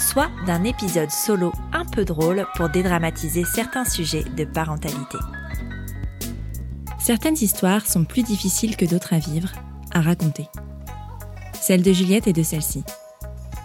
[0.00, 5.18] soit d'un épisode solo un peu drôle pour dédramatiser certains sujets de parentalité.
[6.98, 9.50] Certaines histoires sont plus difficiles que d'autres à vivre,
[9.92, 10.48] à raconter.
[11.60, 12.84] Celle de Juliette et de celle-ci.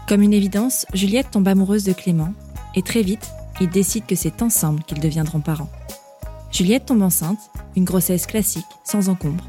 [0.08, 2.34] Comme une évidence, Juliette tombe amoureuse de Clément
[2.76, 5.70] et très vite, ils décident que c'est ensemble qu'ils deviendront parents.
[6.52, 7.40] Juliette tombe enceinte,
[7.76, 9.46] une grossesse classique, sans encombre.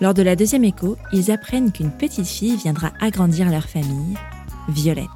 [0.00, 4.16] Lors de la deuxième écho, ils apprennent qu'une petite fille viendra agrandir leur famille,
[4.68, 5.08] Violette.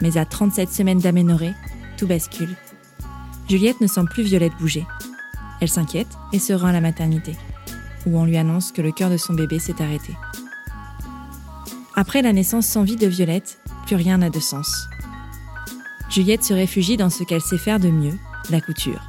[0.00, 1.54] Mais à 37 semaines d'aménorrhée,
[1.96, 2.54] tout bascule.
[3.48, 4.86] Juliette ne sent plus Violette bouger.
[5.60, 7.34] Elle s'inquiète et se rend à la maternité,
[8.06, 10.14] où on lui annonce que le cœur de son bébé s'est arrêté.
[11.94, 14.88] Après la naissance sans vie de Violette, plus rien n'a de sens.
[16.10, 18.18] Juliette se réfugie dans ce qu'elle sait faire de mieux,
[18.50, 19.02] la couture.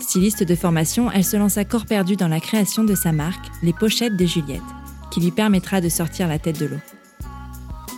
[0.00, 3.50] Styliste de formation, elle se lance à corps perdu dans la création de sa marque,
[3.62, 4.62] les pochettes de Juliette,
[5.10, 6.80] qui lui permettra de sortir la tête de l'eau.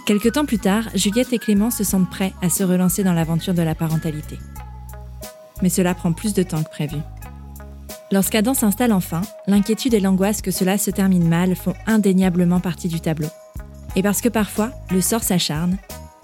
[0.07, 3.55] Quelque temps plus tard, Juliette et Clément se sentent prêts à se relancer dans l'aventure
[3.55, 4.39] de la parentalité.
[5.63, 6.97] Mais cela prend plus de temps que prévu.
[8.11, 13.01] Lorsqu'Adam s'installe enfin, l'inquiétude et l'angoisse que cela se termine mal font indéniablement partie du
[13.01, 13.29] tableau.
[13.97, 15.77] Et parce que parfois, le sort s'acharne,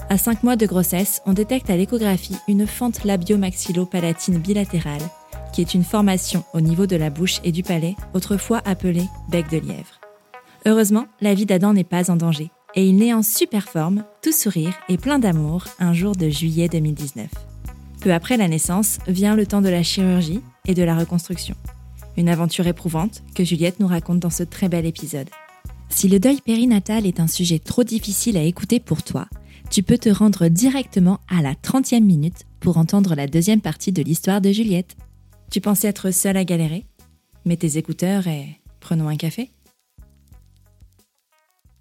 [0.09, 5.03] à 5 mois de grossesse, on détecte à l'échographie une fente labio-maxillo-palatine bilatérale,
[5.53, 9.48] qui est une formation au niveau de la bouche et du palais, autrefois appelée bec
[9.51, 10.01] de lièvre.
[10.67, 14.33] Heureusement, la vie d'Adam n'est pas en danger, et il naît en super forme, tout
[14.33, 17.29] sourire et plein d'amour, un jour de juillet 2019.
[18.01, 21.55] Peu après la naissance, vient le temps de la chirurgie et de la reconstruction.
[22.17, 25.30] Une aventure éprouvante que Juliette nous raconte dans ce très bel épisode.
[25.89, 29.29] Si le deuil périnatal est un sujet trop difficile à écouter pour toi,
[29.70, 34.02] tu peux te rendre directement à la 30e minute pour entendre la deuxième partie de
[34.02, 34.96] l'histoire de Juliette.
[35.51, 36.85] Tu pensais être seule à galérer?
[37.45, 39.51] Mets tes écouteurs et prenons un café.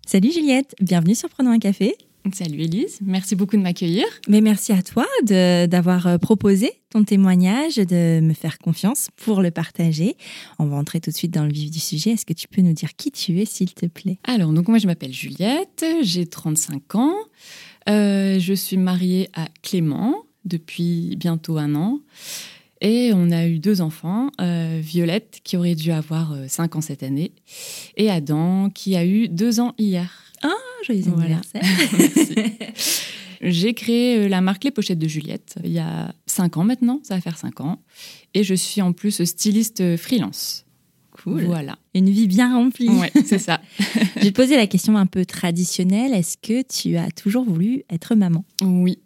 [0.06, 1.96] Salut Juliette, bienvenue sur Prenons un café.
[2.34, 4.06] Salut Elise, merci beaucoup de m'accueillir.
[4.28, 9.50] Mais merci à toi d'avoir euh, proposé ton témoignage, de me faire confiance pour le
[9.50, 10.18] partager.
[10.60, 12.12] On va entrer tout de suite dans le vif du sujet.
[12.12, 14.20] Est-ce que tu peux nous dire qui tu es, s'il te plaît?
[14.26, 17.16] Alors, donc moi je m'appelle Juliette, j'ai 35 ans.
[17.90, 22.00] Euh, je suis mariée à Clément depuis bientôt un an.
[22.84, 27.02] Et on a eu deux enfants, euh, Violette qui aurait dû avoir 5 ans cette
[27.02, 27.32] année
[27.96, 30.12] et Adam qui a eu 2 ans hier.
[30.44, 30.50] Ah,
[30.86, 31.64] joyeux anniversaire.
[33.42, 37.00] J'ai créé euh, la marque Les Pochettes de Juliette il y a 5 ans maintenant,
[37.04, 37.82] ça va faire 5 ans.
[38.34, 40.66] Et je suis en plus styliste freelance.
[41.12, 41.46] Cool.
[41.46, 41.78] Voilà.
[41.94, 42.90] Une vie bien remplie.
[42.90, 43.62] Ouais, c'est ça.
[44.22, 46.14] J'ai posé la question un peu traditionnelle.
[46.14, 48.44] Est-ce que tu as toujours voulu être maman?
[48.62, 49.00] Oui,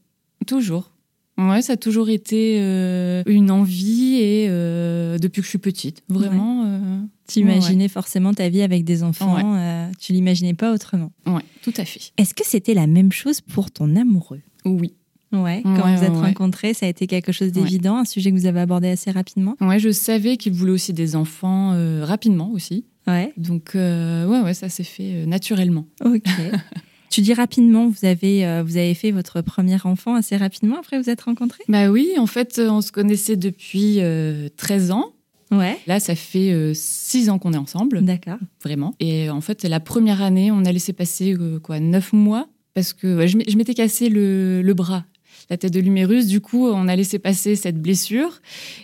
[0.48, 0.90] toujours.
[1.38, 6.02] Ouais, ça a toujours été euh, une envie et euh, depuis que je suis petite,
[6.10, 6.64] vraiment.
[6.64, 6.70] Ouais.
[6.70, 9.92] Euh, tu imaginais forcément ta vie avec des enfants, ouais.
[10.00, 11.12] tu l'imaginais pas autrement.
[11.28, 12.12] Ouais, tout à fait.
[12.18, 14.42] Est-ce que c'était la même chose pour ton amoureux?
[14.66, 14.94] Oui.
[15.34, 18.46] Ouais, quand vous êtes rencontrés, ça a été quelque chose d'évident, un sujet que vous
[18.46, 19.56] avez abordé assez rapidement?
[19.60, 22.86] Ouais, je savais qu'il voulait aussi des enfants rapidement aussi.
[23.06, 23.34] Ouais.
[23.38, 25.86] Donc ouais, ouais, ça s'est fait naturellement.
[26.04, 26.24] Ok.
[27.10, 31.02] Tu dis rapidement, vous avez, euh, vous avez fait votre premier enfant assez rapidement après
[31.02, 31.64] vous êtes rencontrés?
[31.68, 35.14] Bah oui, en fait, on se connaissait depuis euh, 13 ans.
[35.52, 35.80] Ouais.
[35.88, 38.04] Là, ça fait euh, 6 ans qu'on est ensemble.
[38.04, 38.38] D'accord.
[38.64, 38.94] Vraiment.
[39.00, 42.94] Et en fait, la première année, on a laissé passer euh, quoi, 9 mois parce
[42.94, 45.06] que ouais, je m'étais cassé le, le, bras.
[45.50, 48.40] La tête de l'humérus, du coup, on a laissé passer cette blessure.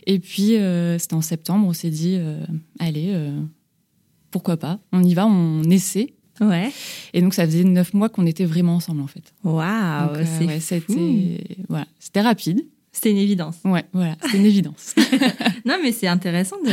[0.08, 2.18] Et puis, euh, c'était en septembre, on s'est dit,
[2.80, 3.16] allez,
[4.32, 6.16] pourquoi pas On y va, on essaie.
[6.42, 6.72] Ouais.
[7.14, 9.24] Et donc, ça faisait neuf mois qu'on était vraiment ensemble, en fait.
[9.44, 12.66] Waouh, euh, c'est ouais, C'était voilà, c'était rapide.
[12.96, 13.58] C'était une évidence.
[13.66, 14.94] Ouais, voilà, c'était une évidence.
[15.66, 16.58] non, mais c'est intéressant.
[16.64, 16.70] De...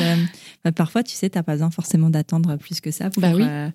[0.62, 3.43] Bah, parfois, tu sais, t'as pas besoin forcément d'attendre plus que ça pour, bah oui.
[3.43, 3.71] euh,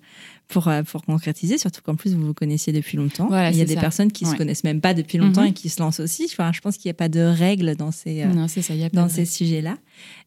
[0.46, 3.26] pour, euh, pour concrétiser, surtout qu'en plus, vous vous connaissiez depuis longtemps.
[3.26, 3.80] Voilà, Il y a des ça.
[3.80, 4.30] personnes qui ouais.
[4.30, 5.50] se connaissent même pas depuis longtemps mm -hmm.
[5.50, 6.28] et qui se lancent aussi.
[6.30, 8.84] Enfin, je pense qu'il n'y a pas de règles dans ces, euh, non, ça, y
[8.84, 9.76] a dans ces sujets-là.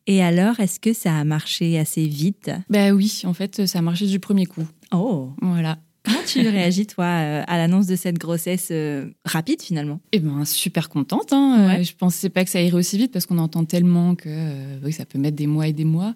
[0.06, 2.52] Et alors, est-ce que ça a marché assez vite?
[2.70, 4.66] Ben oui, en fait, ça a marché du premier coup.
[4.92, 5.78] Oh Voilà.
[6.04, 10.00] Comment tu réagis, toi, euh, à l'annonce de cette grossesse euh, rapide, finalement?
[10.12, 11.34] Eh ben, super contente.
[11.34, 11.68] Hein.
[11.68, 11.80] Ouais.
[11.80, 14.80] Euh, je pensais pas que ça irait aussi vite parce qu'on entend tellement que euh,
[14.84, 16.16] oui, ça peut mettre des mois et des mois.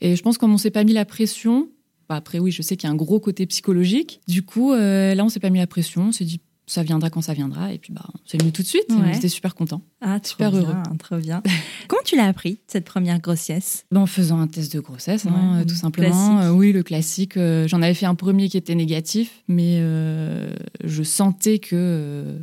[0.00, 1.68] Et je pense qu'on ne s'est pas mis la pression.
[2.08, 4.20] Bah, après, oui, je sais qu'il y a un gros côté psychologique.
[4.28, 6.08] Du coup, euh, là, on s'est pas mis la pression.
[6.08, 7.72] On s'est dit, ça viendra quand ça viendra.
[7.72, 8.86] Et puis, bah, c'est venu tout de suite.
[8.90, 9.14] Ouais.
[9.14, 9.82] J'étais super content.
[10.00, 10.74] Ah, Super heureux.
[10.98, 11.42] trop bien.
[11.88, 13.84] Comment tu l'as appris, cette première grossesse?
[13.92, 16.40] Ben, en faisant un test de grossesse, hein, Ouais, euh, tout simplement.
[16.40, 17.36] Euh, oui, le classique.
[17.36, 20.52] Euh, J'en avais fait un premier qui était négatif, mais euh,
[20.84, 22.38] je sentais que euh,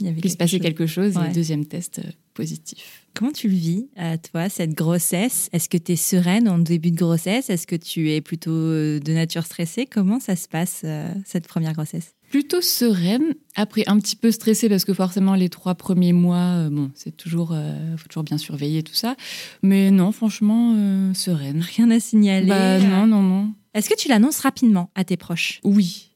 [0.00, 0.62] Il y avait qu'il se passait chose.
[0.62, 1.16] quelque chose.
[1.16, 2.00] Et le deuxième test
[2.34, 3.06] positif.
[3.14, 5.48] Comment tu le vis, à toi, cette grossesse?
[5.52, 7.50] Est-ce que tu es sereine en début de grossesse?
[7.50, 9.86] Est-ce que tu es plutôt de nature stressée?
[9.86, 10.84] Comment ça se passe,
[11.26, 12.14] cette première grossesse?
[12.32, 16.70] Plutôt sereine, après un petit peu stressée parce que forcément les trois premiers mois, euh,
[16.70, 19.16] bon, c'est toujours, euh, faut toujours bien surveiller tout ça.
[19.62, 21.60] Mais non, franchement, euh, sereine.
[21.60, 23.52] Rien à signaler Bah, non, non, non.
[23.74, 25.60] Est-ce que tu l'annonces rapidement à tes proches?
[25.62, 26.08] Oui.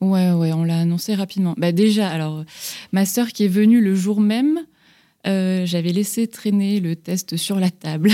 [0.00, 1.54] Ouais, ouais, on l'a annoncé rapidement.
[1.58, 2.44] Bah déjà, alors,
[2.92, 4.60] ma sœur qui est venue le jour même,
[5.24, 8.12] j'avais laissé traîner le test sur la table,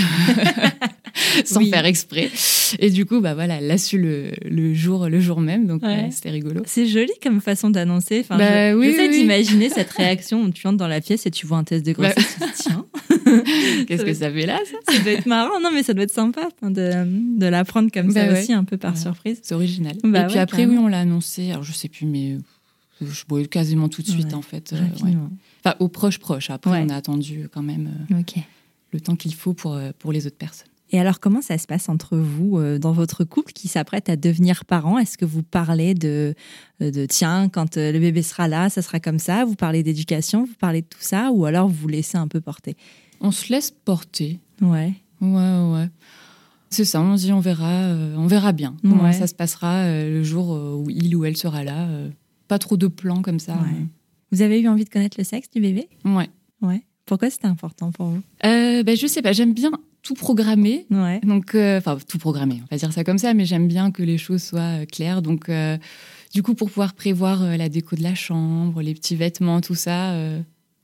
[1.45, 1.69] sans Oui.
[1.69, 2.29] faire exprès.
[2.79, 5.83] Et du coup, bah voilà, elle l'a su le, le jour, le jour même, donc
[5.83, 6.05] Ouais.
[6.05, 6.61] euh, c'était rigolo.
[6.65, 8.21] C'est joli comme façon d'annoncer.
[8.21, 9.19] Enfin, Bah je- oui, J'essaie oui, oui.
[9.21, 11.91] d'imaginer cette réaction où tu entres dans la pièce et tu vois un test de
[11.91, 12.15] grossesse.
[12.15, 12.85] tu te dis, Tiens,
[13.87, 15.59] Qu'est-ce Ça que ça fait là, ça ça doit être marrant.
[15.59, 18.41] Non, mais ça doit être sympa de, de l'apprendre comme ça Bah ouais.
[18.41, 18.99] aussi, un peu par Ouais.
[18.99, 19.39] surprise.
[19.43, 19.95] C'est original.
[20.03, 21.51] Bah et puis après, oui, on l'a annoncé.
[21.51, 22.37] Alors, je sais plus, mais
[23.01, 24.73] je bois quasiment tout de suite, en fait.
[24.73, 24.77] euh.
[25.63, 26.49] Enfin, aux proches proches.
[26.49, 28.35] Après, on a attendu quand même euh, Ok.
[28.93, 30.67] le temps qu'il faut pour, euh, pour les autres personnes.
[30.91, 34.15] Et alors, comment ça se passe entre vous, euh, dans votre couple qui s'apprête à
[34.15, 34.99] devenir parent?
[34.99, 36.35] Est-ce que vous parlez de,
[36.81, 39.45] euh, de tiens, quand euh, le bébé sera là, ça sera comme ça?
[39.45, 41.31] Vous parlez d'éducation, vous parlez de tout ça?
[41.31, 42.77] Ou alors vous vous laissez un peu porter?
[43.19, 44.39] On se laisse porter.
[44.61, 44.93] Ouais.
[45.21, 45.89] Ouais, ouais.
[46.69, 49.13] C'est ça, on se dit on verra, euh, on verra bien comment Ouais.
[49.13, 51.87] ça se passera euh, le jour où il ou elle sera là.
[52.47, 53.53] pas trop de plans comme ça.
[53.53, 53.85] Ouais.
[54.31, 55.87] Vous avez eu envie de connaître le sexe du bébé?
[56.03, 56.29] Ouais.
[56.61, 56.83] Ouais.
[57.05, 58.21] Pourquoi c'était important pour vous?
[58.45, 59.71] Euh, ben, je sais pas, j'aime bien
[60.05, 60.85] tout programmer.
[60.91, 61.19] Ouais.
[61.21, 64.03] Donc, euh, enfin, tout programmer, on va dire ça comme ça, mais j'aime bien que
[64.03, 65.23] les choses soient euh, claires.
[65.23, 65.77] Donc, euh,
[66.33, 70.13] du coup, pour pouvoir prévoir la déco de la chambre, les petits vêtements, tout ça,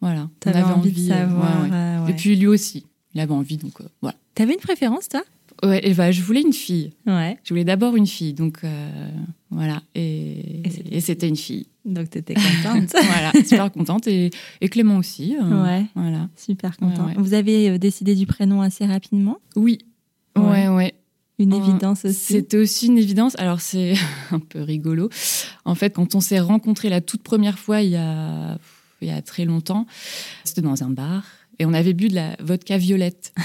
[0.01, 0.29] voilà.
[0.39, 1.63] T'avais envie, de savoir.
[1.63, 2.06] ouais, ouais.
[2.06, 2.12] ouais.
[2.12, 4.18] Et puis lui aussi, il avait envie, donc voilà.
[4.33, 5.23] T'avais une préférence, toi?
[5.63, 6.92] Ouais, et bah, je voulais une fille.
[7.06, 7.38] Ouais.
[7.44, 9.10] Je voulais d'abord une fille, donc euh,
[9.52, 9.81] voilà.
[9.96, 11.68] Et, Et c'était- une fille.
[11.86, 12.90] Donc t'étais contente.
[13.04, 14.08] voilà, super contente.
[14.08, 14.30] Et,
[14.62, 15.36] et Clément aussi.
[15.40, 15.86] euh, ouais.
[15.96, 16.30] Voilà.
[16.36, 17.06] Super content.
[17.08, 17.22] Ouais, ouais.
[17.22, 19.38] Vous avez euh, décidé du prénom assez rapidement?
[19.56, 19.80] Oui.
[20.38, 20.44] Ouais.
[20.44, 20.94] Ouais, ouais.
[21.40, 22.34] Une évidence aussi?
[22.34, 23.34] C'était aussi une évidence.
[23.40, 23.94] Alors, c'est
[24.31, 25.10] un peu rigolo.
[25.66, 28.57] En fait, quand on s'est rencontrés la toute première fois, il y a,
[29.02, 29.88] il y a très longtemps,
[30.44, 31.24] c'était dans un bar
[31.57, 33.34] et on avait bu de la vodka violette.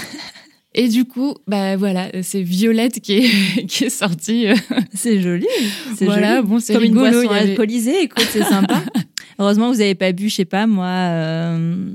[0.79, 4.47] Et du coup, bah voilà, c'est Violette qui est, qui est sortie.
[4.47, 4.55] euh,
[4.93, 5.47] C'est joli.
[5.95, 6.47] C'est Voilà, joli.
[6.47, 8.03] bon, c'est Comme rigolo, une il boisson avait- alcoolisée.
[8.03, 8.81] Écoute, c'est sympa.
[9.39, 11.89] Heureusement, vous n'avez pas bu, je sais pas moi, euh,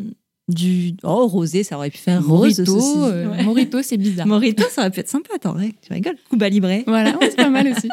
[0.48, 2.58] du oh rosé, ça aurait pu faire rose.
[2.58, 3.42] Morito, euh, Ouais.
[3.44, 4.26] Morito, c'est bizarre.
[4.26, 5.30] Morito, ça aurait pu être sympa.
[5.36, 6.16] Attends, ouais, tu rigoles.
[6.28, 6.68] Cuba Libre.
[6.86, 7.88] Voilà, ouais, c'est pas mal aussi.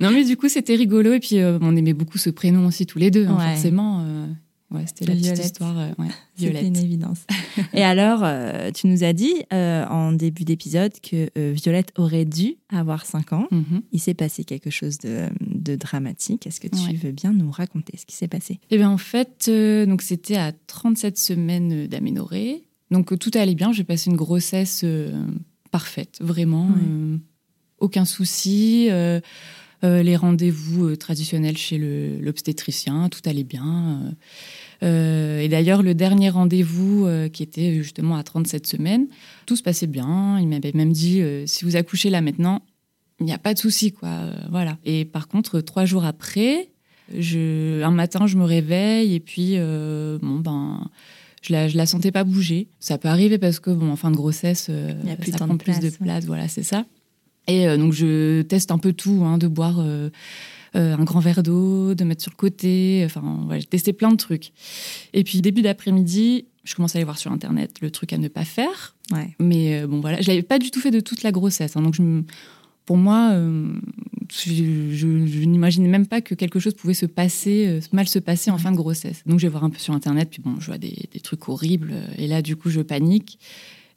[0.00, 1.12] Non, mais du coup, c'était rigolo.
[1.12, 4.00] Et puis, euh, on aimait beaucoup ce prénom aussi, tous les deux, hein, forcément.
[4.04, 4.26] euh,
[4.72, 5.44] ouais, c'était la petite Violette.
[5.44, 5.78] histoire.
[5.78, 6.64] euh, ouais, Violette.
[6.66, 7.20] une évidence.
[7.74, 12.24] Et alors, euh, tu nous as dit euh, en début d'épisode que euh, Violette aurait
[12.24, 13.46] dû avoir 5 ans.
[13.50, 13.82] Mhm.
[13.92, 16.46] Il s'est passé quelque chose de, de dramatique.
[16.46, 16.94] Est-ce que tu Ouais.
[16.94, 18.58] veux bien nous raconter ce qui s'est passé?
[18.70, 19.50] Eh bien, en fait,
[19.86, 22.64] donc c'était à 37 semaines d'aménorrhée.
[22.90, 23.72] Donc, tout allait bien.
[23.72, 24.84] J'ai passé une grossesse
[25.70, 26.66] parfaite, vraiment.
[26.66, 27.18] Ouais.
[27.78, 28.88] aucun souci.
[29.82, 31.78] les rendez-vous traditionnels chez
[32.20, 34.14] l'obstétricien, tout allait bien.
[34.82, 35.40] Euh.
[35.40, 39.06] Et d'ailleurs, le dernier rendez-vous, euh, qui était justement à 37 semaines,
[39.46, 40.38] tout se passait bien.
[40.40, 42.62] Il m'avait même dit euh, si vous accouchez là maintenant,
[43.20, 44.10] il n'y a pas de souci, quoi.
[44.50, 44.78] voilà.
[44.84, 46.72] Et par contre, trois jours après,
[47.18, 50.88] je, un matin, je me réveille et puis, euh, bon, ben,
[51.42, 52.68] je la, je la sentais pas bouger.
[52.80, 55.32] Ça peut arriver parce que, bon, en fin de grossesse, euh, Il y a plus
[55.32, 56.26] ça prend de plus de place, ouais.
[56.26, 56.84] voilà, c'est ça.
[57.48, 59.84] Et euh, donc, je teste un peu tout, hein, de boire
[60.76, 63.02] euh, un grand verre d'eau, de mettre sur le côté.
[63.04, 64.52] Enfin, j'ai testé plein de trucs.
[65.12, 68.28] Et puis, début d'après-midi, je commence à aller voir sur Internet le truc à ne
[68.28, 68.96] pas faire.
[69.12, 69.34] Ouais.
[69.40, 71.76] Mais euh, bon, voilà, je l'avais pas du tout fait de toute la grossesse.
[71.76, 72.24] hein, donc, je me-
[72.86, 73.72] pour moi, euh,
[74.32, 74.52] je,
[74.92, 78.58] je- je n'imaginais même pas que quelque chose pouvait se passer, mal se passer en
[78.58, 79.22] fin de grossesse.
[79.26, 81.48] Donc, je vais voir un peu sur Internet, puis bon, je vois des, des trucs
[81.48, 81.94] horribles.
[82.18, 83.38] Et là, du coup, je panique.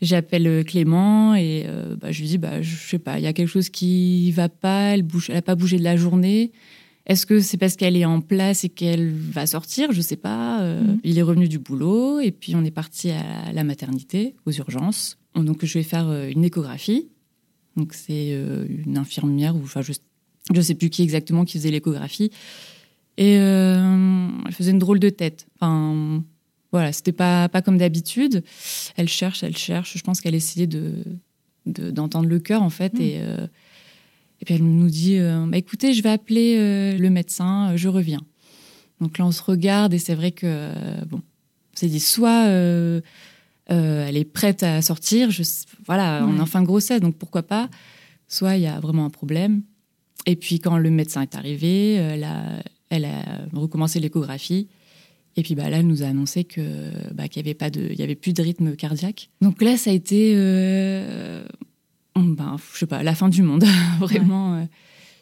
[0.01, 3.27] J'appelle euh, Clément et euh, bah, je lui dis, bah, je sais pas, il y
[3.27, 6.51] a quelque chose qui va pas, elle bouge, elle pas bougé de la journée.
[7.05, 9.91] Est-ce que c'est parce qu'elle est en place et qu'elle va sortir?
[9.91, 10.61] Je sais pas.
[10.61, 10.99] Euh, Mhm.
[11.03, 15.17] Il est revenu du boulot et puis on est parti à la maternité, aux urgences.
[15.35, 17.09] Donc je vais faire une échographie.
[17.77, 18.31] Donc c'est
[18.85, 19.93] une infirmière ou enfin je
[20.53, 22.31] je sais plus qui exactement qui faisait l'échographie
[23.17, 25.47] et euh, elle faisait une drôle de tête.
[25.55, 26.23] Enfin
[26.75, 28.43] voilà, c'était pas pas comme d'habitude.
[28.97, 29.97] Elle cherche, elle cherche.
[29.97, 31.03] Je pense qu'elle essayait de
[31.65, 33.01] de- d'entendre le cœur en fait Mhm.
[33.01, 33.47] et euh,
[34.41, 37.87] et puis elle nous dit euh, bah, écoutez, je vais appeler euh, le médecin, je
[37.89, 38.21] reviens.
[39.01, 40.69] Donc là, on se regarde et c'est vrai que,
[41.05, 41.17] bon,
[41.73, 42.45] on s'est dit soit
[43.67, 45.43] elle est prête à sortir, je,
[45.85, 47.69] voilà, on est en fin de grossesse, donc pourquoi pas,
[48.27, 49.63] soit il y a vraiment un problème.
[50.25, 54.67] Et puis quand le médecin est arrivé, elle a, elle a recommencé l'échographie.
[55.37, 57.87] Et puis bah, là, elle nous a annoncé que bah, qu'il n'y avait pas de,
[57.91, 59.29] il y avait plus de rythme cardiaque.
[59.41, 61.45] Donc là, ça a été, euh,
[62.15, 63.65] ben, je sais pas, la fin du monde.
[63.99, 64.63] Vraiment, euh,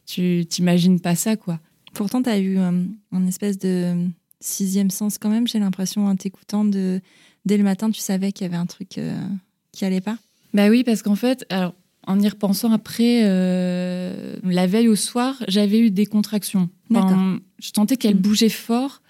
[0.05, 1.59] tu t'imagines pas ça, quoi.
[1.93, 3.95] Pourtant, tu as eu euh, un espèce de
[4.39, 6.99] sixième sens quand même, j'ai l'impression, en t'écoutant, de...
[7.45, 9.17] dès le matin, tu savais qu'il y avait un truc euh,
[9.71, 10.17] qui allait pas.
[10.53, 11.73] Bah oui, parce qu'en fait, alors,
[12.05, 16.69] en y repensant après, euh, la veille au soir, j'avais eu des contractions.
[16.89, 17.17] D'accord.
[17.59, 18.19] je sentais qu'elles Mm.
[18.21, 19.01] bougeaient fort.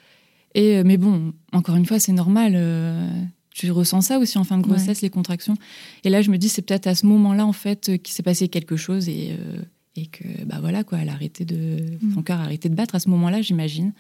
[0.56, 2.54] Et, euh, mais bon, encore une fois, c'est normal.
[2.56, 3.10] euh,
[3.52, 5.56] tu ressens ça aussi en fin de grossesse, les contractions.
[6.04, 8.24] Et là, je me dis, c'est peut-être à ce moment-là, en fait, euh, qu'il s'est
[8.24, 9.62] passé quelque chose et, euh,
[9.96, 12.14] et que, bah voilà, quoi, elle a arrêté de, Mm.
[12.16, 13.94] son cœur a arrêté de battre à ce moment-là, j'imagine.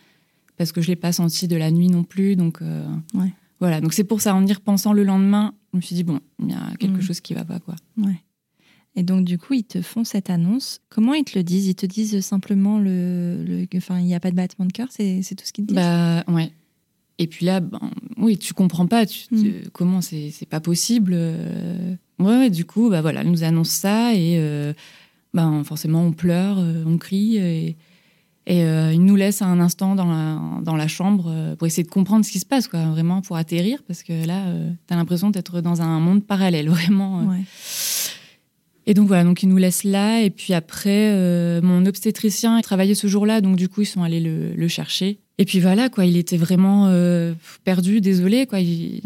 [0.58, 2.36] Parce que je l'ai pas senti de la nuit non plus.
[2.36, 3.32] Donc, euh, Ouais.
[3.60, 3.80] voilà.
[3.82, 6.50] Donc, c'est pour ça, en y repensant le lendemain, je me suis dit, bon, il
[6.50, 7.02] y a quelque Mm.
[7.02, 7.76] chose qui va pas, quoi.
[7.98, 8.22] Ouais.
[8.96, 10.80] Et donc, du coup, ils te font cette annonce.
[10.90, 11.68] Comment ils te le disent?
[11.68, 15.22] Ils te disent simplement le, enfin, il n'y a pas de battement de cœur, c'est
[15.24, 15.82] c'est tout ce qu'ils te disent?
[15.84, 16.52] Bah ouais.
[17.20, 17.80] Et puis là, ben,
[18.18, 19.06] oui, tu comprends pas.
[19.06, 19.42] Tu, Mm.
[19.44, 21.14] tu- comment c'est c'est pas possible.
[21.16, 21.96] euh.
[22.20, 24.74] Ouais, ouais, du coup, bah voilà, elle nous annonce ça et euh,
[25.34, 27.76] ben forcément on pleure, euh, on crie et,
[28.46, 31.90] et euh, il nous laisse un instant dans la dans la chambre pour essayer de
[31.90, 35.32] comprendre ce qui se passe, quoi, vraiment pour atterrir parce que là, euh, t'as l'impression
[35.32, 37.26] d'être dans un monde parallèle, vraiment.
[37.26, 37.42] Ouais.
[38.86, 40.22] Et donc voilà, donc ils nous laissent là.
[40.22, 44.04] Et puis après, euh, mon obstétricien il travaillait ce jour-là, donc du coup ils sont
[44.04, 45.20] allés le, le chercher.
[45.38, 48.60] Et puis voilà, quoi, il était vraiment euh, perdu, désolé, quoi.
[48.60, 49.02] Il-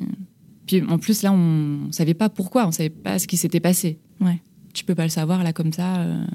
[0.66, 4.00] Puis en plus là, on savait pas pourquoi, on savait pas ce qui s'était passé.
[4.20, 4.40] Ouais.
[4.74, 5.98] Tu peux pas le savoir là comme ça.
[6.02, 6.26] euh.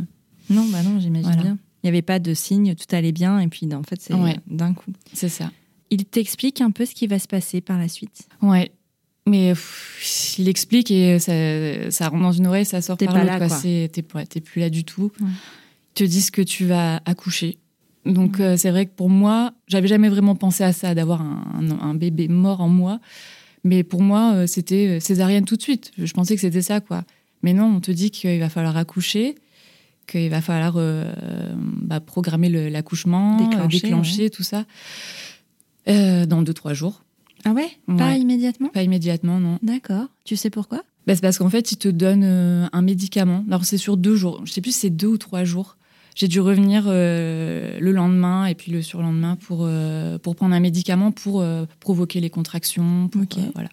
[0.51, 1.43] Non, bah non, j'imagine Voilà.
[1.43, 1.59] bien.
[1.83, 4.37] Il n'y avait pas de signe, tout allait bien, et puis en fait, c'est Ouais.
[4.47, 4.93] d'un coup.
[5.13, 5.51] C'est ça.
[5.91, 8.27] Il t'explique un peu ce qui va se passer par la suite.
[8.41, 8.71] Ouais.
[9.27, 11.33] Mais pff, il explique et ça,
[11.91, 13.63] ça rentre dans une oreille, ça sort T'es par pas l'autre.
[13.63, 15.13] T'es ouais, plus là du tout.
[15.21, 15.29] Ouais.
[15.91, 17.59] Ils te disent que tu vas accoucher.
[18.07, 21.95] Donc euh, c'est vrai que pour moi, j'avais jamais vraiment pensé à ça, d'avoir un,
[21.95, 23.01] bébé mort en moi.
[23.65, 25.93] Mais pour moi, euh, c'était césarienne tout de suite.
[25.97, 27.05] Je pensais que c'était ça, quoi.
[27.43, 29.37] Mais non, on te dit qu'il va falloir accoucher,
[30.07, 31.13] qu'il va falloir euh,
[31.57, 34.65] bah, programmer l'accouchement, Déclencher, déclencher, tout ça,
[35.87, 37.05] dans deux trois jours.
[37.45, 37.69] Ah ouais,
[37.99, 38.69] Pas immédiatement?
[38.69, 39.59] Pas immédiatement, non.
[39.63, 40.07] D'accord.
[40.25, 40.83] Tu sais pourquoi?
[41.07, 43.45] Bah, c'est parce qu'en fait, ils te donnent euh, un médicament.
[43.49, 44.41] Alors, c'est sur deux jours.
[44.45, 45.77] Je sais plus si c'est deux ou trois jours.
[46.15, 50.61] J'ai dû revenir euh, le lendemain et puis le surlendemain pour, euh, pour prendre un
[50.61, 51.45] médicament pour
[51.81, 53.09] provoquer les contractions.
[53.09, 53.37] pour, Ok.
[53.55, 53.71] voilà.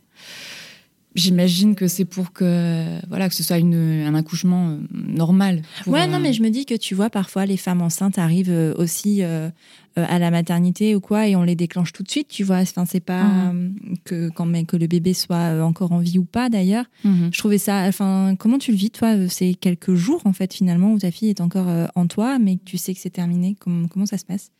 [1.15, 3.73] J'imagine que c'est pour que, voilà, que ce soit une,
[4.05, 5.63] un accouchement normal.
[5.87, 9.23] Ouais, non, mais je me dis que tu vois, parfois, les femmes enceintes arrivent aussi
[9.23, 9.49] euh,
[9.95, 12.57] à la maternité ou quoi, et on les déclenche tout de suite, tu vois.
[12.57, 13.75] Enfin, c'est pas Mhm.
[13.91, 16.85] euh, que, quand même, que le bébé soit euh, encore en vie ou pas, d'ailleurs.
[17.03, 17.29] mhm.
[17.33, 17.83] Je trouvais ça.
[17.87, 21.11] Enfin, comment tu le vis, toi euh, C'est quelques jours, en fait, finalement, où ta
[21.11, 23.55] fille est encore euh, en toi, mais tu sais que c'est terminé?
[23.59, 24.51] Comment, comment ça se passe?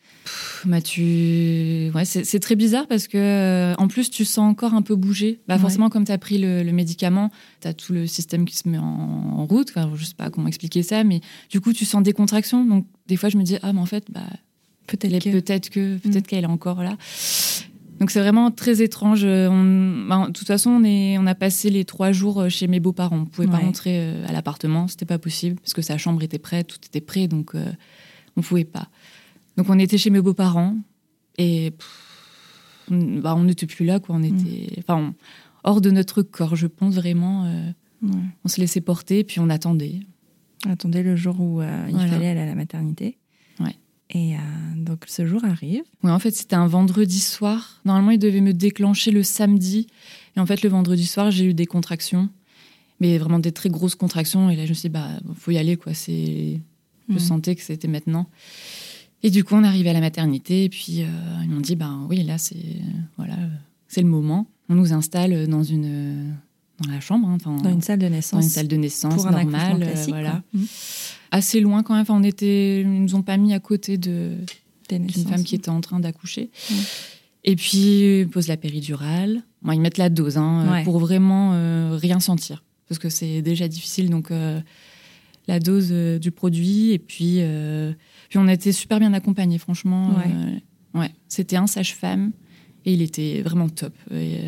[0.66, 1.92] Bah, tu...
[1.94, 5.40] ouais, c'est très bizarre parce que, euh, en plus, tu sens encore un peu bouger.
[5.48, 5.62] Bah, Ouais.
[5.62, 7.32] Forcément, comme tu as pris le, le médicament,
[7.62, 9.70] tu as tout le système qui se met en, en route.
[9.70, 12.66] Enfin, je sais pas comment expliquer ça, mais du coup, tu sens des contractions.
[12.66, 14.22] Donc, des fois, je me dis, ah, mais en fait, bah,
[14.98, 15.29] Peut-être que.
[15.31, 16.00] peut-être que, Mm.
[16.00, 16.98] peut-être qu'elle est encore là.
[18.00, 19.22] Donc, c'est vraiment très étrange.
[19.25, 22.50] Euh, On, bah, de toute façon, on, est, on a passé les trois jours euh,
[22.50, 23.17] chez mes beaux-parents.
[23.17, 26.39] On pouvait pas rentrer euh, à l'appartement, c'était pas possible parce que sa chambre était
[26.39, 27.65] prête, tout était prêt, donc euh,
[28.38, 28.88] on pouvait pas.
[29.58, 30.77] Donc on était chez mes beaux-parents
[31.38, 34.15] et pff, on- bah, on n'était plus là, quoi.
[34.15, 35.13] On était, enfin, on-
[35.69, 37.46] hors de notre corps, je pense vraiment.
[37.46, 37.69] euh,
[38.01, 38.12] Ouais.
[38.46, 40.00] on se laissait porter, puis on attendait.
[40.69, 42.08] Attendez le jour où euh, il Voilà.
[42.12, 43.17] fallait aller à la maternité.
[44.12, 44.39] Et euh,
[44.75, 45.84] donc, ce jour arrive.
[46.04, 47.80] Ouais, en fait, c'était un vendredi soir.
[47.86, 49.88] Normalement, il devait me déclencher le samedi.
[50.36, 52.30] Et en fait, le vendredi soir, j'ai eu des contractions.
[53.00, 54.50] Mais vraiment des très grosses contractions.
[54.50, 55.94] Et là, je me suis dit, bah, faut y aller, quoi.
[55.94, 56.60] C'est...
[57.08, 57.20] Je Mhm.
[57.20, 58.28] sentais que c'était maintenant.
[59.24, 60.66] Et du coup, on arrivé à la maternité.
[60.66, 61.08] Et puis, euh,
[61.44, 62.56] ils m'ont dit, bah oui, là, c'est,
[63.18, 63.36] voilà,
[63.88, 64.48] c'est le moment.
[64.70, 66.36] On nous installe dans une,
[66.84, 68.44] dans la chambre, hein, Dans une salle de dans naissance.
[68.44, 69.80] une salle de naissance pour normale.
[69.80, 70.10] classique.
[70.10, 70.44] voilà.
[70.54, 70.62] quoi.
[71.32, 72.02] Assez loin quand même.
[72.02, 74.32] Enfin, on était, ils nous ont pas mis à côté de,
[74.90, 76.50] d'une femme qui était en train d'accoucher.
[76.72, 76.78] Ouais.
[77.46, 79.44] Et puis, ils posent la péridurale.
[79.62, 80.84] Bon, ils mettent la dose hein, euh, Ouais.
[80.84, 82.64] pour vraiment euh, rien sentir.
[82.88, 84.10] Parce que c'est déjà difficile.
[84.10, 84.60] Donc, euh,
[85.48, 86.92] la dose euh, du produit.
[86.92, 87.40] Et puis,
[88.30, 90.16] puis, on a été super bien accompagnés, franchement.
[90.16, 91.00] Ouais.
[91.00, 91.12] Ouais.
[91.28, 92.32] C'était un sage-femme.
[92.86, 93.94] Et il était vraiment top.
[94.12, 94.40] Et,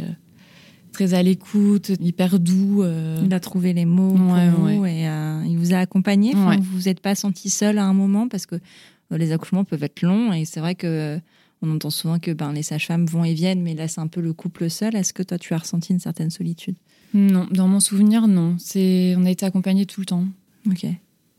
[0.91, 2.83] très à l'écoute, hyper doux.
[2.83, 6.31] euh, Il a trouvé les mots Ouais, pour vous et euh, il vous a accompagné.
[6.35, 6.57] Enfin, Ouais.
[6.57, 9.83] Vous vous êtes pas senti seul à un moment parce que euh, les accouchements peuvent
[9.83, 11.19] être longs et c'est vrai que
[11.63, 14.19] on entend souvent que ben, les sages-femmes vont et viennent, mais là, c'est un peu
[14.19, 14.95] le couple seul.
[14.95, 16.75] Est-ce que toi, tu as ressenti une certaine solitude?
[17.13, 18.55] Non, dans mon souvenir, non.
[18.57, 20.25] C'est, on a été accompagnés tout le temps.
[20.67, 20.87] Ok.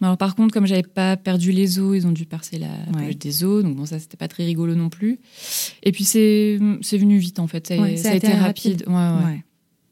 [0.02, 3.16] Alors par contre, comme j'avais pas perdu les os, ils ont dû percer la poche
[3.16, 5.20] des os, donc bon ça c'était pas très rigolo non plus.
[5.82, 7.74] Et puis c'est c'est venu vite en fait, ça,
[8.10, 8.84] a été rapide.
[8.86, 9.44] Ouais, ouais.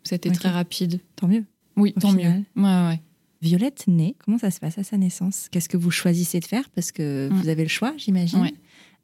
[0.04, 1.00] Ça a été très rapide.
[1.16, 1.44] Tant mieux.
[1.76, 2.44] Oui, tant mieux.
[2.56, 3.00] Ouais, ouais.
[3.42, 5.48] Violette naît, comment ça se passe à sa naissance?
[5.50, 6.68] Qu'est-ce que vous choisissez de faire?
[6.70, 7.34] Parce que mm.
[7.34, 8.50] vous avez le choix, j'imagine.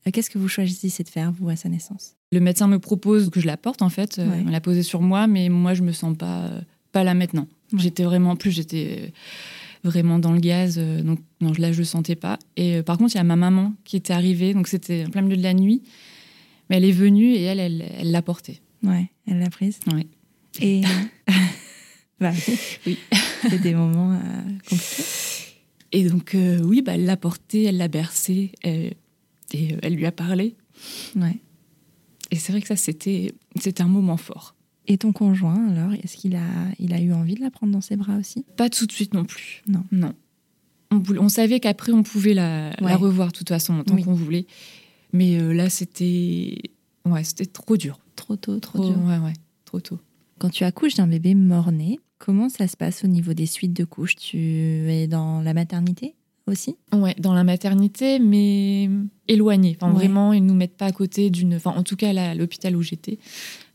[0.07, 2.17] Euh, qu'est-ce que vous choisissez de faire, vous, à sa naissance?
[2.33, 4.19] Le médecin me propose que je la porte, en fait.
[4.19, 6.51] Euh, on l'a posée sur moi, mais moi, je me sens pas,
[6.93, 7.49] pas là maintenant.
[7.77, 9.13] J'étais vraiment, plus j'étais
[9.87, 12.39] vraiment dans le gaz, donc non, là, je le sentais pas.
[12.57, 15.23] Et par contre, il y a ma maman qui était arrivée, donc c'était en plein
[15.23, 15.83] milieu de la nuit.
[16.69, 18.61] Mais elle est venue et elle, elle l'a portée.
[18.83, 19.79] Ouais, elle l'a prise.
[19.93, 20.07] Ouais.
[20.61, 20.83] Et.
[22.21, 22.33] bah,
[22.87, 22.99] oui.
[23.49, 24.19] C'est des moments
[24.69, 25.05] compliqués.
[25.93, 28.53] Et donc, oui, bah, elle l'a portée, elle l'a bercée.
[28.65, 28.93] Et
[29.55, 30.57] euh, elle lui a parlé.
[31.15, 31.39] Ouais.
[32.31, 34.56] Et c'est vrai que ça, c'était, c'était un moment fort.
[34.89, 36.47] Et ton conjoint, alors, est-ce qu'il a,
[36.79, 38.45] il a eu envie de la prendre dans ses bras aussi?
[38.57, 39.63] Pas tout de suite non plus.
[39.67, 39.85] Non.
[39.91, 40.15] Non.
[40.93, 44.47] On, on savait qu'après, on pouvait la, la, revoir de toute façon, tant qu'on voulait.
[45.13, 46.59] Mais euh, là, c'était...
[47.05, 47.99] Ouais, c'était trop dur.
[48.15, 48.97] Trop tôt, trop, dur.
[49.05, 49.33] Ouais, ouais,
[49.65, 49.99] trop tôt.
[50.39, 53.85] Quand tu accouches d'un bébé mort-né, comment ça se passe au niveau des suites de
[53.85, 54.17] couches?
[54.17, 56.15] Tu es dans la maternité?
[56.47, 58.89] Aussi Ouais, dans la maternité, mais
[59.29, 59.77] éloignée.
[59.81, 61.55] Enfin, Vraiment, ils ne nous mettent pas à côté d'une.
[61.55, 63.19] Enfin, en tout cas, à l'hôpital où j'étais,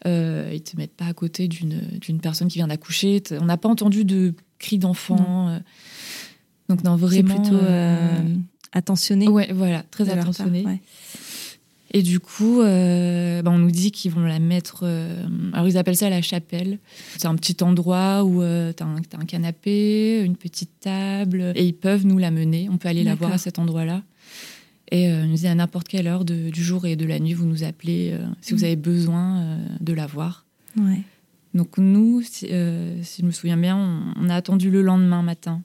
[0.05, 3.21] euh, ils ne te mettent pas à côté d'une personne qui vient d'accoucher.
[3.39, 5.49] On n'a pas entendu de cris d'enfant.
[5.49, 5.59] Euh.
[6.69, 7.35] donc, non, vraiment.
[7.35, 8.35] C'est plutôt euh,
[8.71, 9.27] attentionné.
[9.27, 10.65] Ouais, voilà, très attentionné.
[11.93, 14.81] Et du coup, euh, bah, on nous dit qu'ils vont la mettre.
[14.83, 16.79] Euh, alors, ils appellent ça la chapelle.
[17.17, 21.75] C'est un petit endroit où euh, tu as, un canapé, une petite table, et ils
[21.75, 22.69] peuvent nous la mener.
[22.69, 24.03] On peut aller la voir à cet endroit-là.
[24.93, 27.45] Et ils nous disent à n'importe quelle heure du jour et de la nuit, vous
[27.45, 28.65] nous appelez si vous mm.
[28.65, 30.45] avez besoin de la voir.
[30.77, 31.01] Ouais.
[31.53, 35.61] Donc, nous, si, je me souviens bien, on a attendu le lendemain matin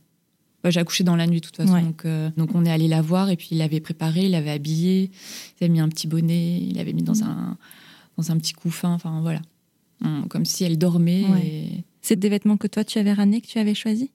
[0.66, 1.80] bah, j'ai accouché dans la nuit de toute façon.
[1.80, 4.50] Donc, euh, donc, on est allé la voir et puis il l'avait préparé, il l'avait
[4.50, 5.12] habillé,
[5.60, 7.22] il avait mis un petit bonnet, il l'avait mis dans, mm.
[7.22, 7.56] un,
[8.16, 9.40] dans un petit couffin, enfin voilà.
[10.28, 11.24] comme si elle dormait.
[12.02, 14.08] C'est des vêtements que toi tu avais ramenés, que tu avais choisis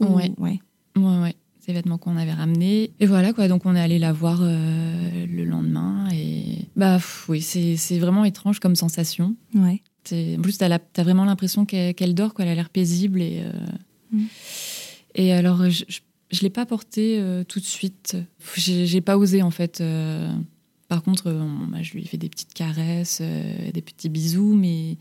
[0.00, 0.32] ouais.
[0.36, 0.60] ouais.
[0.96, 1.36] Ouais, ouais.
[1.60, 2.90] C'est des vêtements qu'on avait ramenés.
[2.98, 3.46] Et voilà, quoi.
[3.46, 6.08] Donc, on est allé la voir euh, le lendemain.
[6.12, 9.36] Et bah, oui, c'est vraiment étrange comme sensation.
[9.54, 9.80] Ouais.
[10.12, 13.22] En plus, tu as, as, vraiment l'impression qu'elle dort, qu'elle a l'air paisible.
[13.22, 13.52] Et, euh,
[14.10, 14.24] mm.
[15.14, 18.16] Et alors, je ne l'ai pas porté euh, tout de suite.
[18.56, 19.80] J'ai pas osé, en fait.
[19.80, 20.32] Euh.
[20.88, 24.96] par contre, euh, bah, je lui ai fait des petites caresses, des petits bisous, mais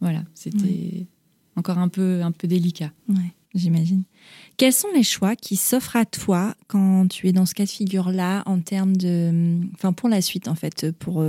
[0.00, 1.06] voilà, c'était
[1.56, 2.92] encore un peu, un peu délicat.
[3.08, 4.04] Ouais, j'imagine.
[4.56, 7.70] Quels sont les choix qui s'offrent à toi quand tu es dans ce cas de
[7.70, 9.60] figure-là, en termes de.
[9.74, 11.24] Enfin, pour la suite, en fait, pour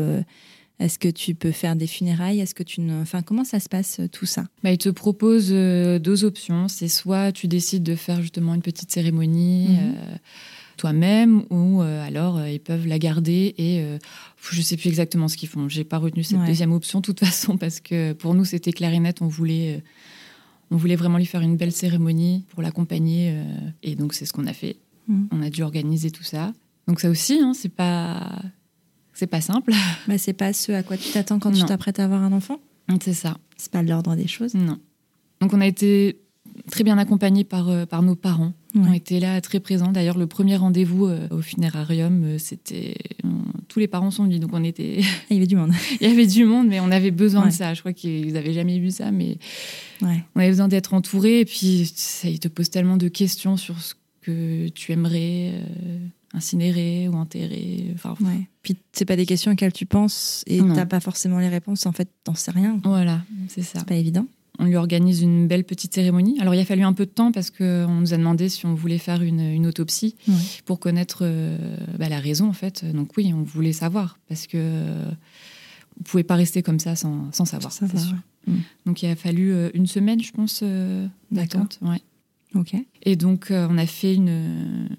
[0.79, 2.39] est-ce que tu peux faire des funérailles?
[2.39, 3.01] Est-ce que tu ne...
[3.01, 4.45] Enfin, comment ça se passe euh, tout ça?
[4.63, 6.69] Bah, Il te propose euh, deux options.
[6.69, 9.77] C'est soit tu décides de faire justement une petite cérémonie mhm.
[9.97, 10.15] euh,
[10.77, 13.83] toi-même, ou alors ils peuvent la garder et
[14.49, 15.67] je ne sais plus exactement ce qu'ils font.
[15.67, 18.93] J'ai pas retenu cette deuxième option de toute façon parce que pour nous c'était clair
[18.93, 19.21] et net.
[19.21, 19.83] On voulait,
[20.71, 23.43] on voulait vraiment lui faire une belle cérémonie pour l'accompagner
[23.83, 24.77] et donc c'est ce qu'on a fait.
[25.09, 25.27] Mhm.
[25.33, 26.53] On a dû organiser tout ça.
[26.87, 28.41] Donc ça aussi, hein, c'est pas
[29.19, 29.73] c'est pas simple.
[30.07, 32.59] Mais c'est pas ce à quoi tu t'attends quand tu t'apprêtes à avoir un enfant.
[33.01, 33.37] C'est ça.
[33.57, 34.55] C'est pas l'ordre des choses.
[34.55, 34.79] Non.
[35.41, 36.17] Donc on a été
[36.71, 38.53] très bien accompagnés par, euh, par nos parents.
[38.75, 39.91] On On était là très présents.
[39.91, 42.95] D'ailleurs, le premier rendez-vous euh, au funérarium, euh, c'était
[43.67, 45.01] tous les parents sont venus, donc on était.
[45.29, 45.73] Il y avait du monde.
[46.01, 47.73] Il y avait du monde, mais on avait besoin de ça.
[47.73, 49.37] Je crois qu'ils n'avaient jamais vu ça, mais
[50.01, 51.41] on avait besoin d'être entourés.
[51.41, 55.53] Et puis, ça, ils te posent tellement de questions sur ce que tu aimerais
[56.33, 57.91] incinéré ou enterré.
[57.93, 58.47] Enfin, ouais.
[58.61, 61.85] Puis c'est pas des questions auxquelles tu penses et t'as pas forcément les réponses.
[61.85, 62.79] En fait, t'en sais rien.
[62.83, 63.79] Voilà, c'est ça.
[63.79, 64.25] C'est pas évident.
[64.61, 66.37] On lui organise une belle petite cérémonie.
[66.41, 68.75] Alors il a fallu un peu de temps parce qu'on nous a demandé si on
[68.75, 70.15] voulait faire une, une autopsie
[70.65, 72.83] pour connaître euh, bah, la raison en fait.
[72.83, 75.11] Donc oui, on voulait savoir parce que euh,
[75.97, 77.71] on pouvait pas rester comme ça sans, sans savoir.
[77.71, 78.15] Sans savoir
[78.47, 78.57] mm.
[78.85, 80.61] Donc il a fallu euh, une semaine, je pense,
[81.31, 81.79] d'attente.
[81.81, 82.01] Ouais.
[82.53, 82.75] Ok.
[83.03, 84.89] Et donc on a fait une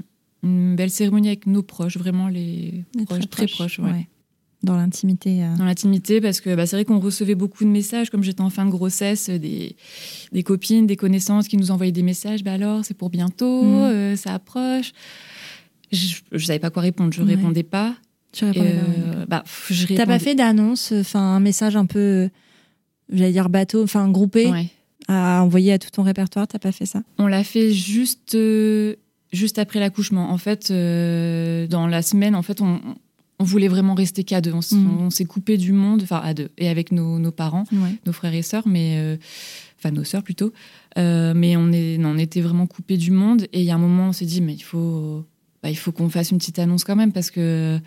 [0.42, 3.79] une belle cérémonie avec nos proches, vraiment les, proches, très proches.
[3.79, 4.09] ouais.
[4.62, 5.42] Dans l'intimité.
[5.42, 5.57] Euh.
[5.57, 8.50] Dans l'intimité, parce que bah, c'est vrai qu'on recevait beaucoup de messages, comme j'étais en
[8.50, 9.74] fin de grossesse, des,
[10.33, 12.44] des, copines, des connaissances qui nous envoyaient des messages.
[12.44, 13.74] Bah alors, c'est pour bientôt, mm.
[13.74, 14.92] euh, ça approche.
[15.92, 17.96] Je ne savais pas quoi répondre, je ne répondais pas.
[18.33, 19.44] Tu répondais euh, bah,
[19.96, 22.29] T'as pas fait d'annonce, enfin un message un peu,
[23.11, 24.53] j'allais dire bateau, enfin groupé,
[25.09, 27.03] à envoyer à tout ton répertoire, t'as pas fait ça?
[27.18, 28.37] On l'a fait juste
[29.33, 30.31] juste après l'accouchement.
[30.31, 32.81] En fait, euh, dans la semaine, en fait, on,
[33.38, 34.53] on voulait vraiment rester qu'à deux.
[34.53, 34.59] On,
[35.07, 35.11] mm.
[35.11, 37.64] s'est coupé du monde, enfin à deux, et avec nos, parents,
[38.07, 39.16] nos frères et sœurs, mais euh,
[39.79, 40.53] enfin nos sœurs plutôt.
[40.99, 43.47] Euh, mais on, est, on était vraiment coupé du monde.
[43.53, 45.25] Et il y a un moment, on s'est dit, mais il faut,
[45.62, 47.81] bah, il faut qu'on fasse une petite annonce quand même parce que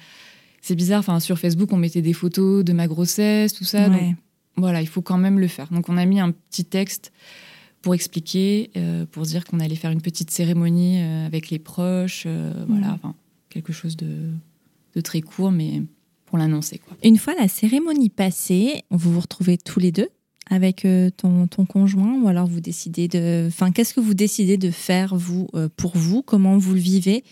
[0.62, 1.00] c'est bizarre.
[1.00, 3.90] Enfin, sur Facebook, on mettait des photos de ma grossesse, tout ça.
[3.90, 4.16] Donc,
[4.56, 5.68] voilà, il faut quand même le faire.
[5.70, 7.12] Donc, on a mis un petit texte
[7.84, 12.24] pour expliquer, euh, pour dire qu'on allait faire une petite cérémonie euh, avec les proches,
[12.26, 12.94] euh, voilà, mm.
[12.94, 13.14] enfin,
[13.50, 14.32] quelque chose de,
[14.96, 15.84] de, très court, mais
[16.26, 16.80] pour l'annoncer.
[16.80, 16.98] Quoi.
[17.04, 20.08] Une fois la cérémonie passée, vous vous retrouvez tous les deux
[20.50, 20.86] avec
[21.18, 23.46] ton, ton, conjoint ou alors vous décidez de...
[23.48, 26.22] Enfin, qu'est-ce que vous décidez de faire, vous, pour vous?
[26.22, 27.24] Comment vous le vivez?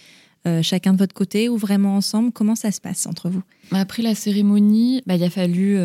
[0.62, 2.32] Chacun de votre côté ou vraiment ensemble?
[2.32, 3.44] Comment ça se passe entre vous?
[3.72, 5.76] Après la cérémonie, bah, il a fallu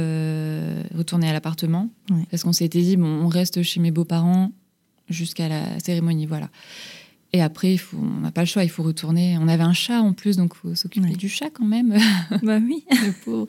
[0.95, 1.88] retourner à l'appartement
[2.31, 4.53] parce qu'on s'était dit, bon, on reste chez mes beaux-parents,
[5.09, 6.51] jusqu'à la cérémonie, voilà.
[7.33, 9.37] Et après, il faut, on n'a pas le choix, il faut retourner.
[9.38, 11.95] On avait un chat en plus, donc il faut s'occuper du chat quand même.
[12.42, 12.85] bah oui.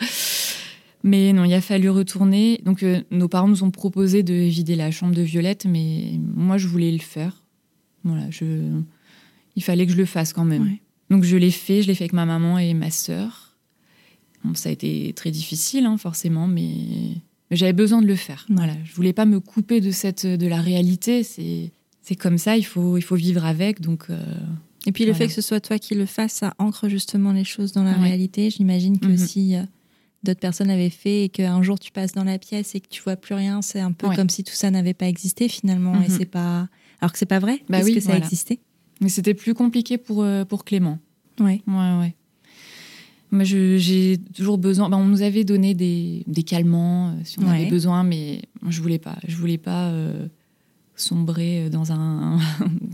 [1.03, 2.59] Mais non, il a fallu retourner.
[2.65, 6.57] Donc euh, nos parents nous ont proposé de vider la chambre de Violette, mais moi
[6.57, 7.43] je voulais le faire.
[8.03, 8.81] Voilà, je...
[9.55, 10.77] il fallait que je le fasse quand même.
[11.09, 13.55] Donc je l'ai fait, je l'ai fait avec ma maman et ma sœur.
[14.43, 16.73] Bon, ça a été très difficile, hein, forcément, mais
[17.49, 18.45] mais j'avais besoin de le faire.
[18.49, 21.23] Voilà, je voulais pas me couper de cette de la réalité.
[21.23, 22.57] C'est c'est comme ça.
[22.57, 23.81] Il faut il faut vivre avec.
[23.81, 24.19] Donc euh,
[24.85, 27.43] et puis le fait que ce soit toi qui le fasses, ça ancre justement les
[27.43, 28.49] choses dans la réalité.
[28.49, 29.17] J'imagine que mhm.
[29.17, 29.63] si euh,
[30.23, 33.01] d'autres personnes avaient fait et qu'un jour tu passes dans la pièce et que tu
[33.01, 35.95] vois plus rien, c'est un peu comme si tout ça n'avait pas existé finalement.
[36.01, 36.17] Et mhm.
[36.17, 36.67] c'est pas
[36.99, 38.59] alors que c'est pas vrai bah parce que ça a existé.
[39.01, 40.99] Mais c'était plus compliqué pour euh, pour Clément.
[41.39, 41.61] Ouais.
[41.67, 42.15] Ouais ouais.
[43.31, 44.89] Moi, j'ai toujours besoin.
[44.89, 48.81] Ben, on nous avait donné des, des calmants euh, si on avait besoin, mais je
[48.81, 49.17] voulais pas.
[49.27, 50.27] Je voulais pas euh,
[50.95, 52.39] sombrer dans un.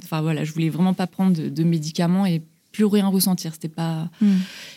[0.03, 3.53] enfin voilà, je voulais vraiment pas prendre de, médicaments et plus rien ressentir.
[3.53, 4.31] C'était pas hmm.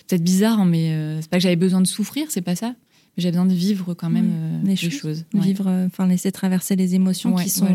[0.06, 2.74] peut-être bizarre, hein, mais euh, c'est pas que j'avais besoin de souffrir, c'est pas ça.
[3.16, 5.24] J'avais besoin de vivre quand même les, choses.
[5.32, 7.74] Vivre, enfin laisser traverser les émotions qui sont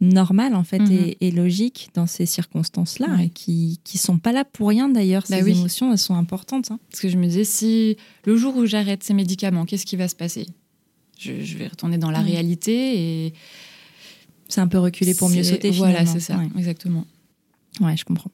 [0.00, 1.14] normal en fait mhm.
[1.20, 5.24] et, logique dans ces circonstances-là et qui qui sont pas là pour rien d'ailleurs.
[5.28, 6.80] Bah ces émotions elles sont importantes hein.
[6.90, 10.08] parce que je me disais si le jour où j'arrête ces médicaments qu'est-ce qui va
[10.08, 10.46] se passer?
[11.18, 13.34] Je, vais retourner dans la réalité et
[14.48, 17.06] c'est un peu reculer pour mieux sauter voilà c'est ça exactement.
[17.80, 18.30] Ouais je comprends.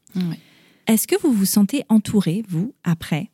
[0.86, 3.30] Est-ce que vous vous sentez entouré vous après?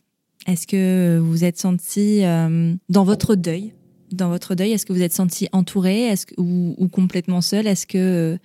[0.46, 3.74] Est-ce que vous êtes senti euh, dans votre deuil?
[4.16, 7.66] Dans votre deuil Est-ce que vous êtes senti entouré est-ce que, ou, complètement seul?
[7.66, 8.38] Est-ce que,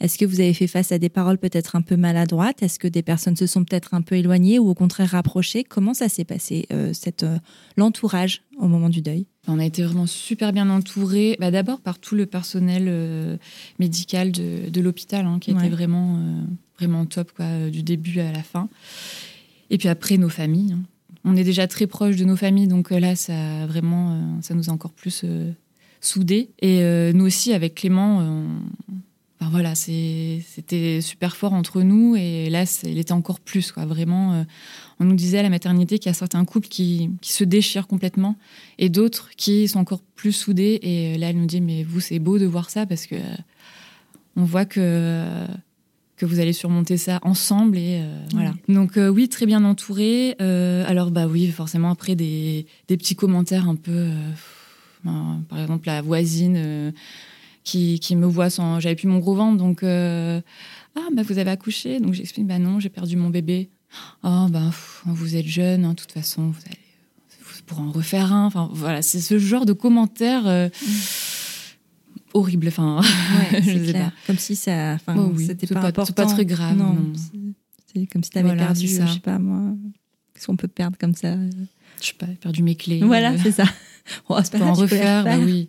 [0.00, 2.62] est que vous avez fait face à des paroles peut-être un peu maladroites?
[2.62, 5.64] Est-ce que des personnes se sont peut-être un peu éloignées ou au contraire rapprochées?
[5.64, 7.38] Comment ça s'est passé, euh, cette, euh,
[7.76, 9.26] l'entourage au moment du deuil?
[9.48, 11.36] On a été vraiment super bien entourés.
[11.40, 13.36] Bah, d'abord par tout le personnel euh,
[13.78, 16.20] médical de, l'hôpital, hein, qui était vraiment,
[16.78, 18.68] vraiment top quoi, du début à la fin.
[19.70, 20.72] Et puis après, nos familles.
[20.72, 20.82] Hein
[21.24, 24.54] on est déjà très proche de nos familles, donc euh, là, ça vraiment, euh, ça
[24.54, 25.52] nous a encore plus euh,
[26.00, 26.50] soudés.
[26.60, 26.82] Et
[27.12, 28.44] nous aussi, avec Clément,
[29.40, 32.16] voilà, c'était super fort entre nous.
[32.16, 33.86] Et là, il était encore plus, quoi.
[33.86, 34.44] Vraiment,
[34.98, 38.36] on nous disait à la maternité qu'il y a certains couples qui, se déchirent complètement
[38.78, 40.80] et d'autres qui sont encore plus soudés.
[40.82, 43.14] Et là, elle nous dit, mais vous, c'est beau de voir ça parce que
[44.34, 45.46] on voit que
[46.22, 48.50] que vous allez surmonter ça ensemble et euh.
[48.68, 50.36] Donc euh, oui, très bien entouré.
[50.40, 54.10] Euh, alors bah oui, forcément après des, des petits commentaires un peu,
[55.02, 56.92] ben, par exemple la voisine
[57.64, 61.50] qui, qui, me voit sans, j'avais plus mon gros ventre, donc ah bah vous avez
[61.50, 63.68] accouché, donc j'explique bah non, j'ai perdu mon bébé.
[64.22, 64.70] Oh bah
[65.04, 66.78] vous êtes jeune, hein, de toute façon vous allez
[67.66, 68.46] pour en refaire un.
[68.46, 70.44] Enfin voilà, c'est ce genre de commentaires.
[70.44, 70.70] Mm
[72.34, 72.68] horrible.
[72.68, 73.00] Enfin,
[73.52, 74.12] je sais pas.
[74.26, 76.12] Comme si ça, enfin, oh c'était pas, important.
[76.12, 76.76] pas très grave.
[76.76, 76.96] Non,
[77.94, 79.06] c'est comme si tu avais perdu, ça.
[79.06, 79.74] je sais pas moi,
[80.34, 81.36] qu'est-ce qu'on peut perdre comme ça
[82.00, 83.00] Je sais pas, perdu mes clés.
[83.00, 83.64] Voilà, euh, c'est ça.
[84.28, 85.68] On va en refaire, bah oui.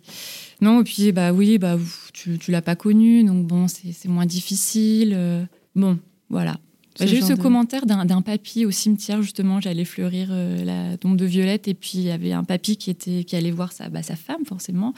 [0.60, 1.78] Non, et puis bah oui, bah
[2.12, 5.12] tu, tu l'as pas connu, donc bon, c'est moins difficile.
[5.14, 5.44] Euh.
[5.76, 5.98] bon,
[6.30, 6.58] voilà.
[6.98, 9.60] Bah, j'ai eu ce commentaire d'un papy au cimetière, justement.
[9.60, 12.90] J'allais fleurir euh, la tombe de Violette, et puis il y avait un papy qui,
[12.90, 14.94] était, qui allait voir sa, bah, sa femme, forcément.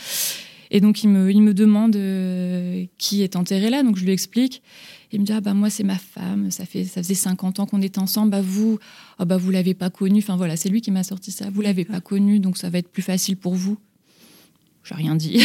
[0.70, 3.82] Et donc, il me, il me demande euh, qui est enterré là.
[3.82, 4.62] Donc, je lui explique.
[5.12, 6.50] Il me dit, ah bah moi, c'est ma femme.
[6.50, 8.30] Ça, fait, ça faisait 50 ans qu'on est ensemble.
[8.30, 8.78] Bah vous,
[9.18, 10.18] ah bah vous l'avez pas connu.
[10.18, 11.48] Enfin, voilà, c'est lui qui m'a sorti ça.
[11.50, 13.78] Vous l'avez pas connu, donc ça va être plus facile pour vous.
[14.86, 15.42] J'ai rien dit.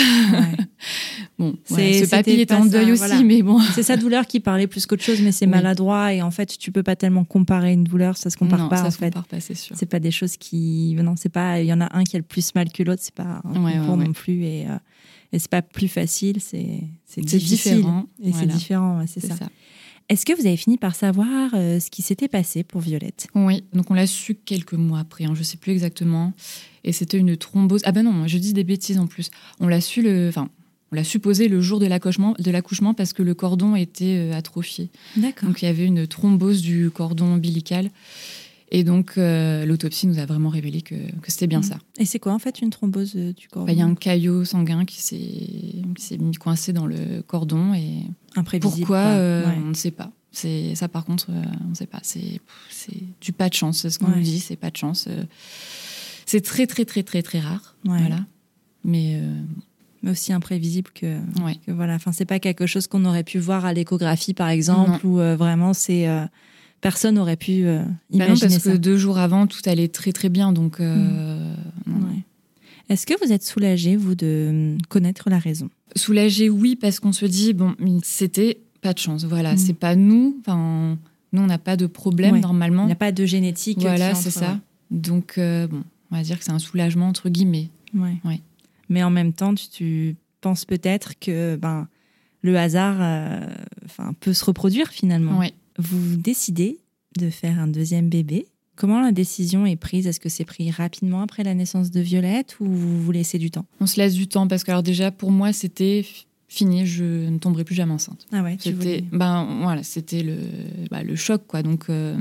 [1.39, 3.60] bon, ce papy est en deuil aussi, mais bon.
[3.73, 6.71] C'est sa douleur qui parlait plus qu'autre chose, mais c'est maladroit et en fait, tu
[6.71, 8.77] peux pas tellement comparer une douleur, ça se compare pas.
[8.77, 9.05] Ça en se fait.
[9.05, 9.75] compare pas, c'est sûr.
[9.79, 11.60] C'est pas des choses qui, non, c'est pas.
[11.60, 13.97] Il y en a un qui a le plus mal que l'autre, c'est pas un
[13.97, 14.67] non plus et.
[14.67, 14.77] Euh,
[15.33, 18.07] et c'est pas plus facile, c'est différent.
[18.23, 19.35] Et c'est différent, c'est ça.
[20.09, 23.27] Est-ce que vous avez fini par savoir euh, ce qui s'était passé pour Violette?
[23.33, 26.33] Oui, donc on l'a su quelques mois après, hein, je ne sais plus exactement.
[26.83, 27.79] Et c'était une thrombose.
[27.85, 29.31] Ah ben non, je dis des bêtises en plus.
[29.61, 30.49] On l'a su le, enfin,
[30.91, 34.33] on l'a supposé le jour de l'accouchement, de l'accouchement parce que le cordon était euh,
[34.33, 34.89] atrophié.
[35.15, 35.47] D'accord.
[35.47, 37.89] Donc il y avait une thrombose du cordon ombilical.
[38.73, 41.63] Et donc euh, l'autopsie nous a vraiment révélé que, que c'était bien Mm.
[41.63, 41.77] ça.
[41.99, 43.95] Et c'est quoi en fait une thrombose euh, du cordon Bah, Il y a un
[43.95, 48.03] caillot sanguin qui s'est mis coincé dans le cordon et
[48.36, 48.77] imprévisible.
[48.79, 49.53] pourquoi euh, Ouais.
[49.57, 50.12] on ne sait pas.
[50.31, 51.99] C'est ça par contre euh, on ne sait pas.
[52.01, 52.39] C'est
[53.19, 53.79] du pas de chance.
[53.79, 54.15] C'est ce qu'on Ouais.
[54.17, 54.39] nous dit.
[54.39, 55.05] C'est pas de chance.
[55.10, 55.23] Euh,
[56.25, 57.75] C'est très très très très très rare.
[57.86, 57.99] Ouais.
[57.99, 58.25] Voilà.
[58.86, 59.41] Mais euh,
[60.01, 61.57] Mais aussi imprévisible que, ouais.
[61.67, 61.95] que voilà.
[61.95, 65.36] Enfin, c'est pas quelque chose qu'on aurait pu voir à l'échographie par exemple, où euh,
[65.36, 66.25] vraiment c'est euh,
[66.81, 68.71] personne n'aurait pu euh, Bah non, imaginer parce ça.
[68.73, 70.51] que deux jours avant, tout allait très très bien.
[70.51, 71.53] Donc, euh.
[71.87, 72.23] Ouais.
[72.89, 75.69] Est-ce que vous êtes soulagée vous de hum, connaître la raison?
[75.95, 79.23] Soulagé, oui, parce qu'on se dit bon, c'était pas de chance.
[79.25, 79.57] Voilà, Mm.
[79.57, 80.37] c'est pas nous.
[80.41, 80.97] Enfin,
[81.33, 82.39] nous, on n'a pas de problème Ouais.
[82.39, 82.83] normalement.
[82.83, 83.79] Il n'y a pas de génétique.
[83.81, 84.59] Voilà, c'est ça.
[84.89, 87.69] Donc, euh, bon, on va dire que c'est un soulagement entre guillemets.
[87.93, 88.17] Ouais.
[88.25, 88.41] Ouais.
[88.89, 91.87] Mais en même temps, tu, tu penses peut-être que ben
[92.41, 93.45] le hasard, euh,
[93.85, 95.37] enfin, peut se reproduire finalement.
[95.39, 95.53] Ouais.
[95.81, 96.79] Vous décidez
[97.17, 98.47] de faire un deuxième bébé.
[98.75, 100.07] Comment la décision est prise?
[100.07, 103.51] Est-ce que c'est pris rapidement après la naissance de Violette ou vous vous laissez du
[103.51, 103.65] temps?
[103.79, 106.05] On se laisse du temps parce que alors déjà pour moi c'était
[106.47, 108.27] fini, je ne tomberai plus jamais enceinte.
[108.31, 110.37] Ah ouais, C'était ben voilà, c'était le
[110.89, 111.63] bah, le choc quoi.
[111.63, 112.17] Donc euh,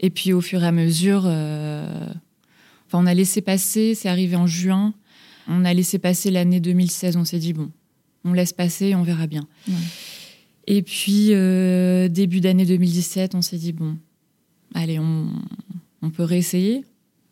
[0.00, 2.06] et puis au fur et à mesure, euh,
[2.86, 4.94] enfin on a laissé passer, c'est arrivé en juin,
[5.48, 7.16] on a laissé passer l'année 2016.
[7.16, 7.70] On s'est dit bon,
[8.24, 9.46] on laisse passer, on verra bien.
[9.68, 9.74] Ouais.
[10.66, 13.96] Et puis euh, début d'année 2017, on s'est dit bon,
[14.74, 15.28] allez on
[16.02, 16.84] on peut réessayer.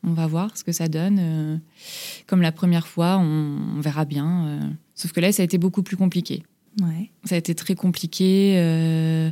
[0.05, 1.18] On va voir ce que ça donne.
[1.21, 1.57] Euh,
[2.27, 4.47] comme la première fois, on, on verra bien.
[4.47, 4.61] euh.
[4.95, 6.42] Sauf que là, ça a été beaucoup plus compliqué.
[6.81, 7.11] Ouais.
[7.25, 9.31] Ça a été très compliqué.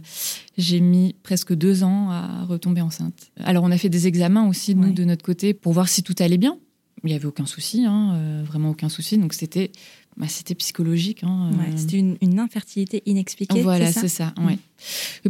[0.59, 3.33] J'ai mis presque deux ans à retomber enceinte.
[3.43, 4.93] Alors, on a fait des examens aussi, nous, Ouais.
[4.93, 6.59] de notre côté, pour voir si tout allait bien.
[7.03, 9.17] Il n'y avait aucun souci, hein, vraiment aucun souci.
[9.17, 9.73] Donc, c'était
[10.17, 11.23] bah, c'était psychologique.
[11.25, 11.57] hein, euh.
[11.57, 13.63] Ouais, C'était une, une infertilité inexpliquée.
[13.63, 14.43] Voilà, c'est ça ça.
[14.45, 14.59] ouais.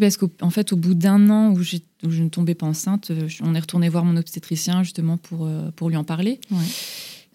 [0.01, 1.63] Parce qu'en en fait, au bout d'un an où, où
[2.11, 5.71] je ne tombais pas enceinte, euh, on est retourné voir mon obstétricien justement pour, euh,
[5.77, 6.41] pour lui en parler.
[6.51, 6.59] Ouais.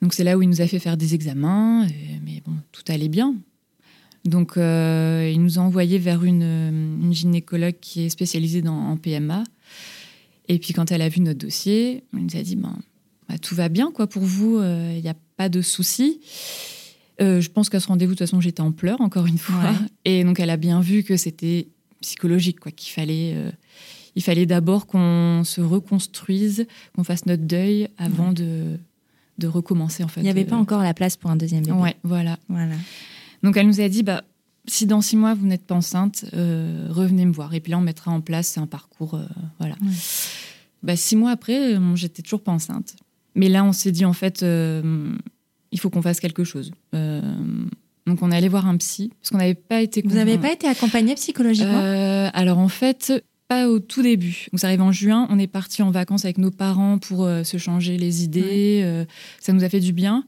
[0.01, 2.83] Donc c'est là où il nous a fait faire des examens, et- mais bon, tout
[2.89, 3.35] allait bien.
[4.25, 8.75] Donc euh, il nous a envoyé vers une, euh, une gynécologue qui est spécialisée dans,
[8.89, 9.43] en PMA.
[10.47, 12.75] Et puis quand elle a vu notre dossier, elle nous a dit ben,
[13.29, 16.19] bah, tout va bien quoi pour vous, il n'y a pas de souci.
[17.21, 19.55] Euh, je pense qu'à ce rendez-vous, de toute façon, j'étais en pleurs, encore une fois.
[19.63, 19.75] Ouais.
[20.05, 21.67] Et donc, elle a bien vu que c'était
[22.01, 23.51] psychologique, quoi, qu'il fallait, euh,
[24.15, 28.77] il fallait d'abord qu'on se reconstruise, qu'on fasse notre deuil avant de,
[29.37, 30.21] de recommencer, en fait.
[30.21, 31.77] Il n'y avait Euh, pas encore la place pour un deuxième bébé.
[31.77, 32.37] Ouais, voilà.
[32.49, 32.75] Voilà.
[33.43, 34.23] Donc, elle nous a dit, bah,
[34.67, 37.53] si dans six mois, vous n'êtes pas enceinte, euh, revenez me voir.
[37.53, 39.25] Et puis là, on mettra en place un parcours, euh,
[39.59, 39.75] voilà.
[39.81, 39.91] Ouais.
[40.83, 42.95] Bah, six mois après, euh, j'étais toujours pas enceinte.
[43.35, 45.15] Mais là, on s'est dit, en fait, euh,
[45.71, 46.71] il faut qu'on fasse quelque chose.
[46.93, 47.21] Euh,
[48.07, 50.01] donc, on est allé voir un psy, parce qu'on n'avait pas été...
[50.05, 53.11] Vous n'avez pas été accompagnée psychologiquement Euh, alors en fait,
[53.47, 54.47] pas au tout début.
[54.51, 57.43] Donc ça arrive en juin, on est parti en vacances avec nos parents pour euh,
[57.43, 59.05] se changer les idées.
[59.39, 60.23] ça nous a fait du bien.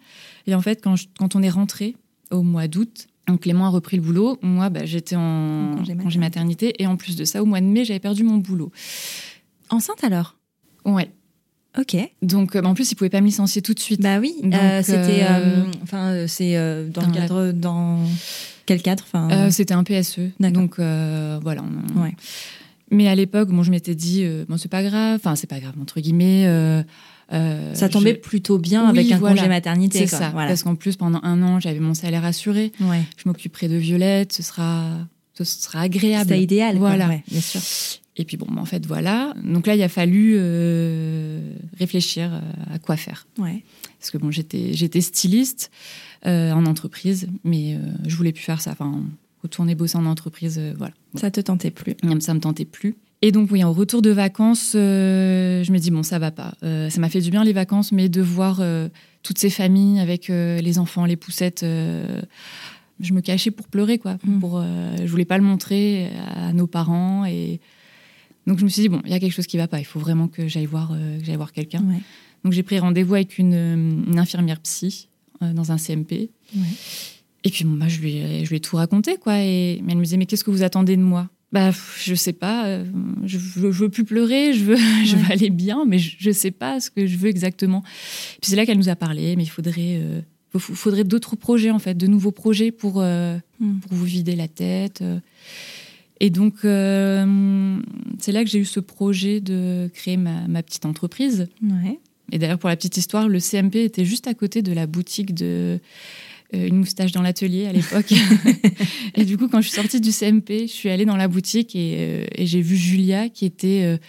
[0.48, 1.96] Et en fait, quand, je- quand on est rentré
[2.32, 4.38] au mois d'août, donc Clément a repris le boulot.
[4.42, 6.74] Moi, bah, j'étais en, congé maternité.
[6.82, 8.72] Et en plus de ça, au mois de mai, j'avais perdu mon boulot.
[9.70, 10.38] Enceinte alors?
[10.86, 11.12] Ouais.
[11.80, 11.96] Ok.
[12.22, 14.02] Donc euh, en plus, il pouvait pas me licencier tout de suite.
[14.02, 14.34] Bah oui.
[14.44, 15.24] Euh, C'était.
[15.30, 16.54] euh, Enfin, c'est
[16.92, 17.52] dans le la- cadre.
[17.52, 18.00] Dans
[18.66, 19.50] quel cadre Enfin.
[19.52, 20.20] C'était un PSE.
[20.40, 21.64] Donc voilà.
[21.96, 22.16] on- Ouais.
[22.90, 25.20] Mais à l'époque, bon, je m'étais dit, bon, c'est pas grave.
[25.22, 26.46] Enfin, c'est pas grave entre guillemets.
[26.48, 29.36] euh, ça tombait je- plutôt bien Oui, avec un voilà.
[29.36, 30.00] congé maternité.
[30.00, 30.30] C'est ça.
[30.30, 30.48] Voilà.
[30.48, 32.72] Parce qu'en plus, pendant un an, j'avais mon salaire assuré.
[32.80, 33.02] Ouais.
[33.18, 34.32] Je m'occuperai de Violette.
[34.32, 34.86] Ce sera,
[35.38, 36.30] ce sera agréable.
[36.30, 36.78] C'était idéal.
[36.80, 36.88] quoi.
[36.90, 37.10] Voilà.
[37.10, 37.60] Ouais, bien sûr.
[38.18, 39.34] Et puis bon, bah, en fait, voilà.
[39.44, 43.28] Donc là, il a fallu euh, réfléchir euh, à quoi faire.
[43.38, 43.64] Ouais.
[44.00, 45.72] Parce que bon, j'étais, j'étais styliste
[46.26, 48.72] euh, en entreprise, mais euh, je voulais plus faire ça.
[48.72, 49.04] Enfin,
[49.44, 50.94] retourner bosser en entreprise, voilà.
[51.16, 51.96] Ça te tentait plus.
[52.20, 52.98] Ça me tentait plus.
[53.22, 56.54] Et donc, oui, en retour de vacances, je me dis, bon, ça va pas.
[56.62, 58.62] Ça m'a fait du bien les vacances, mais de voir
[59.24, 61.66] toutes ces familles avec les enfants, les poussettes,
[63.00, 64.18] je me cachais pour pleurer, quoi.
[64.24, 64.40] Mm.
[64.40, 67.26] Pour, euh, je voulais pas le montrer à nos parents.
[67.26, 67.60] Et
[68.48, 69.80] donc, je me suis dit, bon, il y a quelque chose qui va pas.
[69.80, 71.84] Il faut vraiment que j'aille voir, euh, que j'aille voir quelqu'un.
[71.84, 72.00] Ouais.
[72.44, 75.10] Donc, j'ai pris rendez-vous avec une, euh, une infirmière psy
[75.44, 76.30] euh, dans un CMP.
[76.56, 76.62] Ouais.
[77.44, 79.40] Et puis, bon, bah, je, lui ai, je lui ai tout raconté, quoi.
[79.42, 81.30] Et mais elle me disait, mais qu'est-ce que vous attendez de moi?
[81.52, 81.72] Bah,
[82.04, 82.68] je sais pas.
[82.68, 82.86] euh,
[83.26, 84.54] Je, veux- je veux plus pleurer.
[84.54, 87.30] Je veux, je veux aller bien, mais je, je sais pas ce que je veux
[87.30, 87.82] exactement.
[88.42, 89.36] Puis c'est là qu'elle nous a parlé.
[89.36, 90.02] Mais il faudrait,
[90.58, 93.80] faudrait d'autres projets en fait, de nouveaux projets pour euh, Mm.
[93.80, 95.02] pour vous vider la tête.
[96.20, 97.80] Et donc, euh,
[98.20, 101.48] c'est là que j'ai eu ce projet de créer ma, ma petite entreprise.
[101.62, 102.00] Ouais.
[102.32, 105.34] Et d'ailleurs, pour la petite histoire, le CMP était juste à côté de la boutique
[105.34, 105.80] de
[106.54, 108.14] euh, Une moustache dans l'atelier à l'époque.
[109.16, 111.76] et du coup, quand je suis sortie du CMP, je suis allée dans la boutique
[111.76, 114.00] et, euh, et j'ai vu Julia qui était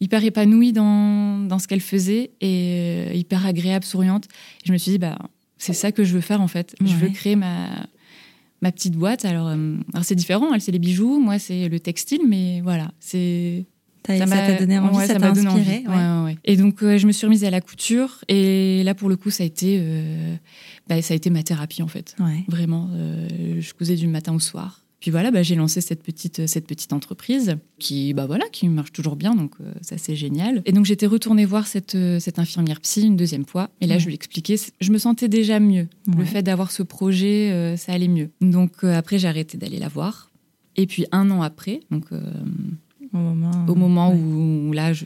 [0.00, 4.24] hyper épanouie dans, dans ce qu'elle faisait et hyper agréable, souriante.
[4.24, 5.18] Et je me suis dit, bah,
[5.58, 6.74] c'est ça que je veux faire en fait.
[6.80, 7.68] Je veux créer ma,
[8.62, 9.24] ma petite boîte.
[9.26, 12.90] Alors, euh, alors c'est différent, elle, c'est les bijoux, moi, c'est le textile, mais voilà,
[13.00, 13.66] c'est
[14.18, 15.84] Ça m'a- t'a donné envie, ouais, ça t'a inspiré.
[15.86, 16.24] ouais.
[16.24, 16.36] Ouais.
[16.44, 18.24] Et donc, euh, je me suis remise à la couture.
[18.28, 20.34] Et là, pour le coup, ça a été, euh,
[20.88, 22.16] bah, ça a été ma thérapie, en fait.
[22.48, 22.88] Vraiment.
[22.94, 23.28] euh,
[23.60, 24.80] je cousais du matin au soir.
[25.02, 28.92] Puis voilà, bah, j'ai lancé cette petite, cette petite entreprise qui, bah, voilà, qui marche
[28.92, 29.34] toujours bien.
[29.34, 30.62] Donc, euh, ça, c'est génial.
[30.64, 33.68] Et donc, j'étais retournée voir cette, euh, cette infirmière psy une deuxième fois.
[33.80, 34.00] Et là, Ouais.
[34.00, 35.88] je lui expliquais, je me sentais déjà mieux.
[36.06, 36.14] Ouais.
[36.18, 38.30] Le fait d'avoir ce projet, euh, ça allait mieux.
[38.40, 40.30] Donc, euh, après, j'ai arrêté d'aller la voir.
[40.76, 42.04] Et puis, un an après, donc.
[42.12, 42.20] euh,
[43.12, 44.16] Au moment, au moment ouais.
[44.18, 45.04] où, où là, je,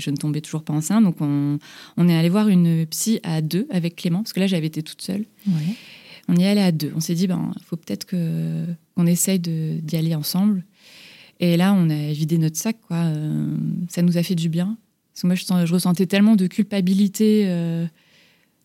[0.00, 1.04] je ne tombais toujours pas enceinte.
[1.04, 1.58] Donc, on,
[1.98, 4.82] on est allé voir une psy à deux avec Clément, parce que là, j'avais été
[4.82, 5.26] toute seule.
[5.46, 5.74] Ouais.
[6.28, 6.92] On y allé à deux.
[6.96, 10.64] On s'est dit, ben, il faut peut-être qu'on essaye d'y aller ensemble.
[11.40, 12.96] Et là, on a vidé notre sac, quoi.
[12.96, 13.56] Euh,
[13.88, 14.78] ça nous a fait du bien.
[15.24, 17.84] Moi, je, ressentais tellement de culpabilité euh,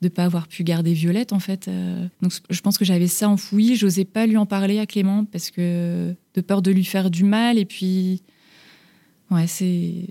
[0.02, 1.68] de ne pas avoir pu garder Violette, en fait.
[1.68, 3.76] Euh, donc, je pense que j'avais ça enfoui.
[3.76, 7.24] J'osais pas lui en parler à Clément parce que de peur de lui faire du
[7.24, 7.58] mal.
[7.58, 8.22] Et puis,
[9.32, 10.08] ouais, c'est,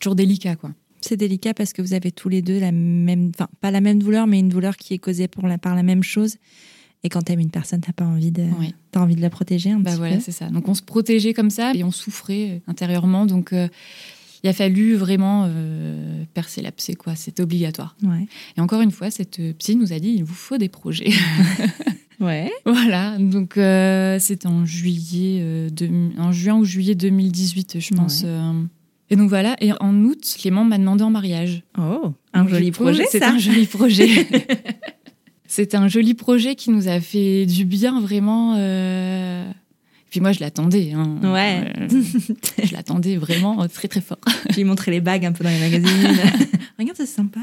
[0.00, 0.72] toujours délicat, quoi.
[1.00, 3.98] C'est délicat parce que vous avez tous les deux la même, enfin pas la même
[3.98, 6.36] douleur, mais une douleur qui est causée la, par la même chose.
[7.04, 8.74] Et quand t'aimes une personne, t'as pas envie de, Oui.
[8.92, 10.22] t'as envie de la protéger un Bah petit voilà, peu.
[10.22, 10.48] c'est ça.
[10.50, 13.26] Donc on se protégeait comme ça et on souffrait euh, intérieurement.
[13.26, 13.66] Donc euh,
[14.44, 17.14] il a fallu vraiment euh, percer l'abcès, quoi.
[17.16, 17.96] C'était obligatoire.
[18.04, 18.26] Ouais.
[18.56, 21.10] Et encore une fois, cette psy nous a dit il vous faut des projets.
[22.20, 22.52] Ouais.
[22.64, 23.18] voilà.
[23.18, 25.40] Donc euh, c'était en juillet,
[25.72, 28.22] de- en juin ou juillet 2018, je pense.
[28.22, 28.28] Ouais.
[29.10, 29.56] Et donc voilà.
[29.60, 31.64] Et en août, Clément m'a demandé en mariage.
[31.76, 33.30] Oh, un Donc, joli projet, C'est ça.
[33.32, 34.06] un joli projet.
[35.54, 38.54] c'est un joli projet qui nous a fait du bien, vraiment.
[38.56, 39.44] euh.
[40.10, 40.92] Puis moi, je l'attendais.
[40.94, 41.16] hein.
[41.22, 41.72] Ouais.
[41.78, 42.02] Euh,
[42.64, 44.18] je l'attendais vraiment très, très fort.
[44.50, 45.88] Je lui montrer les bagues un peu dans les magazines.
[46.78, 47.40] Regarde, c'est sympa.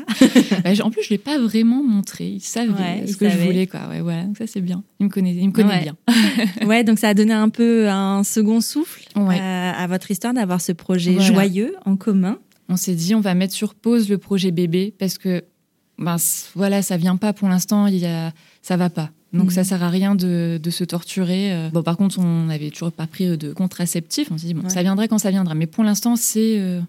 [0.64, 2.28] Bah, en plus, je ne l'ai pas vraiment montré.
[2.28, 3.42] Il savait Ouais, ce il que savait.
[3.42, 3.68] je voulais.
[3.68, 3.88] Quoi.
[3.90, 4.24] Ouais, voilà.
[4.24, 4.84] Donc ça, c'est bien.
[5.00, 5.82] Il me connaît, il me connaît Ouais.
[5.82, 5.96] bien.
[6.68, 9.40] Ouais, donc ça a donné un peu un second souffle Ouais.
[9.40, 11.28] euh, à votre histoire d'avoir ce projet Voilà.
[11.28, 12.38] joyeux en commun.
[12.70, 15.44] On s'est dit, on va mettre sur pause le projet bébé parce que,
[16.00, 16.16] ben,
[16.56, 17.86] voilà, ça vient pas pour l'instant.
[17.88, 18.32] Il y a,
[18.64, 19.12] ça va pas.
[19.32, 19.50] Donc Mhm.
[19.52, 21.54] ça sert à rien de, de se torturer.
[21.54, 24.30] Euh, Bon, par contre, on n'avait toujours pas pris de contraceptif.
[24.32, 24.70] On s'est dit, bon, Ouais.
[24.70, 25.54] ça viendra quand ça viendra.
[25.54, 26.82] Mais pour l'instant, c'est euh,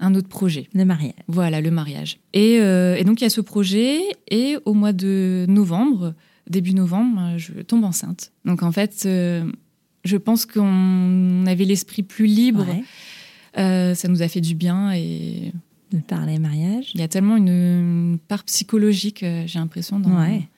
[0.00, 0.68] un autre projet.
[0.72, 1.12] Le mariage.
[1.28, 2.18] Voilà, le mariage.
[2.32, 4.00] Et, euh, et donc, il y a ce projet.
[4.30, 6.14] Et au mois de novembre,
[6.48, 8.32] début novembre, euh, je tombe enceinte.
[8.46, 9.44] Donc, en fait, euh,
[10.04, 12.66] je pense qu'on avait l'esprit plus libre.
[12.66, 12.82] Ouais.
[13.58, 14.92] Euh, ça nous a fait du bien.
[14.94, 15.52] Et
[15.94, 16.90] De parler mariage.
[16.94, 20.00] il y a tellement une, part psychologique, euh, j'ai l'impression.
[20.00, 20.10] Dans...
[20.20, 20.48] Ouais.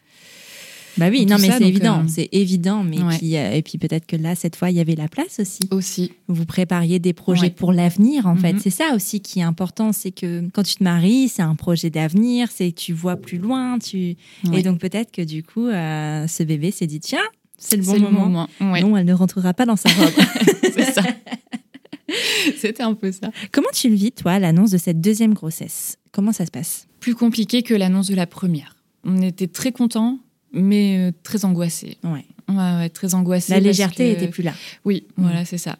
[0.96, 2.82] Bah oui, non, mais c'est évident, euh, c'est évident.
[2.82, 3.18] Mais ouais.
[3.18, 5.60] puis, euh, et puis peut-être que là, cette fois, il y avait la place aussi.
[5.70, 6.12] Aussi.
[6.26, 7.50] Vous prépariez des projets Ouais.
[7.50, 8.54] pour l'avenir, en fait.
[8.54, 8.60] Mhm.
[8.60, 11.90] C'est ça aussi qui est important, c'est que quand tu te maries, c'est un projet
[11.90, 14.60] d'avenir, c'est que tu vois plus loin, tu Ouais.
[14.60, 17.18] et donc peut-être que du coup, euh, ce bébé s'est dit tiens,
[17.58, 18.20] c'est le bon le moment.
[18.20, 18.48] moment.
[18.60, 20.08] Non, elle ne rentrera pas dans sa robe.
[20.62, 21.02] c'est ça.
[22.58, 23.30] C'était un peu ça.
[23.52, 25.98] Comment tu le vis, toi, l'annonce de cette deuxième grossesse?
[26.12, 26.86] Comment ça se passe?
[27.00, 28.76] Plus compliqué que l'annonce de la première.
[29.04, 30.18] On était très contents,
[30.52, 31.98] mais euh, très angoissés.
[32.04, 32.24] Ouais.
[32.48, 33.52] Ouais, ouais, très angoissés.
[33.52, 34.52] La légèreté que- était plus là.
[34.84, 35.78] Oui, voilà, c'est ça.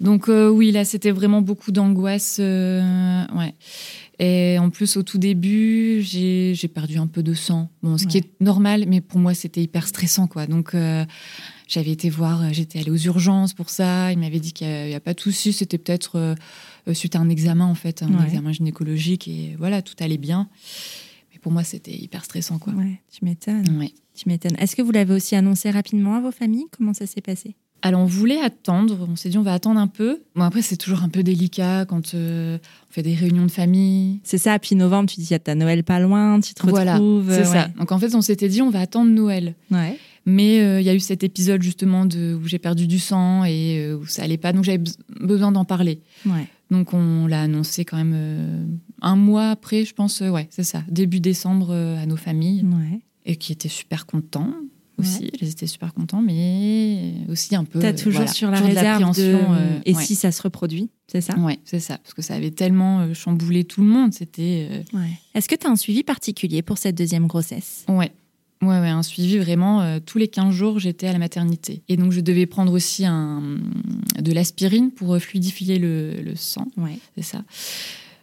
[0.00, 2.36] Donc euh, oui, là, c'était vraiment beaucoup d'angoisse.
[2.40, 3.54] euh, ouais.
[4.20, 7.68] Et en plus, au tout début, j'ai perdu un peu de sang.
[7.82, 10.46] Bon, ce qui est normal, mais pour moi, c'était hyper stressant, quoi.
[10.46, 11.04] Donc, euh,
[11.66, 14.12] j'avais été voir, euh, j'étais allée aux urgences pour ça.
[14.12, 15.52] Il m'avait dit qu'il n'y a, pas de souci.
[15.52, 16.34] C'était peut-être euh,
[16.88, 18.26] euh, suite à un examen, en fait, un Ouais.
[18.26, 19.28] examen gynécologique.
[19.28, 20.48] Et voilà, tout allait bien.
[21.32, 22.72] Mais pour moi, c'était hyper stressant, quoi.
[22.74, 23.78] Ouais, tu m'étonnes.
[23.78, 23.92] Ouais.
[24.14, 24.56] Tu m'étonnes.
[24.58, 26.66] Est-ce que vous l'avez aussi annoncé rapidement à vos familles?
[26.70, 27.56] Comment ça s'est passé?
[27.82, 29.06] Alors, on voulait attendre.
[29.10, 30.22] On s'est dit, on va attendre un peu.
[30.34, 32.56] Bon, après, c'est toujours un peu délicat quand euh,
[32.88, 34.20] on fait des réunions de famille.
[34.24, 36.62] C'est ça, puis novembre, tu dis, il y a ta Noël pas loin, tu te
[36.62, 36.82] retrouves.
[36.82, 37.68] Voilà, c'est euh, ça.
[37.78, 39.54] Donc, en fait, on s'était dit, on va attendre Noël.
[39.70, 39.98] Ouais.
[40.26, 43.44] Mais euh, il y a eu cet épisode, justement, de, où j'ai perdu du sang
[43.44, 44.52] et euh, où ça allait pas.
[44.54, 46.00] Donc, j'avais bes- besoin d'en parler.
[46.24, 46.48] Ouais.
[46.70, 48.64] Donc, on l'a annoncé quand même euh,
[49.02, 50.20] un mois après, je pense.
[50.20, 50.82] ouais, c'est ça.
[50.88, 52.62] Début décembre à nos familles.
[52.64, 53.00] Ouais.
[53.26, 54.50] Et qui étaient super contents
[54.96, 55.30] aussi.
[55.40, 57.80] Ils étaient super contents, mais aussi un peu.
[57.80, 59.38] T'as toujours voilà, sur la toujours réserve de.
[59.86, 61.36] Et si ça se reproduit, c'est ça?
[61.38, 61.98] Ouais, c'est ça.
[61.98, 64.12] Parce que ça avait tellement chamboulé tout le monde.
[64.14, 64.84] C'était.
[65.34, 67.84] Est-ce que tu as un suivi particulier pour cette deuxième grossesse?
[67.88, 68.12] Ouais.
[68.66, 69.82] Ouais, ouais, un suivi vraiment.
[69.82, 71.82] euh, tous les 15 jours, j'étais à la maternité.
[71.88, 73.42] Et donc, je devais prendre aussi un,
[74.20, 76.98] de l'aspirine pour euh, fluidifier le, le sang, Ouais.
[77.16, 77.44] c'est ça,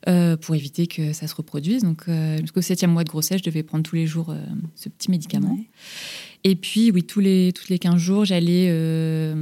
[0.08, 1.84] euh, pour éviter que ça se reproduise.
[1.84, 4.34] Donc, euh, jusqu'au septième mois de grossesse, je devais prendre tous les jours
[4.76, 5.54] ce petit médicament.
[5.54, 5.68] Ouais.
[6.44, 9.36] Et puis, oui, tous les, tous les 15 jours, j'allais euh,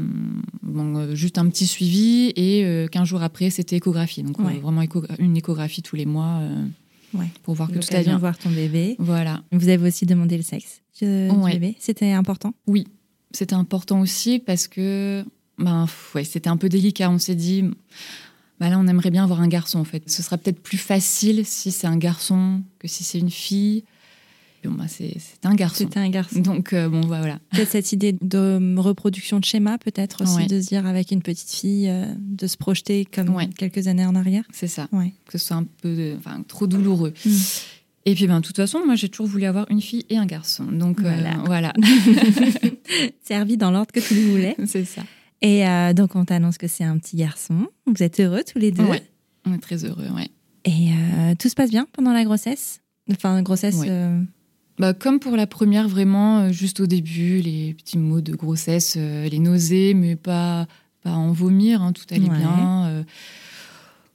[0.63, 2.33] bon, euh, juste un petit suivi.
[2.35, 4.21] Et euh, 15 jours après, c'était échographie.
[4.23, 4.57] Donc, Ouais.
[4.59, 6.41] vraiment écho- une échographie tous les mois
[7.13, 7.25] Ouais.
[7.43, 8.17] pour voir que tout allait bien.
[8.19, 8.95] voir ton bébé.
[8.99, 9.41] Voilà.
[9.53, 11.53] Vous avez aussi demandé le sexe de- Ouais.
[11.53, 11.75] du bébé.
[11.79, 12.53] C'était important?
[13.31, 15.23] C'était important aussi parce que
[15.57, 17.09] ben, ouais, c'était un peu délicat.
[17.11, 17.63] On s'est dit,
[18.59, 20.09] bah là, on aimerait bien avoir un garçon, en fait.
[20.09, 23.83] Ce sera peut-être plus facile si c'est un garçon que si c'est une fille.
[24.65, 25.75] Bon, bah, c'est un garçon.
[25.85, 26.39] C'était un garçon.
[26.39, 27.39] Donc, euh, bon, bah, voilà.
[27.51, 30.47] Peut-être cette idée de reproduction de schéma, peut-être aussi Ouais.
[30.47, 33.47] de se dire avec une petite fille, euh, de se projeter comme Ouais.
[33.57, 34.43] quelques années en arrière?
[34.51, 34.87] C'est ça.
[34.91, 35.13] Ouais.
[35.27, 37.13] Que ce soit un peu de- trop douloureux.
[37.25, 37.29] Mm.
[38.09, 40.25] Et puis, ben, de toute façon, moi, j'ai toujours voulu avoir une fille et un
[40.25, 40.63] garçon.
[40.65, 41.37] Donc, euh, Voilà.
[41.45, 41.73] voilà.
[43.23, 44.55] Servi dans l'ordre que tu le voulais.
[44.65, 45.03] c'est ça.
[45.41, 47.67] Et euh, donc, on t'annonce que c'est un petit garçon.
[47.85, 48.83] Vous êtes heureux tous les deux.
[48.83, 49.03] Ouais.
[49.45, 50.27] On est très heureux, ouais.
[50.65, 52.81] Et euh, tout se passe bien pendant la grossesse?
[53.11, 53.79] Enfin, grossesse.
[53.85, 54.21] Euh,
[54.79, 58.95] Bah, comme pour la première, vraiment, euh, juste au début, les petits mots de grossesse,
[58.97, 60.67] euh, les nausées, mais pas,
[61.03, 62.37] pas en vomir, hein, tout allait Ouais.
[62.37, 62.85] bien.
[62.87, 63.03] euh.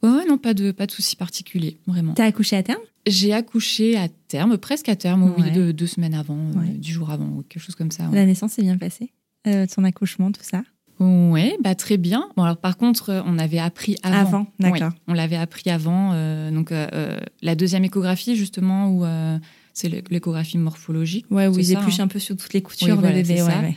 [0.03, 2.13] Ouais, non, pas de, pas de soucis particuliers, vraiment.
[2.13, 2.81] T'as accouché à terme?
[3.07, 5.51] J'ai accouché à terme, presque à terme, oui, Ouais.
[5.51, 8.05] deux, deux semaines avant, euh, dix jours avant, quelque chose comme ça.
[8.09, 8.15] ouais.
[8.17, 9.13] La naissance s'est bien passée
[9.47, 10.63] euh, Son accouchement, tout ça?
[11.01, 12.29] Ouais, bah très bien.
[12.37, 14.47] Bon alors par contre, euh, on avait appris avant.
[14.61, 14.91] d'accord.
[14.93, 16.13] Oui, on l'avait appris avant.
[16.15, 19.37] euh, donc euh, la deuxième échographie justement où euh,
[19.73, 21.27] c'est l'échographie morphologique.
[21.33, 22.05] Ouais, où ils ça, épluchent hein.
[22.05, 23.43] un peu sur toutes les coutures, Oui, voilà, le bébé.
[23.43, 23.77] ouais.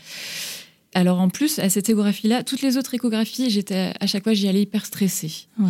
[0.93, 4.47] Alors en plus à cette échographie-là, toutes les autres échographies, j'étais à chaque fois j'y
[4.47, 5.47] allais hyper stressée.
[5.59, 5.67] Ouais.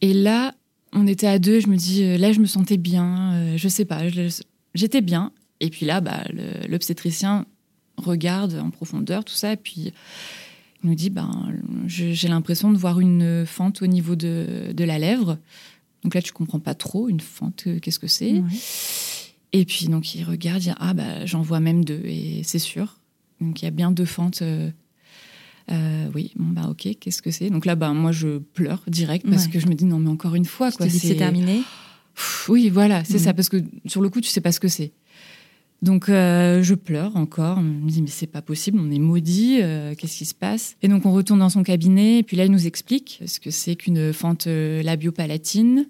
[0.00, 0.54] Et là,
[0.92, 1.60] on était à deux.
[1.60, 3.32] Je me dis euh, là je me sentais bien.
[3.34, 4.02] euh, je sais pas,
[4.74, 5.32] j'étais bien.
[5.60, 6.22] Et puis là, bah
[6.68, 7.46] l'obstétricien
[7.96, 9.92] regarde en profondeur tout ça et puis
[10.84, 11.52] il nous dit ben
[11.86, 15.38] j'ai l'impression de voir une fente au niveau de, de la lèvre.
[16.04, 18.42] Donc là tu comprends pas trop une fente, euh, qu'est-ce que c'est Ouais.
[19.52, 22.60] Et puis donc il regarde, il dit ah bah j'en vois même deux et c'est
[22.60, 22.98] sûr.
[23.40, 24.42] Donc il y a bien deux fentes.
[24.42, 24.70] euh,
[25.70, 27.50] euh, oui, bon bah ok, qu'est-ce que c'est?
[27.50, 29.50] Donc là bah moi je pleure direct parce Ouais.
[29.52, 30.88] que je me dis non mais encore une fois quoi.
[30.88, 31.62] c'est terminé?
[32.48, 34.92] Oui voilà c'est ça parce que sur le coup tu sais pas ce que c'est.
[35.80, 39.58] Donc euh, je pleure encore, je me dis mais c'est pas possible, on est maudit,
[39.62, 40.76] euh, qu'est-ce qui se passe?
[40.82, 43.50] Et donc on retourne dans son cabinet et puis là il nous explique ce que
[43.52, 45.86] c'est qu'une fente labiopalatine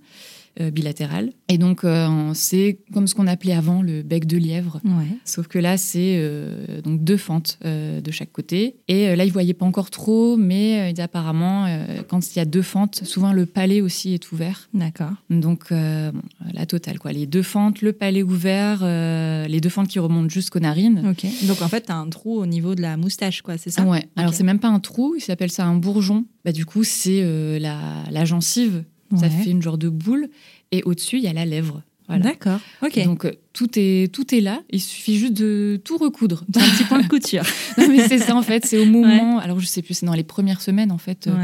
[0.70, 1.32] bilatérale.
[1.48, 4.80] Et donc euh, c'est comme ce qu'on appelait avant le bec de lièvre.
[4.84, 5.16] Ouais.
[5.24, 8.76] Sauf que là, c'est euh, donc deux fentes euh, de chaque côté.
[8.88, 12.42] Et euh, là, il voyait pas encore trop, mais euh, apparemment, euh, quand il y
[12.42, 14.68] a deux fentes, souvent le palais aussi est ouvert.
[14.74, 15.12] D'accord.
[15.30, 17.12] Donc euh, bon, la totale, quoi.
[17.12, 21.14] Les deux fentes, le palais ouvert, euh, les deux fentes qui remontent jusqu'aux narines.
[21.46, 23.84] Donc en fait, t'as un trou au niveau de la moustache, quoi, c'est ça?
[23.84, 24.08] Ouais.
[24.16, 26.24] Alors c'est même pas un trou, il s'appelle ça un bourgeon.
[26.44, 27.78] Bah du coup, c'est euh, la,
[28.10, 28.84] la gencive.
[29.16, 30.28] Ça fait une genre de boule.
[30.72, 31.82] Et au-dessus, il y a la lèvre.
[32.08, 32.24] Voilà.
[32.24, 32.60] D'accord.
[32.82, 33.02] Ok.
[33.04, 34.62] Donc euh, tout est tout est là.
[34.70, 36.44] Il suffit juste de tout recoudre.
[36.54, 37.42] C'est un petit point de couture.
[37.78, 39.38] Non, mais c'est ça en fait, c'est au moment.
[39.38, 41.34] Alors je sais plus, c'est dans les premières semaines en fait euh,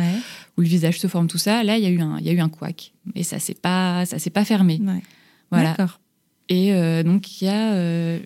[0.57, 1.63] où le visage se forme tout ça.
[1.65, 3.55] Là, il y a eu un il y a eu un couac et ça s'est
[3.55, 4.81] pas ça s'est pas fermé.
[4.83, 5.03] ouais.
[5.51, 5.71] Voilà.
[5.71, 6.01] D'accord.
[6.49, 8.19] Et euh, donc il y a euh,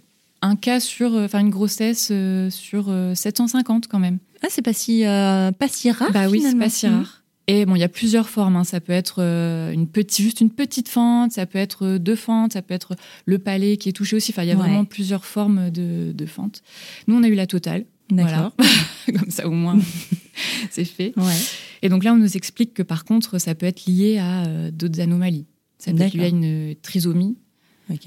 [0.42, 2.12] un cas sur enfin une grossesse
[2.50, 4.18] sur euh, 750 quand même.
[4.42, 6.12] Ah, c'est pas si, pas si rare.
[6.12, 7.22] bah oui, c'est pas si rare.
[7.50, 8.56] Et bon, il y a plusieurs formes.
[8.56, 8.64] hein.
[8.64, 12.14] Ça peut être euh, une petite, juste une petite fente, ça peut être euh, deux
[12.14, 12.94] fentes, ça peut être
[13.24, 14.32] le palais qui est touché aussi.
[14.32, 14.60] Enfin, il y a Ouais.
[14.60, 16.62] vraiment plusieurs formes de, de fentes.
[17.06, 17.86] Nous, on a eu la totale.
[18.10, 18.52] D'accord.
[18.58, 18.72] Voilà.
[19.18, 19.78] Comme ça, au moins,
[20.70, 21.12] c'est fait.
[21.16, 21.34] Ouais.
[21.82, 24.70] Et donc là, on nous explique que par contre, ça peut être lié à euh,
[24.70, 25.46] d'autres anomalies.
[25.78, 27.38] Ça peut être lié à une trisomie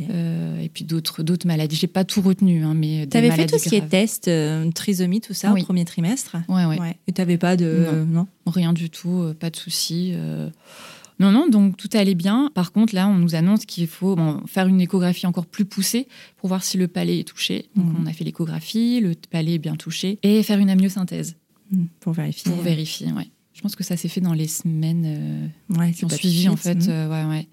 [0.10, 1.76] Euh, et puis d'autres d'autres maladies.
[1.76, 4.70] J'ai pas tout retenu, hein, mais des T'avais fait tout ce qui est test, euh,
[4.72, 5.62] trisomie, tout ça, Oui.
[5.62, 6.36] au premier trimestre?
[6.48, 6.80] Ouais, ouais.
[6.80, 6.98] Ouais.
[7.08, 8.06] Et t'avais pas de.
[8.08, 8.28] Non.
[8.46, 10.12] Rien du tout, euh, pas de souci.
[10.14, 10.50] euh.
[11.20, 12.50] Non, non, donc tout allait bien.
[12.56, 16.08] Par contre, là, on nous annonce qu'il faut bon, faire une échographie encore plus poussée
[16.38, 17.70] pour voir si le palais est touché.
[17.76, 17.96] Donc, Mhm.
[18.02, 21.36] on a fait l'échographie, le palais est bien touché, et faire une amniosynthèse
[21.72, 22.52] Hmm, Pour vérifier.
[22.52, 23.12] pour vérifier.
[23.14, 23.28] Ouais.
[23.54, 26.88] Je pense que ça s'est fait dans les semaines Ouais, qui ont suivi, en fait.
[26.90, 27.48] Euh, ouais, ouais.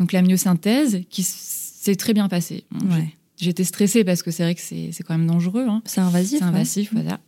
[0.00, 2.64] Donc, l'amniosynthèse, qui s'est très bien passée.
[2.72, 3.08] Bon, j'ai- Ouais.
[3.36, 5.64] J'étais stressée parce que c'est vrai que c'est quand même dangereux.
[5.66, 5.80] hein.
[5.86, 6.40] C'est invasif.
[6.40, 6.50] C'est ouais.
[6.50, 7.20] invasif, voilà.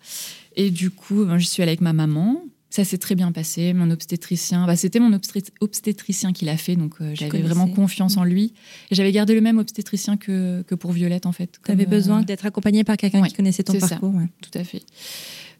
[0.56, 2.44] Et du coup, ben, je suis allée avec ma maman.
[2.68, 3.72] Ça s'est très bien passé.
[3.72, 8.16] Mon obstétricien, bah, c'était mon obsté- obstétricien qui l'a fait, donc euh, j'avais vraiment confiance
[8.18, 8.52] en lui.
[8.90, 11.58] Et j'avais gardé le même obstétricien que, que pour Violette, en fait.
[11.64, 13.88] T'avais Comme, euh, besoin d'être accompagné par quelqu'un ouais, qui connaissait ton ça.
[13.88, 14.14] parcours.
[14.14, 14.28] ouais.
[14.42, 14.82] Tout à fait.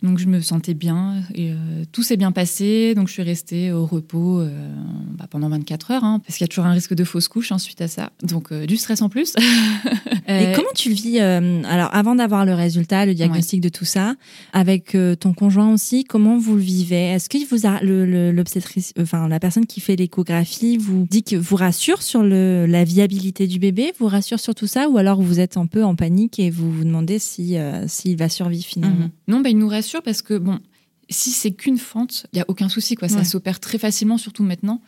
[0.02, 2.94] Donc je me sentais bien et euh, tout s'est bien passé.
[2.94, 4.50] Donc je suis restée au repos euh,
[5.16, 7.52] bah, pendant 24 heures, hein, parce qu'il y a toujours un risque de fausse couche
[7.52, 8.10] hein, suite à ça.
[8.22, 9.34] Donc euh, du stress en plus.
[10.28, 14.14] Et comment tu le vis Alors, avant d'avoir le résultat, le diagnostic de tout ça,
[14.52, 17.10] avec ton conjoint aussi, comment vous le vivez?
[17.10, 21.56] Est-ce que vous a l'obstétrice, enfin la personne qui fait l'échographie, vous dit que vous
[21.56, 25.40] rassure sur le, la viabilité du bébé, vous rassure sur tout ça, ou alors vous
[25.40, 27.56] êtes un peu en panique et vous vous demandez si
[27.88, 29.06] s'il va survivre finalement?
[29.06, 29.10] Mhm.
[29.28, 30.60] Non, bah, il nous rassure parce que bon,
[31.10, 34.44] si c'est qu'une fente, il y a aucun souci quoi, ça s'opère très facilement, surtout
[34.44, 34.80] maintenant.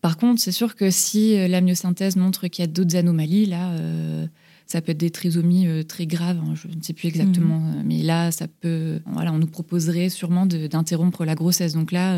[0.00, 3.46] Par contre, c'est sûr que si euh, la myosynthèse montre qu'il y a d'autres anomalies,
[3.46, 4.26] là, euh,
[4.66, 6.38] ça peut être des trisomies euh, très graves.
[6.38, 7.82] Hein, je ne sais plus exactement, mhm.
[7.84, 9.00] mais là, ça peut.
[9.06, 11.72] Voilà, on nous proposerait sûrement d'interrompre la grossesse.
[11.72, 12.16] Donc là,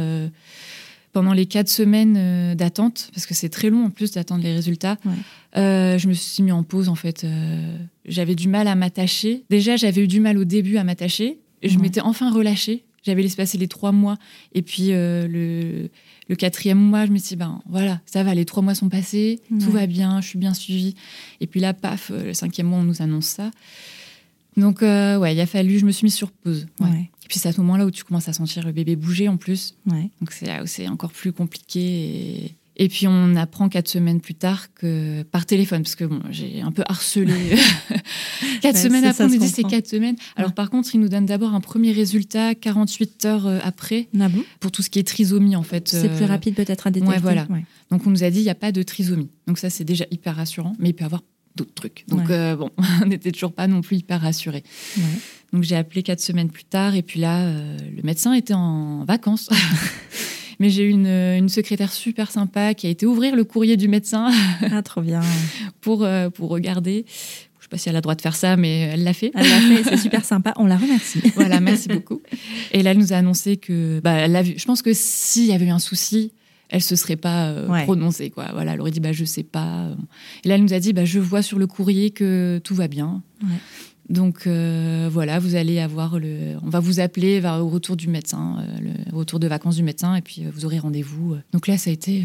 [1.13, 4.99] pendant les quatre semaines d'attente, parce que c'est très long en plus d'attendre les résultats,
[5.55, 7.27] je me suis mis en pause en fait.
[8.05, 9.45] j'avais du mal à m'attacher.
[9.49, 11.39] Déjà, j'avais eu du mal au début à m'attacher.
[11.63, 12.85] Je m'étais enfin relâchée.
[13.03, 14.19] J'avais laissé passer les trois mois
[14.53, 15.89] et puis le
[16.31, 18.89] le quatrième mois, je me suis dit, ben voilà, ça va, les trois mois sont
[18.89, 20.95] passés, tout va bien, je suis bien suivie.
[21.41, 23.51] Et puis là, paf, euh, le cinquième mois, on nous annonce ça.
[24.57, 26.69] Donc, euh, ouais, il a fallu, je me suis mise sur pause.
[27.25, 29.39] Et puis c'est à ce moment-là où tu commences à sentir le bébé bouger en
[29.39, 29.75] plus.
[30.21, 30.33] Donc
[30.67, 31.81] c'est encore plus compliqué.
[31.81, 36.23] Et, et puis on apprend quatre semaines plus tard que par téléphone, parce que bon,
[36.31, 37.35] j'ai un peu harcelé.
[38.63, 40.17] quatre semaines après, on nous dit c'est quatre semaines.
[40.35, 44.29] Alors par contre, il nous donne d'abord un premier résultat 48 heures euh, après ah
[44.61, 45.89] pour tout ce qui est trisomie en fait.
[45.89, 47.17] C'est plus euh, rapide peut-être à détecter.
[47.17, 47.47] Ouais, voilà.
[47.91, 49.29] Donc on nous a dit il n'y a pas de trisomie.
[49.47, 51.23] Donc ça c'est déjà hyper rassurant, mais il peut y avoir
[51.57, 52.07] d'autres trucs.
[52.09, 52.71] Donc euh, bon,
[53.03, 54.65] on n'était toujours pas non plus hyper rassurés.
[55.53, 59.51] Donc j'ai appelé quatre semaines plus tard et puis là, le médecin était en vacances.
[60.61, 64.31] Mais j'ai eu une, secrétaire super sympa qui a été ouvrir le courrier du médecin.
[64.71, 65.23] Ah, trop bien.
[65.81, 67.07] pour, euh, pour regarder.
[67.59, 69.33] Je sais pas si elle a le droit de faire ça, mais elle l'a fait.
[69.35, 70.53] Elle l'a fait, c'est super sympa.
[70.57, 71.21] On la remercie.
[71.35, 72.21] voilà, merci beaucoup.
[72.73, 74.55] Et là, elle nous a annoncé que, bah, elle a vu.
[74.59, 76.33] Je pense que s'il y avait eu un souci,
[76.69, 78.49] elle se serait pas euh, prononcée, quoi.
[78.53, 79.89] Voilà, elle aurait dit, bah, je sais pas.
[80.45, 82.87] Et là, elle nous a dit, bah, je vois sur le courrier que tout va
[82.87, 83.23] bien.
[83.43, 83.49] Ouais.
[84.11, 88.09] Donc euh, voilà, vous allez avoir le, on va vous appeler vers, au retour du
[88.09, 91.37] médecin, euh, le retour de vacances du médecin, et puis euh, vous aurez rendez-vous.
[91.53, 92.25] Donc là, ça a été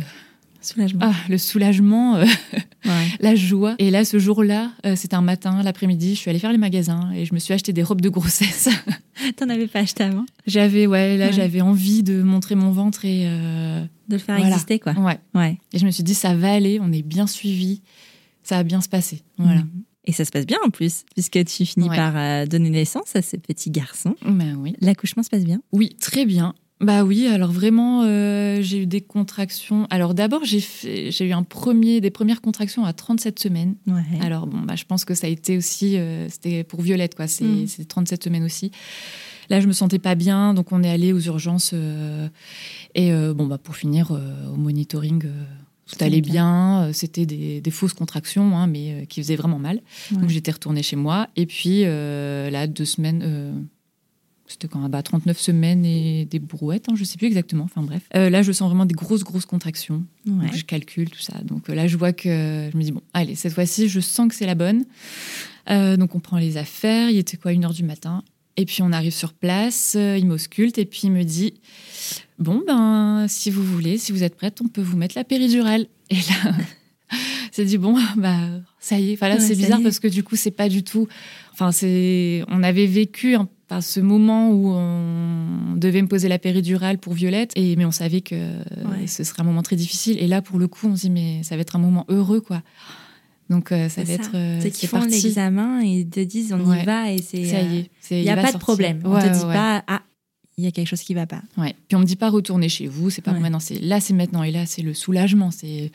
[0.61, 1.01] soulagement.
[1.03, 2.19] Ah, le soulagement,
[3.19, 3.75] la joie.
[3.77, 7.23] Et là, ce jour-là, c'était un matin, l'après-midi, je suis allée faire les magasins et
[7.23, 8.67] je me suis acheté des robes de grossesse.
[9.37, 10.25] T'en avais pas acheté avant?
[10.47, 14.93] J'avais, ouais, là, j'avais envie de montrer mon ventre et de le faire exister, quoi.
[14.93, 15.19] Ouais.
[15.35, 15.59] ouais.
[15.71, 17.83] Et je me suis dit, ça va aller, on est bien suivi,
[18.41, 19.21] ça va bien se passer.
[19.37, 19.59] Voilà.
[19.59, 19.83] Mhm.
[20.07, 23.21] Et ça se passe bien en plus, puisque tu finis par euh, donner naissance à
[23.21, 24.15] ce petit garçon.
[24.25, 24.75] Ben oui.
[24.81, 25.61] L'accouchement se passe bien?
[25.71, 26.53] Oui, très bien.
[26.81, 29.87] Bah oui, alors vraiment, euh, j'ai eu des contractions.
[29.89, 30.59] Alors d'abord, j'ai
[31.09, 33.75] j'ai eu un premier, des premières contractions à 37 semaines.
[33.87, 34.19] Ouais.
[34.21, 37.27] Alors bon, bah, je pense que ça a été aussi, euh, c'était pour Violette, quoi.
[37.27, 38.23] C'est 37 mm.
[38.23, 38.71] semaines aussi.
[39.49, 41.73] Là, je me sentais pas bien, donc on est allé aux urgences.
[42.95, 45.23] et bon, bah, pour finir, au monitoring
[45.87, 49.81] tout allait bien, euh, c'était des, fausses contractions, hein, mais euh, qui faisaient vraiment mal.
[50.11, 51.27] Donc j'étais retournée chez moi.
[51.35, 53.67] Et puis euh, là, deux semaines,
[54.47, 57.65] c'était quand bah, 39 semaines et des brouettes, hein, je ne sais plus exactement.
[57.65, 58.03] Enfin bref.
[58.13, 60.03] là, je sens vraiment des grosses, grosses contractions.
[60.25, 61.39] je calcule tout ça.
[61.43, 64.35] Donc là, je vois que je me dis, bon, allez, cette fois-ci, je sens que
[64.35, 64.85] c'est la bonne.
[65.69, 67.09] donc on prend les affaires.
[67.09, 68.23] Il était quoi, une heure du matin?
[68.57, 71.55] Et puis on arrive sur place, il m'ausculte et puis il me dit
[72.37, 75.87] Bon, ben, si vous voulez, si vous êtes prête, on peut vous mettre la péridurale.
[76.09, 76.53] Et là,
[77.51, 78.37] c'est dit bon, bah,
[78.79, 79.13] ça y est.
[79.13, 81.07] Enfin là, c'est bizarre parce que du coup, c'est pas du tout.
[81.53, 82.43] Enfin, c'est.
[82.49, 87.51] On avait vécu par ce moment où on devait me poser la péridurale pour Violette,
[87.55, 88.51] et mais on savait que
[89.07, 90.21] ce serait un moment très difficile.
[90.21, 92.41] Et là, pour le coup, on se dit mais ça va être un moment heureux,
[92.41, 92.61] quoi.
[93.49, 94.31] Donc euh, ça va être.
[94.33, 97.45] Euh, c'est qu'ils font l'examen et ils te disent on y va et c'est.
[97.45, 97.89] Ça y est.
[98.11, 99.01] Il n'y a pas de problème.
[99.05, 100.01] On te dit pas ah
[100.57, 101.41] il y a quelque chose qui va pas.
[101.57, 101.75] Ouais.
[101.87, 104.43] Puis on me dit pas retourner chez vous, c'est pas maintenant, c'est là, c'est maintenant,
[104.43, 105.51] et là, c'est le soulagement.
[105.51, 105.91] C'est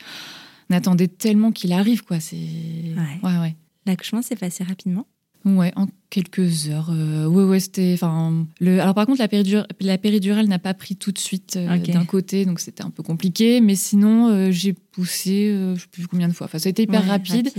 [0.69, 2.19] on attendait tellement qu'il arrive, quoi.
[2.19, 3.55] C'est ouais, ouais.
[3.85, 5.05] L'accouchement s'est passé rapidement?
[5.43, 6.91] Ouais, en quelques heures.
[6.91, 7.91] Euh, ouais, ouais, c'était.
[7.95, 8.79] Enfin, le.
[8.79, 12.05] Alors par contre, la, péridurale, la péridurale n'a pas pris tout de suite euh, d'un
[12.05, 13.59] côté, donc c'était un peu compliqué.
[13.59, 16.45] Mais sinon, euh, j'ai poussé, je sais plus combien de fois.
[16.45, 17.51] Enfin, ça a été hyper rapide.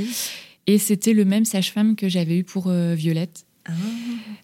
[0.68, 3.46] Et c'était le même sage-femme que j'avais eu pour Violette.
[3.66, 3.72] Ah.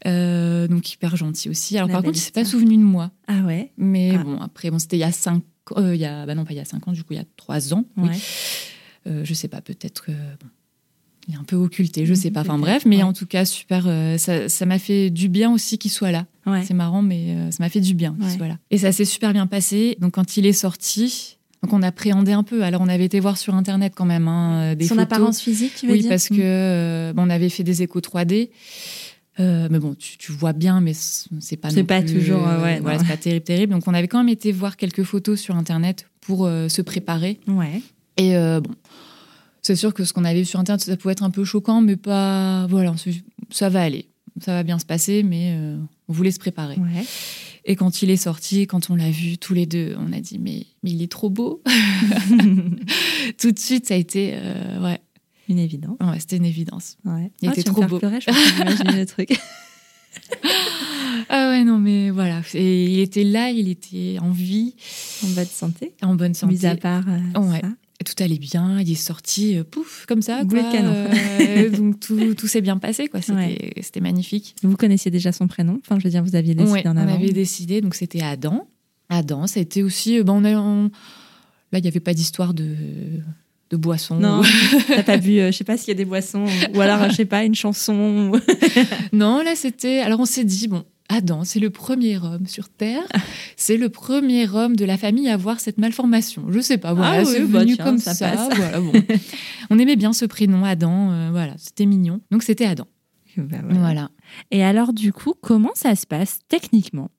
[0.07, 1.77] Euh, donc hyper gentil aussi.
[1.77, 3.11] Alors par contre, il s'est pas souvenu de moi.
[3.27, 3.73] Ah ouais?
[3.77, 4.23] Mais ah.
[4.23, 5.43] bon, après, bon, c'était il y a cinq,
[5.77, 7.17] euh, il y a, bah non pas il y a cinq ans, du coup il
[7.17, 7.85] y a trois ans.
[7.97, 8.09] Oui.
[9.07, 10.13] Euh, je sais pas, peut-être que
[11.27, 12.41] il est un peu occulté, je sais pas.
[12.41, 13.85] Enfin bref, mais en tout cas super.
[14.19, 16.27] ça m'a fait du bien aussi qu'il soit là.
[16.65, 18.59] C'est marrant, mais ça m'a fait du bien qu'il soit là.
[18.71, 19.97] Et ça s'est super bien passé.
[20.01, 22.63] Donc quand il est sorti, donc on appréhendait un peu.
[22.63, 25.87] Alors on avait été voir sur internet quand même hein, des Son apparence physique, tu
[25.87, 26.09] veux oui, dire?
[26.09, 28.49] parce que on avait fait des échos 3D.
[29.41, 31.71] Euh, mais bon, tu, vois bien, mais c'est pas.
[31.71, 32.47] C'est pas toujours.
[32.47, 33.73] Euh, ouais, voilà, c'est pas terrible, terrible.
[33.73, 37.39] Donc, on avait quand même été voir quelques photos sur Internet pour euh, se préparer.
[37.47, 37.81] Ouais.
[38.17, 38.75] Et bon,
[39.63, 41.81] C'est sûr que ce qu'on avait vu sur Internet, ça pouvait être un peu choquant,
[41.81, 42.67] mais pas.
[42.69, 42.95] Voilà,
[43.51, 44.09] ça va aller.
[44.41, 45.79] Ça va bien se passer, mais euh,
[46.09, 46.77] on voulait se préparer.
[47.65, 50.39] Et quand il est sorti, quand on l'a vu tous les deux, on a dit
[50.39, 51.63] mais, mais il est trop beau.
[53.39, 55.01] Tout de suite, ça a été euh, ouais.
[55.49, 55.97] Une évidence.
[56.01, 56.97] Ouais, c'était une évidence.
[57.05, 57.31] Ouais.
[57.43, 57.99] Il Ah, était tu me trop faire beau.
[57.99, 59.39] pleurer, je pense le truc.
[61.31, 62.41] Ah ouais, non, mais voilà.
[62.55, 64.75] Et il était là, il était en vie,
[65.25, 65.93] En bonne santé.
[66.03, 66.55] en bonne santé.
[66.55, 67.61] Mis à part euh, Ouais.
[67.61, 67.69] ça.
[68.07, 70.45] Tout allait bien, il est sorti, euh, pouf, comme ça.
[70.45, 70.95] Boulet de canon.
[71.41, 73.21] Euh, donc tout, tout s'est bien passé, quoi.
[73.21, 74.01] C'était Ouais.
[74.01, 74.55] magnifique.
[74.63, 75.81] Vous connaissiez déjà son prénom?
[75.85, 78.67] Enfin, je veux dire, vous aviez décidé Ouais, en on avait décidé, donc c'était Adam.
[79.11, 80.19] Adam, ça a été aussi.
[80.19, 80.91] euh, Ben on a, on-
[81.73, 82.75] Là, il n'y avait pas d'histoire de,
[83.71, 84.17] de boisson.
[84.17, 84.43] Non,
[84.89, 86.45] t'as pas bu, euh, je sais pas s'il y a des boissons,
[86.75, 88.33] ou alors, je sais pas, une chanson.
[89.13, 90.01] Non, là, c'était.
[90.01, 93.03] Alors, on s'est dit, bon, Adam, c'est le premier homme sur Terre.
[93.57, 96.45] C'est le premier homme de la famille à avoir cette malformation.
[96.51, 98.31] Je sais pas, voilà, Ah c'est oui, bah venu tiens, comme ça ça.
[98.31, 98.57] passe.
[98.57, 98.93] voilà, bon.
[99.71, 101.11] On aimait bien ce prénom, Adam.
[101.13, 102.21] euh, voilà, c'était mignon.
[102.31, 102.87] Donc, c'était Adam.
[103.37, 103.79] Bah, voilà.
[103.79, 104.11] Voilà.
[104.51, 107.11] Et alors, du coup, comment ça se passe techniquement?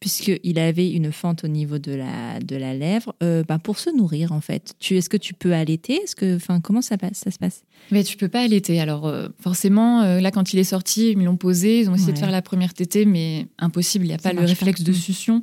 [0.00, 3.90] Puisqu'il avait une fente au niveau de la, de la lèvre, euh, bah, pour se
[3.90, 4.74] nourrir, en fait.
[4.78, 5.94] Tu, est-ce que tu peux allaiter?
[5.94, 7.62] Est-ce que, enfin, comment ça, passe, ça se passe?
[7.90, 8.80] Mais tu peux pas allaiter.
[8.80, 12.12] Alors, euh, forcément, euh, là, quand il est sorti, ils l'ont posé, ils ont essayé
[12.12, 14.04] de faire la première tétée, mais impossible.
[14.04, 14.86] Il n'y a Ça pas le réflexe pas.
[14.86, 15.00] de Mm.
[15.00, 15.42] succion.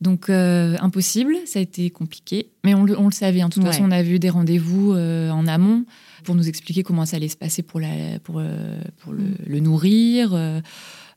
[0.00, 1.34] Donc, impossible.
[1.44, 2.46] Ça a été compliqué.
[2.64, 3.40] Mais on, le- on le savait.
[3.40, 3.48] hein.
[3.48, 3.70] De toute Ouais.
[3.72, 5.84] façon, on a vu des rendez-vous en amont
[6.24, 8.40] pour nous expliquer comment ça allait se passer pour, la, pour,
[8.98, 9.34] pour le, Mm.
[9.46, 10.32] le nourrir.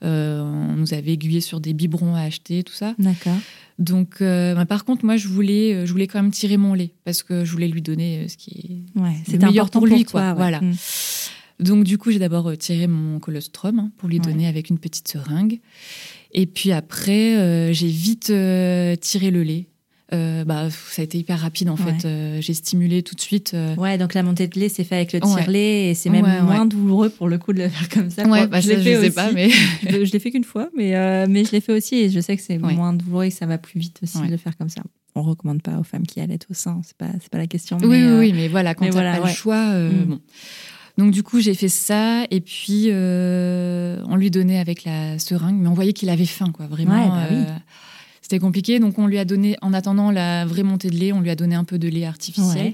[0.04, 2.94] Euh, on nous avait aiguillé sur des biberons à acheter, tout ça.
[3.00, 3.38] D'accord.
[3.80, 6.74] Donc, euh, bah, par contre, moi, je voulais, euh, je voulais quand même tirer mon
[6.74, 8.52] lait parce que je voulais lui donner ce qui
[8.96, 10.12] est Ouais, Le c'était meilleur important pour pour lui, toi.
[10.22, 10.30] quoi.
[10.32, 10.36] ouais.
[10.36, 10.62] Voilà.
[10.62, 10.74] Mm.
[11.60, 14.26] Donc du coup, j'ai d'abord tiré mon colostrum hein, pour lui Ouais.
[14.26, 15.60] donner avec une petite seringue.
[16.34, 19.68] Et puis après, euh, j'ai vite euh, tiré le lait.
[20.14, 21.94] Euh, bah, ça a été hyper rapide en Ouais.
[22.00, 22.06] fait.
[22.08, 23.54] Euh, j'ai stimulé tout de suite.
[23.54, 25.36] euh, Ouais, donc la montée de lait, c'est fait avec le Ouais.
[25.42, 28.28] tire-lait et c'est même Ouais, moins douloureux pour le coup de le faire comme ça.
[28.28, 29.16] Ouais, bah, je l'ai je fait sais aussi.
[29.16, 29.50] pas, mais
[29.90, 30.92] je je l'ai fait qu'une fois, mais,
[31.28, 33.46] mais je l'ai fait aussi et je sais que c'est moins douloureux et que ça
[33.46, 34.82] va plus vite aussi de le faire comme ça.
[35.16, 37.78] On recommande pas aux femmes qui allaitent au sein, c'est pas, pas la question.
[37.82, 40.06] oui, mais, oui, oui, mais voilà, quand t'as voilà, pas le choix, Mm.
[40.06, 40.20] bon.
[40.98, 45.68] Donc du coup, j'ai fait ça et puis on lui donnait avec la seringue, mais
[45.68, 47.10] on voyait qu'il avait faim, quoi, vraiment.
[47.10, 47.38] Bah oui.
[48.24, 51.20] C'était compliqué, donc on lui a donné, en attendant la vraie montée de lait, on
[51.20, 52.74] lui a donné un peu de lait artificiel Ouais.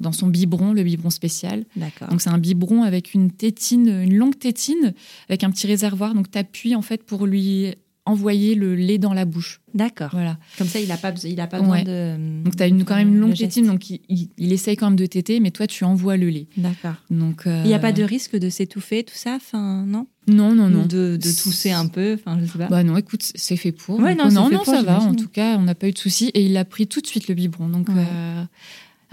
[0.00, 1.64] dans son biberon, le biberon spécial.
[1.74, 2.08] D'accord.
[2.08, 4.94] Donc c'est un biberon avec une tétine, une longue tétine,
[5.28, 6.14] avec un petit réservoir.
[6.14, 7.74] Donc tu appuies en fait pour lui
[8.06, 9.60] envoyer le lait dans la bouche.
[9.72, 10.10] D'accord.
[10.12, 10.36] Voilà.
[10.58, 11.82] Comme ça, il a pas, besoin- il a pas Ouais.
[11.82, 12.42] besoin de.
[12.44, 14.86] Donc tu as une, quand même une longue tétine, donc il, il, il essaye quand
[14.90, 16.46] même de téter, mais toi tu envoies le lait.
[16.58, 16.94] D'accord.
[17.10, 20.06] Donc euh, Il n'y a pas de risque de s'étouffer, tout ça Enfin, non?
[20.28, 20.82] Non non Ou non.
[20.86, 22.68] de, de tousser un peu Enfin, je sais pas.
[22.68, 23.98] Bah non, écoute, c'est fait pour.
[24.00, 25.00] Ouais, Donc, non, non, fait non, pour, ça va.
[25.00, 27.06] En tout cas, on n'a pas eu de soucis et il a pris tout de
[27.06, 27.68] suite le biberon.
[27.68, 27.94] Donc Ouais.
[28.06, 28.44] euh,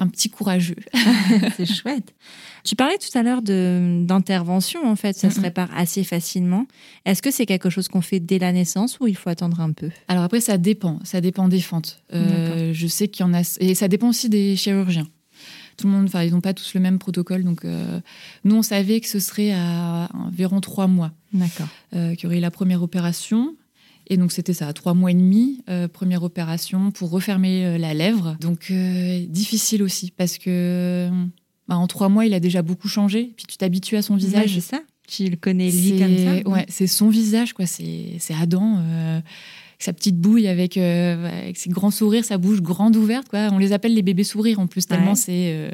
[0.02, 0.76] un petit courageux.
[1.58, 2.14] c'est chouette.
[2.64, 5.44] Tu parlais tout à l'heure d'intervention, en fait, ça se Mhm.
[5.46, 6.66] répare assez facilement.
[7.06, 9.72] Est-ce que c'est quelque chose qu'on fait dès la naissance ou il faut attendre un
[9.72, 9.90] peu?
[10.08, 11.00] Alors après, ça dépend.
[11.04, 12.02] Ça dépend des fentes.
[12.14, 13.42] Euh, je sais qu'il y en a.
[13.60, 15.08] Et ça dépend aussi des chirurgiens.
[15.78, 17.44] Tout le monde, enfin, ils n'ont pas tous le même protocole.
[17.44, 18.00] Donc, euh,
[18.44, 21.68] nous, on savait que ce serait à environ trois mois D'accord.
[21.96, 23.56] euh, qu'il y aurait la première opération.
[24.12, 27.78] Et donc, c'était ça, à trois mois et demi, euh, première opération pour refermer euh,
[27.78, 28.36] la lèvre.
[28.42, 31.10] Donc, euh, difficile aussi parce que
[31.70, 33.32] bah, en trois mois, il a déjà beaucoup changé.
[33.38, 34.54] Puis tu t'habitues à son visage.
[34.54, 34.82] c'est ça.
[35.08, 37.66] Tu le connais lui comme ça Ouais, c'est son visage, quoi.
[37.66, 38.84] C'est c'est Adam,
[39.80, 43.48] sa petite bouille, avec, avec ses grands sourires, sa bouche grande ouverte, quoi.
[43.54, 45.16] On les appelle les bébés sourires en plus, tellement Ouais.
[45.16, 45.72] c'est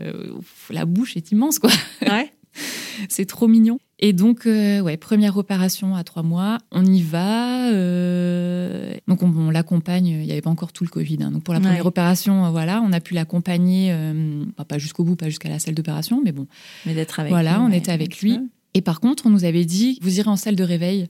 [0.69, 1.71] la bouche est immense, quoi.
[2.03, 2.31] Ouais.
[3.09, 3.79] c'est trop mignon.
[3.99, 7.71] Et donc, euh, ouais, première opération à trois mois, on y va.
[7.71, 10.05] euh, donc on, on l'accompagne.
[10.07, 11.31] Il n'y avait pas encore tout le Covid, hein.
[11.31, 11.87] donc pour la première Ouais.
[11.87, 15.59] opération, euh, voilà, on a pu l'accompagner, euh, bah, pas jusqu'au bout, pas jusqu'à la
[15.59, 16.45] salle d'opération, mais bon,
[16.85, 18.37] Mais d'être avec Voilà, lui, on ouais, était avec lui.
[18.75, 21.07] et par contre, on nous avait dit, vous irez en salle de réveil.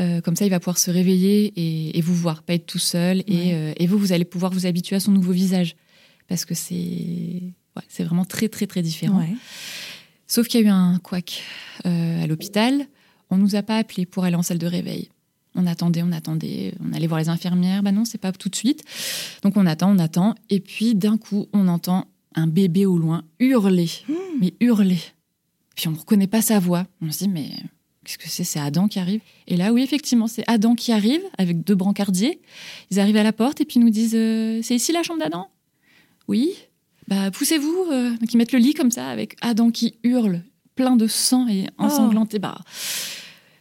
[0.00, 2.78] euh, comme ça, il va pouvoir se réveiller et, et vous voir, pas être tout
[2.78, 3.20] seul.
[3.28, 5.74] Et, euh, et vous, vous allez pouvoir vous habituer à son nouveau visage.
[6.28, 9.22] Parce que c'est ouais, c'est vraiment très, très, très différent.
[10.26, 11.42] Sauf qu'il y a eu un couac
[11.86, 12.86] euh, à l'hôpital.
[13.30, 15.08] On nous a pas appelés pour aller en salle de réveil.
[15.54, 17.82] On attendait, on attendait, on allait voir les infirmières.
[17.82, 18.84] Bah non, c'est pas tout de suite.
[19.42, 20.34] Donc on attend, on attend.
[20.50, 23.88] Et puis d'un coup, on entend un bébé au loin hurler.
[24.40, 25.00] Mais hurler.
[25.74, 26.86] Puis on ne reconnaît pas sa voix.
[27.00, 27.50] On se dit, mais
[28.04, 28.44] qu'est-ce que c'est?
[28.44, 29.20] C'est Adam qui arrive.
[29.46, 32.40] Et là, oui, effectivement, c'est Adam qui arrive avec deux brancardiers.
[32.90, 35.20] Ils arrivent à la porte et puis ils nous disent, euh, c'est ici la chambre
[35.20, 35.48] d'Adam?
[36.28, 36.54] Oui.
[37.08, 37.86] Bah poussez-vous.
[37.92, 38.10] euh.
[38.10, 40.42] Donc ils mettent le lit comme ça avec Adam qui hurle,
[40.74, 42.38] plein de sang et ensanglanté.
[42.38, 42.58] Bah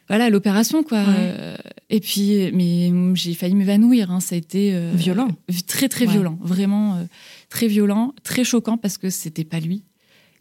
[0.07, 0.99] voilà l'opération quoi.
[0.99, 1.05] Ouais.
[1.17, 1.57] Euh,
[1.89, 4.11] et puis mais j'ai failli m'évanouir.
[4.11, 4.19] hein.
[4.19, 5.29] Ça a été euh, Violent.
[5.67, 6.11] très très Ouais.
[6.13, 7.03] violent, vraiment euh,
[7.49, 9.83] très violent, très choquant parce que c'était pas lui.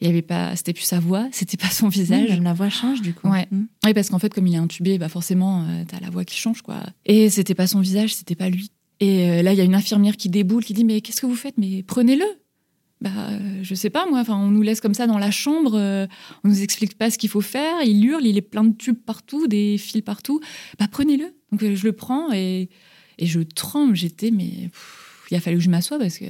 [0.00, 2.28] Il y avait pas, c'était plus sa voix, c'était pas son visage.
[2.28, 3.28] Même la voix change du coup.
[3.28, 3.46] Ouais.
[3.50, 3.64] Mm.
[3.86, 6.36] Oui, parce qu'en fait, comme il est intubé, bah forcément, euh, t'as la voix qui
[6.36, 6.82] change, quoi.
[7.06, 8.70] Et c'était pas son visage, c'était pas lui.
[9.00, 11.34] Et là, il y a une infirmière qui déboule, qui dit mais qu'est-ce que vous
[11.36, 11.56] faites?
[11.58, 12.24] Mais prenez-le.
[13.04, 14.20] Bah, euh, je sais pas moi.
[14.20, 16.06] Enfin, on nous laisse comme ça dans la chambre, euh,
[16.42, 17.82] on nous explique pas ce qu'il faut faire.
[17.84, 20.40] Il hurle, il est plein de tubes partout, des fils partout.
[20.78, 21.26] Bah, prenez-le.
[21.52, 22.68] Donc euh, je le prends et
[23.18, 23.94] et je tremble.
[23.94, 26.24] J'étais mais pff, il a fallu que je m'assoie parce que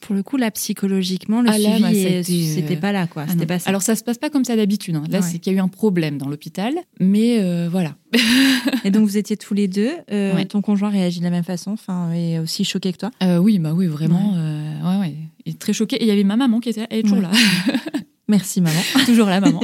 [0.00, 3.24] Pour le coup, là, psychologiquement, le Ah, là, suivi, bah, c'était, euh, pas là, quoi.
[3.28, 3.70] Ah pas ça.
[3.70, 4.96] Alors ça se passe pas comme ça d'habitude.
[4.96, 5.04] hein.
[5.08, 5.24] Là, Ouais.
[5.26, 7.96] c'est qu'il y a eu un problème dans l'hôpital, mais euh, voilà.
[8.84, 9.92] Et donc, vous étiez tous les deux.
[10.10, 10.44] Ouais.
[10.44, 13.10] Ton conjoint réagit de la même façon, enfin, est aussi choqué que toi?
[13.40, 14.34] Oui, bah oui, vraiment.
[14.34, 15.14] ouais, ouais.
[15.46, 15.96] Est très choqué.
[15.96, 16.86] Et il y avait ma maman qui était là.
[16.90, 17.24] Elle est toujours Ouais.
[17.24, 17.30] là.
[18.28, 18.80] Merci, maman.
[19.06, 19.60] toujours là, maman.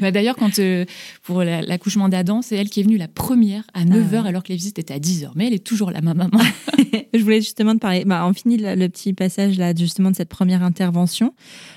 [0.00, 0.84] Bah, D'ailleurs, quand euh,
[1.22, 4.42] pour la- l'accouchement d'Adam, c'est elle qui est venue la première à 9h Ah alors
[4.42, 5.30] que les visites étaient à 10h.
[5.36, 6.40] Mais elle est toujours là, ma maman.
[7.14, 8.04] Je voulais justement te parler.
[8.04, 11.32] Bah, on finit le, le petit passage là, justement, de cette première intervention.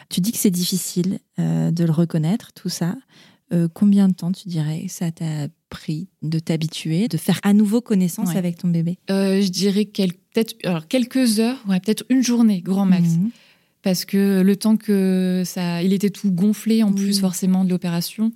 [0.09, 2.95] Tu dis que c'est difficile euh, de le reconnaître, tout ça.
[3.53, 7.81] Euh, combien de temps, tu dirais, ça t'a pris de t'habituer, de faire à nouveau
[7.81, 8.37] connaissance Ouais.
[8.37, 8.97] avec ton bébé?
[9.07, 13.07] Je dirais quel- peut-être alors, quelques heures, ouais, peut-être une journée, grand max.
[13.17, 13.31] Mhm.
[13.81, 16.95] parce que le temps que ça, il était tout gonflé en Oui.
[17.03, 18.31] plus forcément de l'opération.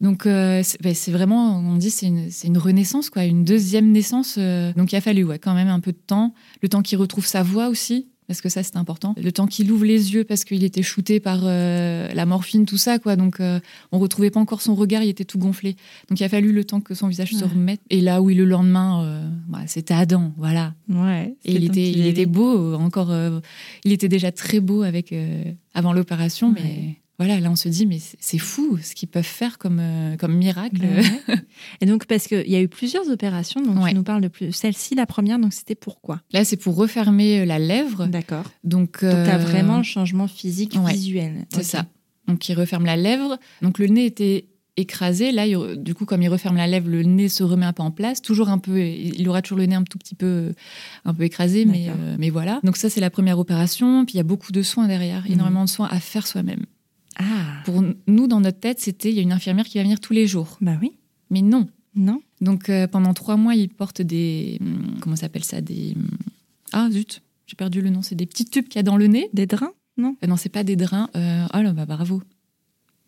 [0.00, 4.36] Donc euh, c'est ben, c'est vraiment, on dit, c'est une, renaissance quoi, une deuxième naissance.
[4.38, 4.72] euh.
[4.74, 7.26] donc il a fallu ouais, quand même un peu de temps, le temps qu'il retrouve
[7.26, 8.06] sa voix aussi.
[8.28, 9.14] Parce que ça, c'est important.
[9.16, 12.76] Le temps qu'il ouvre les yeux, parce qu'il était shooté par euh, la morphine, tout
[12.76, 13.16] ça, quoi.
[13.16, 13.58] Donc, euh,
[13.90, 15.76] on retrouvait pas encore son regard, il était tout gonflé.
[16.10, 17.80] Donc, il a fallu le temps que son visage se remette.
[17.88, 20.74] Et là, oui, le lendemain, euh, bah, c'était Adam, voilà.
[20.90, 21.34] Ouais.
[21.46, 23.10] Et il était, il était beau, euh, encore.
[23.10, 23.40] euh,
[23.84, 26.60] il était déjà très beau avec euh, avant l'opération, Ouais.
[26.62, 30.16] mais voilà, là on se dit, mais c'est fou ce qu'ils peuvent faire comme euh,
[30.16, 30.86] comme miracle.
[31.80, 33.90] Et donc, parce qu'il y a eu plusieurs opérations, donc Ouais.
[33.90, 34.52] tu nous parles de plus.
[34.52, 38.06] Celle-ci, la première, donc c'était pourquoi Là, c'est pour refermer euh, la lèvre.
[38.06, 38.44] D'accord.
[38.64, 40.92] Donc, Donc, tu as euh, vraiment un changement physique, ouais.
[40.92, 41.46] visuel.
[41.52, 41.86] c'est ça.
[42.28, 43.38] Donc, il referme la lèvre.
[43.62, 44.46] Donc, le nez était
[44.76, 45.32] écrasé.
[45.32, 47.82] Là, il- du coup, comme il referme la lèvre, le nez se remet un peu
[47.82, 48.22] en place.
[48.22, 50.52] Toujours un peu, il aura toujours le nez un tout petit peu,
[51.04, 52.60] un peu écrasé, mais, euh, mais voilà.
[52.62, 54.04] Donc ça, c'est la première opération.
[54.04, 55.32] Puis il y a beaucoup de soins derrière, Mhm.
[55.32, 56.64] énormément de soins à faire soi-même.
[57.18, 60.00] Ah, Pour nous, dans notre tête, c'était il y a une infirmière qui va venir
[60.00, 60.56] tous les jours.
[60.60, 60.92] bah oui.
[61.30, 61.68] Mais non.
[61.94, 65.94] Non Donc euh, pendant trois mois, il porte des hum, comment ça s'appelle ça des
[65.96, 66.08] hum,
[66.72, 68.02] ah zut, j'ai perdu le nom.
[68.02, 69.28] C'est des petits tubes qu'il y a dans le nez.
[69.32, 71.08] Des drains Non Euh, non, c'est pas des drains.
[71.16, 72.22] Euh, oh là, bah bravo.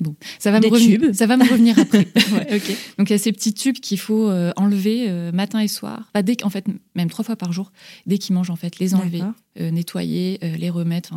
[0.00, 0.98] Bon, ça va Des me revenir.
[1.00, 1.12] tubes.
[1.12, 2.08] Ça va me revenir après.
[2.32, 2.76] Ouais, ok.
[2.98, 6.10] Donc il y a ces petits tubes qu'il faut euh, enlever euh, matin et soir.
[6.14, 7.70] Bah, dès en fait même trois fois par jour.
[8.06, 9.22] Dès qu'il mange en fait, les enlever,
[9.58, 11.12] nettoyer, les remettre.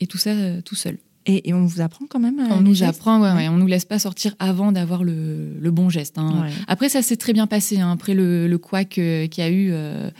[0.00, 0.98] Et tout ça tout seul.
[1.26, 3.48] Et, et on vous apprend quand même à On les nous gestes apprend, ouais, Ouais.
[3.48, 6.18] on nous laisse pas sortir avant d'avoir le, le bon geste.
[6.18, 6.42] hein.
[6.42, 6.50] Ouais.
[6.66, 7.78] Après, ça s'est très bien passé.
[7.80, 7.92] hein.
[7.92, 10.10] Après le, le couac euh, qu'il y a eu, euh,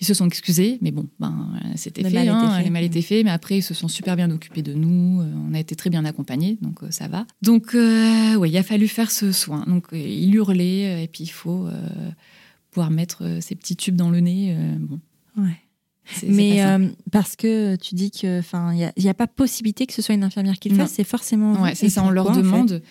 [0.00, 2.64] ils se sont excusés, mais bon, ben, euh, c'était fait, hein, fait.
[2.64, 3.22] le mal était fait.
[3.24, 5.20] Mais après, ils se sont super bien occupés de nous.
[5.22, 7.26] euh, on a été très bien accompagnés, donc euh, ça va.
[7.40, 9.64] Donc, euh, ouais, il a fallu faire ce soin.
[9.66, 12.10] Donc, euh, il hurlait, euh, et puis il faut euh,
[12.70, 14.54] pouvoir mettre euh, ces petits tubes dans le nez.
[14.56, 15.00] euh, bon,
[15.38, 15.56] Ouais.
[16.26, 20.02] Mais euh, parce que tu dis que, enfin, il n'y a, pas possibilité que ce
[20.02, 21.60] soit une infirmière qui le fasse, c'est forcément.
[21.62, 22.82] Ouais, c'est ça, on leur pourquoi, en fait demande.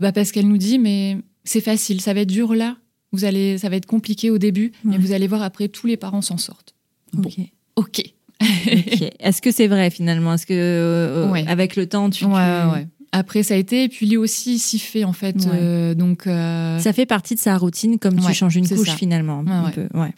[0.00, 2.76] Bah parce qu'elle nous dit, mais c'est facile, ça va être dur là.
[3.12, 5.96] Vous allez, ça va être compliqué au début, mais vous allez voir après, tous les
[5.96, 6.74] parents s'en sortent.
[7.12, 7.38] Bon, Ok.
[7.76, 8.02] ok.
[8.40, 9.02] Ok.
[9.20, 10.34] Est-ce que c'est vrai finalement?
[10.34, 11.44] Est-ce que euh, Ouais.
[11.48, 12.86] avec le temps, tu, Ouais, tu- ouais.
[13.10, 15.46] Après, ça a été, et puis lui aussi s'y fait en fait.
[15.46, 18.94] Euh, donc, ça fait partie de sa routine, comme tu changes une couche ça.
[18.94, 19.42] finalement.
[19.48, 19.88] Un peu.
[19.94, 20.12] Ouais.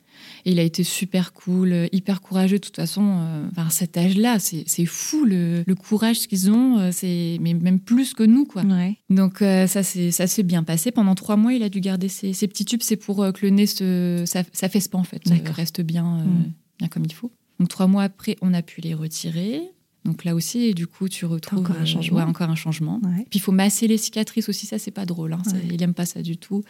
[0.45, 2.59] Il a été super cool, euh, hyper courageux.
[2.59, 6.51] De toute façon, euh, enfin, à cet âge-là, c'est c'est fou le, le courage qu'ils
[6.51, 6.79] ont.
[6.79, 8.63] euh, C'est mais même plus que nous, quoi.
[8.63, 8.97] Ouais.
[9.11, 11.53] Donc ça c'est ça s'est bien passé pendant trois mois.
[11.55, 12.83] Il a dû garder ses, ses petits tubes.
[12.83, 15.23] C'est pour que le nez se ça, ça fesse pas en fait,
[15.57, 16.53] reste bien Mm.
[16.79, 17.31] bien comme il faut.
[17.59, 19.61] Donc trois mois après, on a pu les retirer.
[20.07, 22.17] Donc là aussi, et du coup, tu retrouves encore un changement.
[22.19, 23.01] ouais, encore un changement.
[23.05, 23.27] Ouais.
[23.29, 24.65] Puis il faut masser les cicatrices aussi.
[24.67, 25.35] Ça c'est pas drôle.
[25.35, 25.43] hein.
[25.45, 25.57] Ça.
[25.71, 26.63] Il aime pas ça du tout.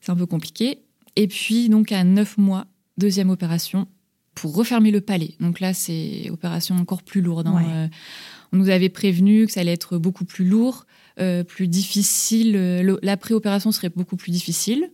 [0.00, 0.78] C'est un peu compliqué.
[1.14, 2.66] Et puis donc à neuf mois,
[2.98, 3.86] deuxième opération
[4.34, 5.34] pour refermer le palais.
[5.40, 7.46] Donc là, c'est opération encore plus lourde.
[7.48, 7.54] hein.
[7.54, 7.64] Ouais.
[7.68, 7.88] Euh,
[8.52, 10.86] on nous avait prévenu que ça allait être beaucoup plus lourd,
[11.20, 12.54] euh, plus difficile.
[12.56, 14.90] euh, La préopération serait beaucoup plus difficile.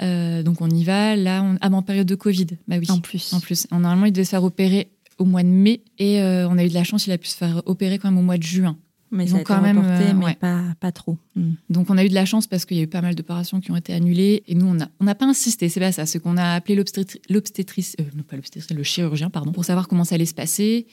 [0.00, 1.16] Donc on y va.
[1.16, 1.56] Là, on...
[1.60, 2.46] ah, mais en période de Covid.
[2.68, 2.86] Bah oui.
[2.90, 3.32] En plus.
[3.32, 6.64] En plus, normalement, il devait se faire opérer au mois de mai et on a
[6.64, 8.42] eu de la chance, il a pu se faire opérer quand même au mois de
[8.42, 8.76] juin.
[9.12, 10.34] Mais Ils ça a été quand même, reporté, euh, mais ouais.
[10.34, 11.16] pas, pas trop.
[11.36, 11.52] Mm.
[11.70, 13.60] Donc on a eu de la chance parce qu'il y a eu pas mal d'opérations
[13.60, 16.06] qui ont été annulées et nous on n'a on n'a pas insisté, c'est pas ça,
[16.06, 19.86] c'est qu'on a appelé l'obstétri- l'obstétrice, euh, non pas l'obstétrice, le chirurgien pardon, pour savoir
[19.88, 20.86] comment ça allait se passer.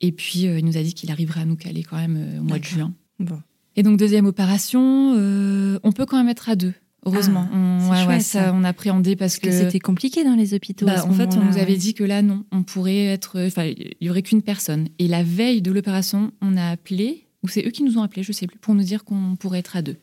[0.00, 2.40] Et puis euh, il nous a dit qu'il arriverait à nous caler quand même euh,
[2.40, 2.94] au mois de juin.
[3.18, 3.38] Bon.
[3.76, 6.72] Et donc deuxième opération, on peut quand même être à deux,
[7.06, 7.46] heureusement.
[7.52, 8.52] Ah, on, c'est ouais, ouais, chouette, ça, ça.
[8.54, 10.86] on appréhendait parce, Parce que, c'était compliqué dans les hôpitaux.
[10.86, 13.40] bah, en fait, on nous avait dit que là, non, on pourrait être.
[13.46, 14.88] Enfin, il y aurait qu'une personne.
[14.98, 18.22] Et la veille de l'opération, on a appelé ou c'est eux qui nous ont appelés,
[18.22, 19.96] je sais plus, pour nous dire qu'on pourrait être à deux.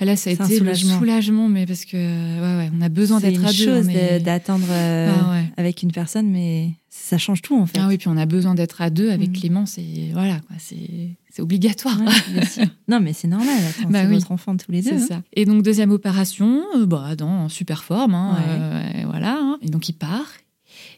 [0.00, 0.92] Ah, là, ça a C'est un été soulagement.
[0.94, 3.64] le soulagement, mais parce que ouais, ouais, on a besoin C'est d'être une à deux.
[3.64, 5.44] chose on est- de- d'attendre euh, Ah ouais.
[5.56, 7.78] avec une personne, mais ça change tout en fait.
[7.78, 9.36] Ah oui, puis on a besoin d'être à deux avec Mhm.
[9.36, 11.98] Clément, c'est voilà, c'est c'est obligatoire.
[12.88, 13.56] Non, mais c'est normal.
[13.88, 14.14] Bah c'est oui.
[14.14, 14.90] votre enfant tous les deux.
[14.90, 15.06] C'est hein.
[15.08, 15.22] ça.
[15.34, 19.36] Et donc deuxième opération, euh, bah dans super forme, hein, euh, voilà.
[19.38, 19.58] hein.
[19.62, 20.26] Et donc il part.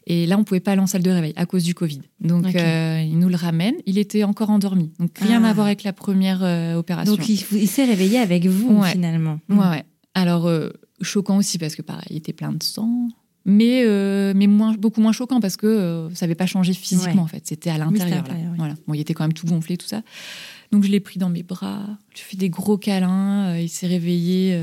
[0.07, 2.01] Et là, on pouvait pas aller en salle de réveil à cause du Covid.
[2.21, 3.73] Donc euh, il nous le ramène.
[3.87, 4.91] Il était encore endormi.
[4.99, 5.49] Donc rien Ah.
[5.49, 7.15] à voir avec la première euh, opération.
[7.15, 8.91] Donc il, il s'est réveillé avec vous Ouais.
[8.91, 9.39] finalement.
[9.49, 9.83] Ouais, ouais.
[10.13, 10.69] Alors, euh,
[11.01, 13.07] choquant aussi parce que pareil, il était plein de sang.
[13.47, 13.83] Mais,
[14.33, 17.19] mais moins, beaucoup moins choquant parce que ça n'avait pas changé physiquement Ouais.
[17.21, 17.45] en fait.
[17.45, 18.23] C'était à l'intérieur.
[18.29, 18.35] oui.
[18.57, 18.73] Voilà.
[18.87, 20.01] Bon, il était quand même tout gonflé, tout ça.
[20.71, 21.83] Donc je l'ai pris dans mes bras.
[22.11, 23.55] Je lui ai fait des gros câlins.
[23.57, 24.59] il s'est réveillé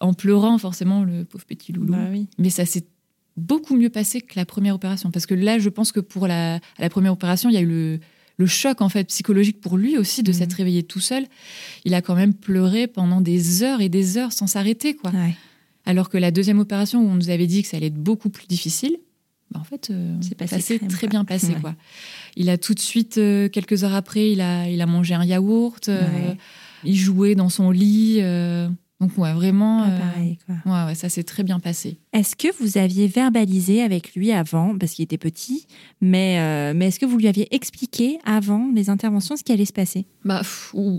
[0.00, 1.92] en pleurant, forcément, le pauvre petit loulou.
[1.92, 2.28] Bah oui.
[2.38, 2.84] Mais ça s'est
[3.36, 5.10] beaucoup mieux passé que la première opération.
[5.10, 6.60] Parce que là, je pense que pour la,
[6.90, 8.00] première opération, il y a eu le,
[8.38, 10.38] le choc en fait psychologique pour lui aussi de Mhm.
[10.38, 11.26] s'être réveillé tout seul.
[11.84, 15.10] Il a quand même pleuré pendant des heures et des heures sans s'arrêter, quoi.
[15.10, 15.34] Ouais.
[15.84, 18.28] Alors que la deuxième opération où on nous avait dit que ça allait être beaucoup
[18.30, 18.96] plus difficile,
[19.52, 21.08] bah, en fait, euh, C'est passé ça s'est crème, très quoi.
[21.10, 21.60] bien passé, Ouais.
[21.60, 21.74] quoi.
[22.36, 25.24] Il a tout de suite, euh, quelques heures après, il a, il a mangé un
[25.24, 25.88] yaourt.
[25.88, 26.36] euh, Ouais.
[26.84, 28.18] il jouait dans son lit.
[29.00, 29.82] Donc ouais, vraiment.
[29.82, 30.54] Ah, euh, pareil, quoi.
[30.72, 31.98] ouais, ouais, ça s'est très bien passé.
[32.14, 35.66] Est-ce que vous aviez verbalisé avec lui avant, parce qu'il était petit,
[36.00, 39.66] mais, euh, mais est-ce que vous lui aviez expliqué avant les interventions ce qui allait
[39.66, 40.06] se passer?
[40.24, 40.98] Bah, pff, on,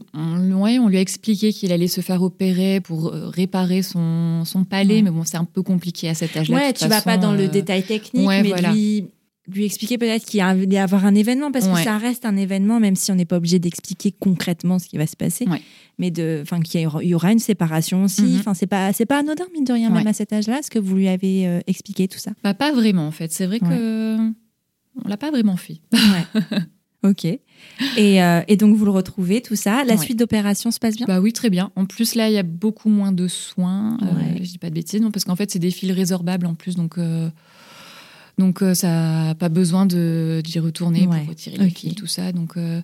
[0.62, 4.64] ouais, on lui a expliqué qu'il allait se faire opérer pour euh, réparer son, son
[4.64, 5.02] palais, Ouais.
[5.02, 6.56] mais bon, c'est un peu compliqué à cet âge-là.
[6.56, 8.72] de Ouais, tu vas façon, pas dans le détail technique, mais voilà.
[8.74, 9.06] lui,
[9.50, 12.80] lui expliquer peut-être qu'il y a- avoir un événement, parce que ça reste un événement,
[12.80, 15.48] même si on n'est pas obligé d'expliquer concrètement ce qui va se passer.
[15.48, 15.62] Ouais.
[16.00, 18.22] Mais de, enfin, qu'il y aura, une séparation aussi.
[18.24, 18.40] Mhm.
[18.40, 20.60] Enfin, c'est pas, c'est pas anodin mine de rien, même à cet âge-là.
[20.60, 23.32] Est-ce que vous lui avez euh, expliqué tout ça Bah, pas vraiment, en fait.
[23.32, 24.18] C'est vrai que
[25.06, 25.80] on l'a pas vraiment fait.
[27.04, 27.10] Ouais.
[27.12, 27.26] ok.
[27.26, 27.42] Et,
[28.24, 29.84] euh, et donc vous le retrouvez, tout ça.
[29.86, 31.06] La suite d'opération se passe bien?
[31.08, 31.72] Bah oui, très bien.
[31.76, 33.98] En plus, là, il y a beaucoup moins de soins.
[34.02, 36.54] Euh, je dis pas de bêtises, non, parce qu'en fait, c'est des fils résorbables en
[36.56, 36.98] plus, donc.
[38.38, 41.20] Donc euh, ça n'a pas besoin d'y retourner Ouais.
[41.22, 41.78] pour retirer les Ok.
[41.78, 42.32] fils, tout ça.
[42.32, 42.82] Donc euh,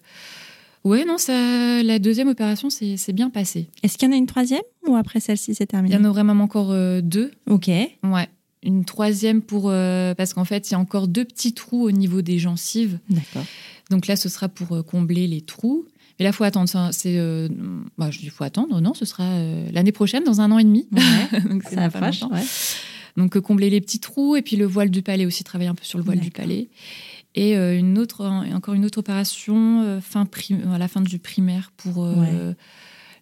[0.84, 3.68] ouais, non, ça, la deuxième opération, c'est bien passé.
[3.84, 6.06] Est-ce qu'il y en a une troisième ou après celle-ci c'est Il terminé y en
[6.06, 7.32] aurait même encore euh, deux.
[7.47, 7.68] Ok.
[7.68, 8.28] Ouais.
[8.64, 11.91] Une troisième pour euh, parce qu'en fait il y a encore deux petits trous au
[11.91, 12.97] niveau des gencives.
[13.10, 13.43] D'accord.
[13.91, 15.86] Donc là ce sera pour euh, combler les trous.
[16.20, 16.70] Mais là faut attendre.
[16.91, 17.49] C'est euh,
[17.97, 18.80] bah, je dis faut attendre.
[18.80, 19.26] Non, ce sera
[19.72, 20.88] l'année prochaine dans un an et demi.
[20.91, 21.41] Ouais.
[21.49, 22.32] Donc Ça pas longtemps.
[22.32, 22.41] Ouais.
[23.18, 25.76] Donc euh, combler les petits trous et puis le voile du palais aussi travailler un
[25.76, 26.70] peu sur le voile du palais.
[27.36, 30.28] Et euh, une autre encore une autre opération euh, fin
[30.74, 32.55] à la fin du primaire pour Ouais.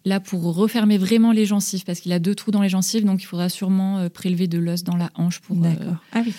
[0.04, 3.22] là pour refermer vraiment les gencives parce qu'il a deux trous dans les gencives donc
[3.22, 5.56] il faudra sûrement prélever de l'os dans la hanche pour.
[6.12, 6.34] Ah oui.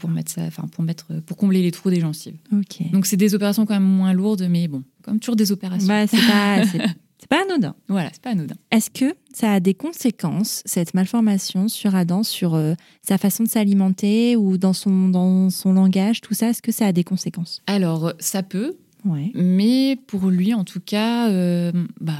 [0.00, 2.36] pour mettre ça enfin pour mettre pour combler les trous des gencives.
[2.52, 2.90] Ok.
[2.92, 5.88] Donc c'est des opérations quand même moins lourdes mais bon comme toujours des opérations.
[5.88, 6.62] Bah, c'est pas,
[7.30, 7.74] c'est, pas anodin.
[7.88, 8.56] Voilà, c'est pas anodin.
[8.70, 13.48] Est-ce que ça a des conséquences, cette malformation sur Adam, sur euh, sa façon de
[13.48, 17.62] s'alimenter ou dans son, dans son langage, tout ça Est-ce que ça a des conséquences?
[17.66, 19.30] Alors ça peut Ouais.
[19.34, 22.18] Mais pour lui, en tout cas, euh, bah,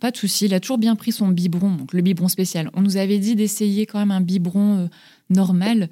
[0.00, 0.46] pas de souci.
[0.46, 2.70] Il a toujours bien pris son biberon, donc le biberon spécial.
[2.74, 4.86] On nous avait dit d'essayer quand même un biberon euh,
[5.30, 5.88] normal,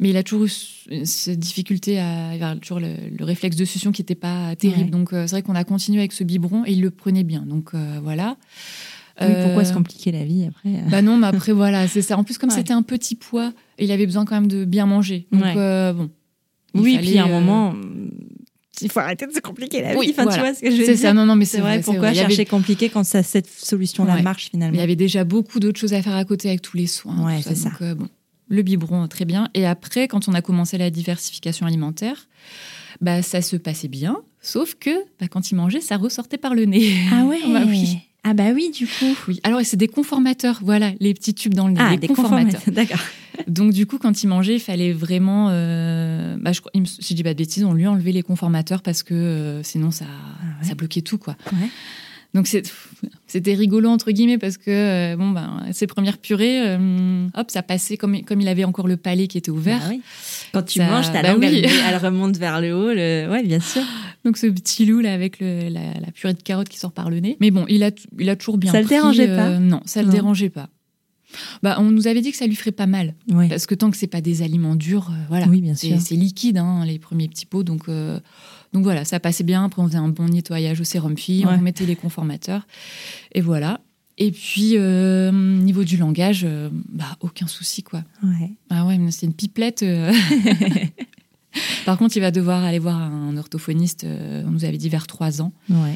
[0.00, 3.64] mais il a toujours eu ce- cette difficulté à avoir toujours le, le réflexe de
[3.64, 4.84] succion qui n'était pas terrible.
[4.84, 4.90] Ouais.
[4.90, 7.42] Donc euh, c'est vrai qu'on a continué avec ce biberon et il le prenait bien.
[7.42, 8.36] Donc euh, voilà.
[9.20, 12.18] Oui, pourquoi Euh, se compliquer la vie après bah non, mais après voilà, c'est ça.
[12.18, 12.56] En plus, comme Ouais.
[12.56, 15.26] c'était un petit poids, il avait besoin quand même de bien manger.
[15.30, 15.92] Donc Ouais.
[15.92, 16.10] bon.
[16.74, 17.74] il Oui, puis à un moment,
[18.82, 19.98] il faut arrêter de se compliquer la vie.
[20.00, 20.36] Oui, enfin, voilà.
[20.36, 21.02] tu vois ce que je veux C'est dire?
[21.02, 21.12] Ça.
[21.12, 23.46] Non, non, mais C'est vrai, c'est pourquoi Il y avait- chercher compliqué quand ça, cette
[23.48, 24.22] solution-là Ouais.
[24.22, 24.74] marche Mais finalement?
[24.76, 27.24] Il y avait déjà beaucoup d'autres choses à faire à côté avec tous les soins.
[27.24, 27.68] Ouais, c'est ça.
[27.70, 28.08] Donc, euh, bon,
[28.48, 29.48] le biberon, très bien.
[29.54, 32.28] Et après, quand on a commencé la diversification alimentaire,
[33.00, 34.18] bah, ça se passait bien.
[34.40, 34.90] Sauf que
[35.20, 36.92] bah, quand il mangeait, ça ressortait par le nez.
[37.12, 37.98] Ah ouais Bah oui.
[38.26, 39.14] Ah bah oui, du coup.
[39.28, 39.38] Oui.
[39.42, 41.80] Alors, c'est des conformateurs, voilà, les petits tubes dans le nez.
[41.82, 42.60] Ah, des conformateurs.
[42.64, 42.74] conformateurs.
[42.96, 43.06] D'accord.
[43.48, 45.48] Donc, du coup, quand il mangeait, il fallait vraiment.
[45.50, 48.80] euh, bah, je, si je dis pas de bêtises, on lui a enlevé les conformateurs
[48.80, 50.68] parce que euh, sinon, ça, Ah ouais.
[50.68, 51.36] ça bloquait tout, quoi.
[51.52, 51.68] Ouais.
[52.34, 52.72] Donc c'est-
[53.28, 57.62] c'était rigolo entre guillemets parce que euh, bon ben ses premières purées, euh, hop ça
[57.62, 59.78] passait comme comme il avait encore le palais qui était ouvert.
[59.80, 60.00] Bah oui.
[60.52, 61.62] Quand tu Ça- manges, ta bah langue, oui.
[61.64, 62.92] elle, elle remonte vers le haut.
[62.92, 63.28] Le...
[63.30, 63.82] Ouais, bien sûr.
[64.24, 67.08] Donc ce petit loup là avec le- la, la purée de carottes qui sort par
[67.08, 67.36] le nez.
[67.40, 68.72] Mais bon il a il a toujours bien.
[68.72, 70.68] Ça le pris, dérangeait euh, pas Non ça le dérangeait pas.
[71.62, 73.48] Bah on nous avait dit que ça lui ferait pas mal Ouais.
[73.48, 75.46] parce que tant que c'est pas des aliments durs, euh, voilà.
[75.48, 76.00] Oui, bien C'est sûr.
[76.00, 77.64] c'est liquide, hein, les premiers petits pots.
[77.64, 78.20] Donc, euh,
[78.74, 79.64] donc voilà, ça passait bien.
[79.64, 81.52] Après, on faisait un bon nettoyage au sérum fille, Ouais.
[81.54, 82.66] on remettait les conformateurs.
[83.32, 83.80] Et voilà.
[84.18, 88.04] Et puis, euh, niveau du langage, euh, bah, aucun souci, quoi.
[88.22, 88.50] Ouais.
[88.70, 89.82] Ah ouais, mais c'est une pipelette.
[89.82, 90.12] euh.
[91.86, 95.40] Par contre, il va devoir aller voir un orthophoniste, on nous avait dit vers 3
[95.42, 95.52] ans.
[95.70, 95.94] Ouais.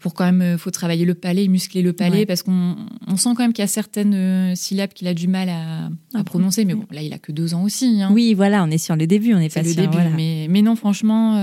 [0.00, 2.26] pour quand même, euh, faut travailler le palais, muscler le palais, Ouais.
[2.26, 5.48] parce qu'on on sent quand même qu'il y a certaines syllabes qu'il a du mal
[5.48, 6.66] à, à prononcer.
[6.66, 8.02] Mais bon, là, il a que deux ans aussi.
[8.02, 8.10] hein.
[8.12, 9.94] Oui, voilà, on est sur le début, on est c'est pas le sur- début.
[9.94, 10.10] voilà.
[10.10, 11.38] Mais, mais non, franchement,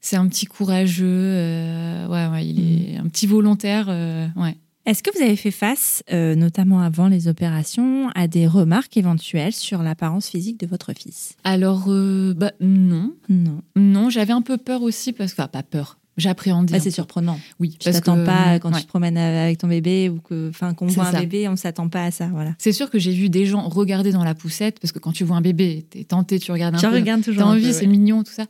[0.00, 1.06] c'est un petit courageux.
[1.08, 2.94] euh, ouais, ouais, il Mm.
[2.94, 3.86] est un petit volontaire.
[3.88, 4.56] euh, ouais.
[4.86, 9.52] Est-ce que vous avez fait face, euh, notamment avant les opérations, à des remarques éventuelles
[9.52, 11.34] sur l'apparence physique de votre fils?
[11.44, 11.88] Alors,
[12.34, 13.12] bah, non.
[13.28, 13.60] Non.
[13.76, 15.98] Non, j'avais un peu peur aussi, parce que, enfin, pas peur.
[16.16, 16.72] J'appréhendais.
[16.72, 17.38] Bah, c'est surprenant.
[17.60, 18.78] Oui, Tu t'attends que, pas quand ouais.
[18.78, 21.88] tu te promènes avec ton bébé ou que, enfin, qu'on voit un bébé, on s'attend
[21.90, 22.54] pas à ça, voilà.
[22.58, 25.22] C'est sûr que j'ai vu des gens regarder dans la poussette, parce que quand tu
[25.22, 26.94] vois un bébé, t'es tenté, tu regardes un Tu peu.
[26.94, 27.42] regardes toujours.
[27.44, 28.46] T'as envie, c'est mignon, tout ça.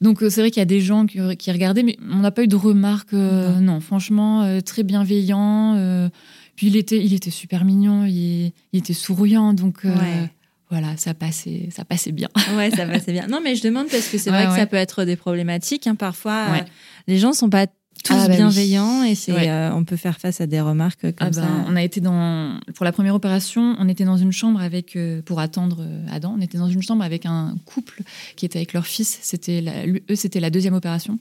[0.00, 2.30] Donc euh, c'est vrai qu'il y a des gens qui, qui regardaient, mais on n'a
[2.30, 3.12] pas eu de remarques.
[3.12, 3.80] euh, non.
[3.80, 5.74] franchement, euh, très bienveillant.
[5.76, 6.08] euh,
[6.56, 10.30] puis il était, il était super mignon, il, il était souriant, donc euh, Ouais.
[10.70, 12.28] voilà, ça passait, ça passait bien.
[12.56, 13.26] Ouais, ça c'est bien.
[13.28, 15.86] Non, mais je demande parce que c'est Ouais, vrai que ça peut être des problématiques.
[15.86, 15.94] hein.
[15.94, 16.60] Parfois, euh,
[17.06, 17.66] les gens sont pas
[18.02, 18.36] tous Ah, bah oui.
[18.36, 19.48] bienveillants et c'est, Ouais.
[19.50, 21.40] euh, on peut faire face à des remarques comme Ah ça.
[21.42, 24.96] ben, on a été dans pour la première opération, on était dans une chambre avec
[24.96, 26.34] euh, pour attendre euh, Adam.
[26.36, 28.02] On était dans une chambre avec un couple
[28.36, 29.18] qui était avec leur fils.
[29.22, 31.18] C'était la- eux, c'était la deuxième opération.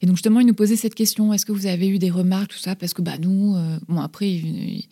[0.00, 2.52] Et donc justement, ils nous posaient cette question est-ce que vous avez eu des remarques
[2.52, 2.76] tout ça?
[2.76, 4.82] Parce que bah nous, euh, bon après, ils, venaient-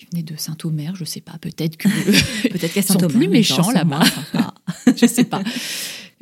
[0.00, 1.88] ils venaient de Saint-Omer, je sais pas, peut-être que
[2.50, 4.00] Peut-être qu'à Ils sont plus méchants là-bas.
[4.96, 5.42] je sais pas.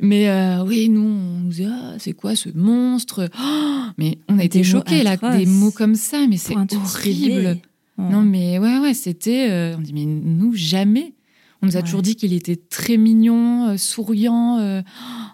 [0.03, 3.29] Mais euh, oui, nous, on nous disait, ah, c'est quoi ce monstre?
[3.39, 7.57] Oh Mais on a été choqués, là, des mots comme ça, mais c'est horrible.
[7.97, 8.09] Ouais.
[8.09, 9.49] Non, mais ouais, ouais, c'était.
[9.49, 11.13] euh, on dit, mais nous, jamais.
[11.61, 11.83] On nous a Ouais.
[11.85, 14.57] toujours dit qu'il était très mignon, euh, souriant.
[14.59, 14.81] euh,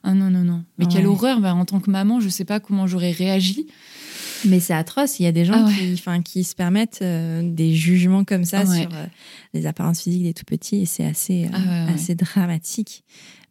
[0.03, 0.63] ah non, non, non.
[0.78, 3.65] Mais quelle horreur, bah, en tant que maman, je sais pas comment j'aurais réagi.
[4.45, 5.20] Mais c'est atroce.
[5.20, 8.89] Il y a des gens Ah qui, se permettent des jugements comme ça Ah sur
[9.55, 13.03] les apparences physiques des tout petits et c'est assez, Ah assez dramatique.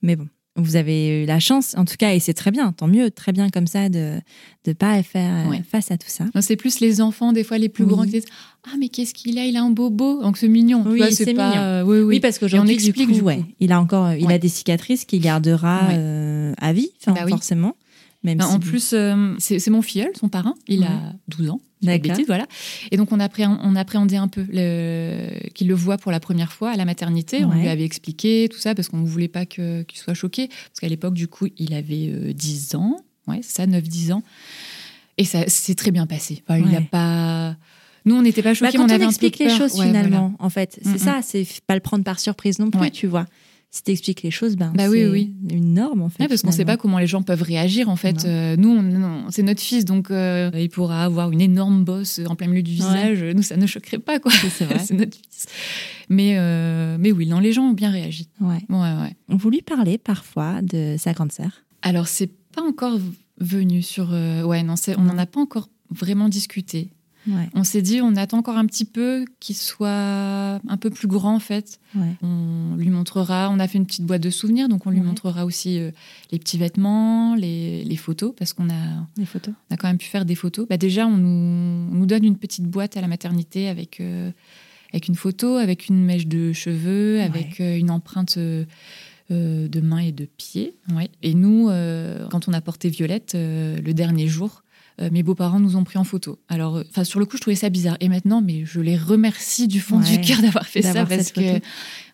[0.02, 0.28] Mais bon,
[0.58, 3.32] vous avez eu la chance, en tout cas, et c'est très bien, tant mieux, très
[3.32, 4.20] bien comme ça de
[4.66, 5.62] ne pas faire euh, Ouais.
[5.70, 6.24] face à tout ça.
[6.40, 7.90] C'est plus les enfants, des fois les plus Oui.
[7.90, 8.24] grands, qui disent
[8.66, 10.20] Ah, mais qu'est-ce qu'il a Il a un bobo.
[10.22, 10.84] Donc c'est mignon.
[10.86, 11.62] Oui, c'est pas, mignon.
[11.62, 12.04] euh, oui, oui.
[12.04, 13.44] Oui, parce qu'aujourd'hui, on explique, du coup, du ouais, coup.
[13.60, 17.74] il a encore, il a des cicatrices qu'il gardera euh, à vie, Bah forcément.
[18.24, 20.54] Même Ben, si- en plus, euh, c'est mon filleul, son parrain.
[20.66, 20.86] Il Ouais.
[20.86, 21.60] a 12 ans.
[21.80, 22.44] bêtises, voilà.
[22.90, 24.42] Et donc, on, appréhend- on appréhendait un peu
[25.54, 27.44] qu'il le voit pour la première fois à la maternité.
[27.44, 30.48] On lui avait expliqué tout ça parce qu'on ne voulait pas qu'il soit choqué.
[30.48, 32.96] Parce qu'à l'époque, du coup, il avait euh, 10 ans.
[33.28, 34.24] Ouais, ça, 9-10 ans.
[35.18, 36.42] Et ça s'est très bien passé.
[36.48, 36.76] Enfin, Il Ouais.
[36.76, 37.56] a pas.
[38.04, 39.58] Nous, on n'était pas Bah, choqués, quand on on, avait un peu explique les peur.
[39.58, 42.70] choses Ouais, finalement, en fait, c'est Mm, ça, c'est pas le prendre par surprise non
[42.70, 42.90] plus, Ouais.
[42.90, 43.26] tu vois.
[43.70, 45.34] Si t'expliques les choses, ben Bah oui, c'est oui.
[45.50, 46.22] une norme en fait.
[46.22, 48.24] Ouais, parce qu'on ne sait pas comment les gens peuvent réagir en fait.
[48.24, 48.80] Euh, nous,
[49.30, 52.72] c'est notre fils, donc euh, il pourra avoir une énorme bosse en plein milieu du
[52.72, 53.22] visage.
[53.22, 54.32] Nous, ça ne choquerait pas, quoi.
[54.32, 54.78] C'est vrai.
[54.84, 55.46] c'est notre fils.
[56.08, 58.30] Mais, euh, mais oui, non, les gens ont bien réagi.
[58.40, 58.64] Ouais.
[58.70, 59.14] Ouais, ouais.
[59.28, 61.50] Vous lui parlez parfois de sa grande sœur?
[61.82, 62.98] Alors, c'est pas encore
[63.38, 64.10] venu sur.
[64.10, 66.90] ouais, non, on n'en a pas encore vraiment discuté.
[67.28, 67.48] Ouais.
[67.54, 69.88] On s'est dit, on attend encore un petit peu qu'il soit
[70.66, 71.78] un peu plus grand, en fait.
[71.94, 72.14] Ouais.
[72.22, 75.06] On lui montrera, on a fait une petite boîte de souvenirs, donc on lui Ouais.
[75.06, 75.90] montrera aussi euh,
[76.32, 79.54] les petits vêtements, les, les photos, parce qu'on a, photos.
[79.70, 80.66] on a quand même pu faire des photos.
[80.68, 84.30] Bah déjà, on nous, on nous donne une petite boîte à la maternité avec, euh,
[84.92, 88.64] avec une photo, avec une mèche de cheveux, avec euh, une empreinte euh,
[89.30, 90.76] de main et de pied.
[90.94, 91.10] Ouais.
[91.22, 94.62] Et nous, euh, quand on a porté Violette euh, le dernier jour,
[95.00, 96.38] euh, mes beaux-parents nous ont pris en photo.
[96.48, 97.96] Alors, euh, enfin, sur le coup, je trouvais ça bizarre.
[98.00, 101.32] Et maintenant, mais je les remercie du fond Ouais, du cœur d'avoir fait ça parce
[101.32, 101.60] que,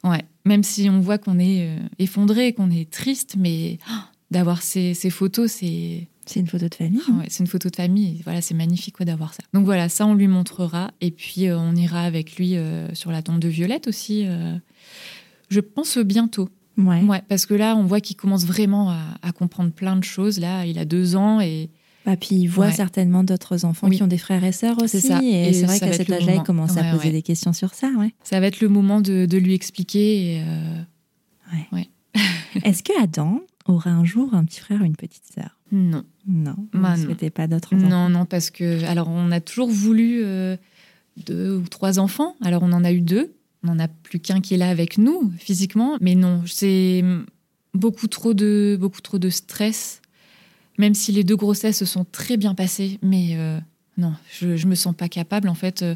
[0.04, 3.94] ouais, même si on voit qu'on est euh, effondré, qu'on est triste, mais oh,
[4.30, 7.00] d'avoir ces, ces photos, c'est C'est une photo de famille.
[7.08, 8.20] ah ouais, c'est une photo de famille.
[8.24, 9.42] Voilà, c'est magnifique quoi, d'avoir ça.
[9.52, 13.10] Donc voilà, ça on lui montrera et puis euh, on ira avec lui euh, sur
[13.12, 14.24] la tombe de Violette aussi.
[14.26, 14.56] euh,
[15.50, 16.48] je pense bientôt.
[16.76, 17.02] Ouais.
[17.02, 20.40] Ouais, parce que là, on voit qu'il commence vraiment à, à comprendre plein de choses.
[20.40, 21.70] Là, il a deux ans et
[22.06, 22.72] Bah, puis il voit Ouais.
[22.72, 23.96] certainement d'autres enfants Oui.
[23.96, 25.00] qui ont des frères et sœurs aussi.
[25.00, 25.20] Ça.
[25.22, 26.42] Et, Et c'est vrai qu'à cet âge-là, il moment.
[26.44, 27.12] commence à poser ouais.
[27.12, 27.90] des questions sur ça.
[28.22, 30.42] Ça va être le moment de, de lui expliquer.
[30.46, 30.82] euh,
[32.64, 35.58] Est-ce que Adam aura un jour un petit frère ou une petite sœur?
[35.72, 36.04] Non.
[36.26, 36.54] Non.
[36.72, 37.88] Vous Bah, ne pas d'autres enfants?
[37.88, 40.56] Non, non, parce que alors on a toujours voulu euh,
[41.26, 42.36] deux ou trois enfants.
[42.42, 43.32] Alors on en a eu deux.
[43.62, 47.02] On n'en a plus qu'un qui est là avec nous physiquement, mais non, c'est
[47.72, 50.00] beaucoup trop de beaucoup trop de stress.
[50.78, 53.58] Même si les deux grossesses se sont très bien passées, mais euh,
[53.96, 55.82] non, je, je me sens pas capable en fait.
[55.82, 55.94] euh.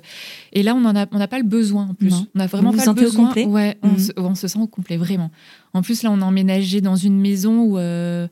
[0.52, 2.10] Et là, on en a on n'a pas le besoin en plus.
[2.10, 2.26] Non.
[2.34, 3.26] On a vraiment Vous pas vous le sentez au besoin.
[3.26, 5.30] complet Ouais, on, se, on se sent au complet vraiment.
[5.72, 8.28] En plus là, on a emménagé dans une maison où euh,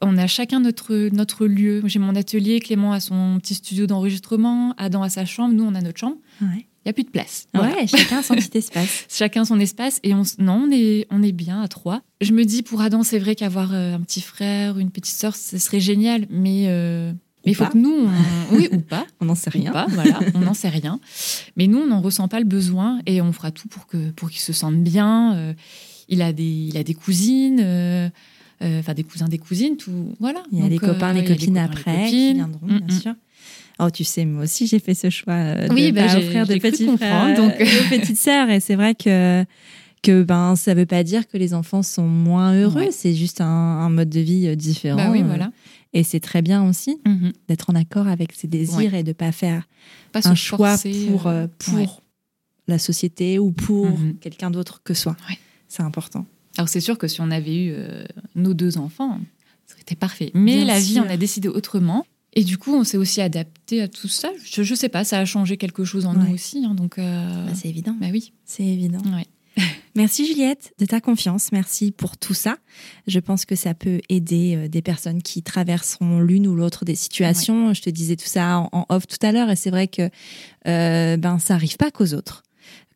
[0.00, 1.82] on a chacun notre, notre lieu.
[1.86, 5.74] J'ai mon atelier, Clément a son petit studio d'enregistrement, Adam a sa chambre, nous on
[5.74, 6.16] a notre chambre.
[6.40, 6.66] Ouais.
[6.84, 7.46] Il n'y a plus de place.
[7.52, 7.74] Voilà.
[7.74, 9.06] Ouais, chacun son petit espace.
[9.08, 12.02] Chacun son espace et on, non, on est, on est bien à trois.
[12.20, 15.14] Je me dis pour Adam, c'est vrai qu'avoir euh, un petit frère ou une petite
[15.14, 17.12] sœur, ce serait génial, mais euh,
[17.44, 18.08] Mais il faut que nous, on...
[18.56, 19.72] oui ou pas, on n'en sait rien.
[19.72, 21.00] Pas, voilà, on n'en sait rien.
[21.56, 24.30] Mais nous, on n'en ressent pas le besoin et on fera tout pour que pour
[24.30, 25.34] qu'il se sente bien.
[25.34, 25.54] Euh,
[26.08, 27.60] il a des, il a des cousines.
[27.60, 28.08] Euh,
[28.62, 30.42] euh, enfin des cousins, des cousines, tout, voilà.
[30.52, 32.90] Il y a les copains, les copines après qui viendront, bien mm, mm.
[32.90, 33.14] sûr.
[33.80, 36.86] Oh, tu sais, moi aussi, j'ai fait ce choix de oui, bah, offrir de petits
[36.96, 39.44] frères, donc aux petites sœurs, et c'est vrai que
[40.02, 43.90] que ben ça veut pas dire que les enfants sont moins heureux, c'est juste un,
[43.90, 44.96] mode de vie différent.
[44.96, 45.52] Bah oui, voilà.
[45.92, 47.32] Et c'est très bien aussi mhm.
[47.48, 49.66] d'être en accord avec ses désirs et de pas faire
[50.14, 50.76] un choix
[51.08, 52.02] pour, euh, pour
[52.68, 54.16] la société ou pour mhm.
[54.20, 55.16] quelqu'un d'autre que soi.
[55.68, 56.26] C'est important.
[56.56, 58.04] Alors c'est sûr que si on avait eu euh,
[58.34, 59.20] nos deux enfants,
[59.66, 60.30] ça aurait été parfait.
[60.34, 62.06] Mais la vie, on a décidé autrement.
[62.34, 64.30] Et du coup, on s'est aussi adapté à tout ça.
[64.44, 66.64] Je, ne sais pas, ça a changé quelque chose en nous aussi.
[66.64, 67.96] Hein, donc, euh, bah, c'est évident.
[68.00, 69.00] Bah oui, c'est évident.
[69.96, 72.58] Merci Juliette de ta confiance, merci pour tout ça.
[73.08, 76.94] Je pense que ça peut aider euh, des personnes qui traverseront l'une ou l'autre des
[76.94, 77.74] situations.
[77.74, 80.08] Je te disais tout ça en, off tout à l'heure et c'est vrai que
[80.68, 82.44] euh, ben ça arrive pas qu'aux autres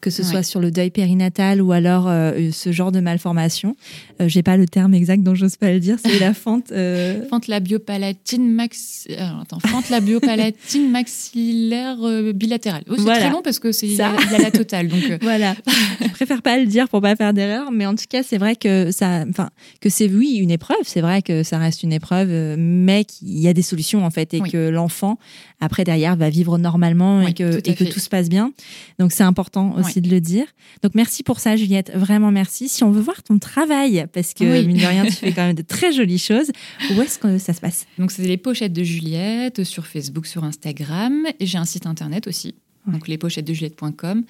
[0.04, 3.74] que ce soit sur le deuil périnatal ou alors euh, ce genre de malformation.
[4.20, 5.96] Euh, J'ai pas le terme exact, donc j'ose pas le dire.
[6.04, 6.72] C'est la fente.
[6.72, 7.26] Euh...
[7.30, 9.08] Fente labiopalatine max.
[9.08, 11.96] Euh, attends, fente labiopalatine maxillaire
[12.34, 12.84] bilatérale.
[12.90, 14.88] Oh, c'est très long parce que c'est il y, a la totale.
[14.88, 15.54] Donc voilà.
[16.02, 18.56] je préfère pas le dire pour pas faire d'erreur, mais en tout cas, c'est vrai
[18.56, 19.48] que ça, enfin,
[19.80, 20.76] que c'est oui une épreuve.
[20.82, 22.28] C'est vrai que ça reste une épreuve,
[22.58, 25.18] mais qu'il y a des solutions en fait et que l'enfant
[25.60, 28.52] après derrière va vivre normalement et que et que tout se passe bien.
[28.98, 30.46] Donc c'est important aussi de le dire.
[30.82, 31.92] Donc merci pour ça, Juliette.
[31.94, 32.68] Vraiment merci.
[32.68, 35.56] Si on veut voir ton travail, parce que mine de rien, tu fais quand même
[35.56, 36.50] de très jolies choses,
[36.90, 37.86] où est-ce que ça se passe?
[37.98, 41.26] Donc c'est les pochettes de Juliette sur Facebook, sur Instagram.
[41.40, 42.54] Et j'ai un site internet aussi.
[42.86, 44.24] Donc les pochettes de Juliette.com.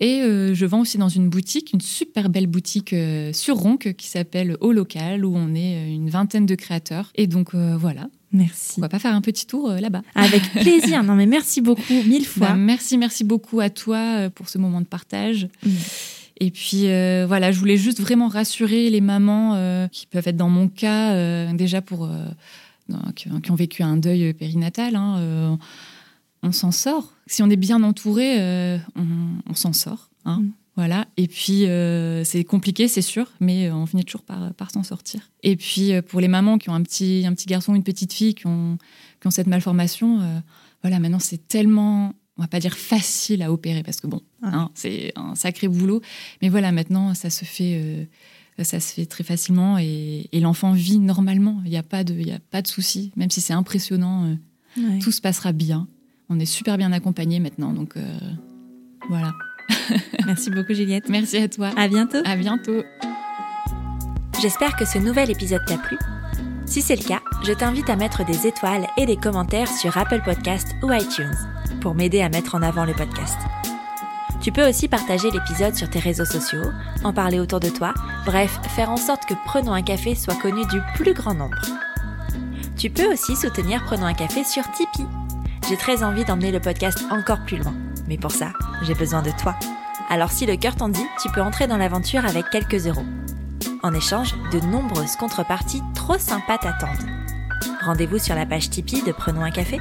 [0.00, 3.76] Et euh, je vends aussi dans une boutique, une super belle boutique euh, sur Ronc
[3.76, 7.12] qui s'appelle Au Local, où on est euh, une vingtaine de créateurs.
[7.14, 8.74] Et donc voilà, Merci.
[8.78, 10.02] On va pas faire un petit tour là-bas.
[10.14, 11.02] Avec plaisir.
[11.02, 12.50] non mais merci beaucoup, mille fois.
[12.50, 15.48] Bah, merci, merci beaucoup à toi pour ce moment de partage.
[15.66, 15.70] Mm.
[16.42, 20.48] Et puis euh, voilà, je voulais juste vraiment rassurer les mamans qui peuvent être dans
[20.48, 22.08] mon cas déjà pour
[23.16, 24.94] qui, ont vécu un deuil périnatal.
[24.94, 25.58] Hein,
[26.42, 27.12] on s'en sort.
[27.26, 30.10] Si on est bien entouré, on, s'en sort.
[30.24, 30.40] Hein.
[30.40, 30.52] Mm.
[30.80, 31.06] Voilà.
[31.18, 34.82] Et puis, euh, c'est compliqué, c'est sûr, mais euh, on finit toujours par, par s'en
[34.82, 35.30] sortir.
[35.42, 38.12] Et puis, euh, pour les mamans qui ont un petit, un petit garçon, une petite
[38.14, 38.78] fille, qui ont,
[39.20, 40.20] qui ont cette malformation,
[40.82, 44.70] voilà, maintenant, c'est tellement, on va pas dire facile à opérer, parce que bon, hein,
[44.74, 46.00] c'est un sacré boulot.
[46.40, 48.08] Mais voilà, maintenant, ça se fait,
[48.62, 51.60] ça se fait très facilement et, l'enfant vit normalement.
[51.66, 54.34] Il n'y a pas de, il a pas de souci, même si c'est impressionnant.
[55.02, 55.88] Tout se passera bien.
[56.30, 57.94] On est super bien accompagné maintenant, donc
[59.08, 59.32] voilà.
[60.26, 61.08] Merci beaucoup Juliette.
[61.08, 61.70] Merci à toi.
[61.76, 62.18] À bientôt.
[62.24, 62.82] À bientôt.
[64.40, 65.98] J'espère que ce nouvel épisode t'a plu.
[66.66, 70.22] Si c'est le cas, je t'invite à mettre des étoiles et des commentaires sur Apple
[70.24, 71.34] Podcast ou iTunes
[71.80, 73.38] pour m'aider à mettre en avant le podcast.
[74.40, 76.70] Tu peux aussi partager l'épisode sur tes réseaux sociaux,
[77.04, 77.92] en parler autour de toi,
[78.24, 81.60] bref, faire en sorte que Prenons un café soit connu du plus grand nombre.
[82.78, 85.06] Tu peux aussi soutenir Prenons un café sur Tipeee.
[85.70, 87.72] J'ai très envie d'emmener le podcast encore plus loin.
[88.08, 88.52] Mais pour ça,
[88.82, 89.54] j'ai besoin de toi.
[90.08, 93.04] Alors si le cœur t'en dit, tu peux entrer dans l'aventure avec quelques euros.
[93.84, 97.06] En échange, de nombreuses contreparties trop sympas t'attendent.
[97.84, 99.78] Rendez-vous sur la page Tipeee de Prenons un café.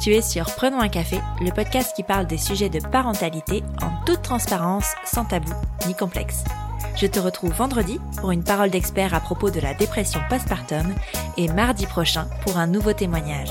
[0.00, 4.04] Tu es sur Prenons un café, le podcast qui parle des sujets de parentalité en
[4.06, 5.52] toute transparence, sans tabou
[5.86, 6.44] ni complexe.
[6.96, 10.94] Je te retrouve vendredi pour une parole d'expert à propos de la dépression postpartum
[11.36, 13.50] et mardi prochain pour un nouveau témoignage.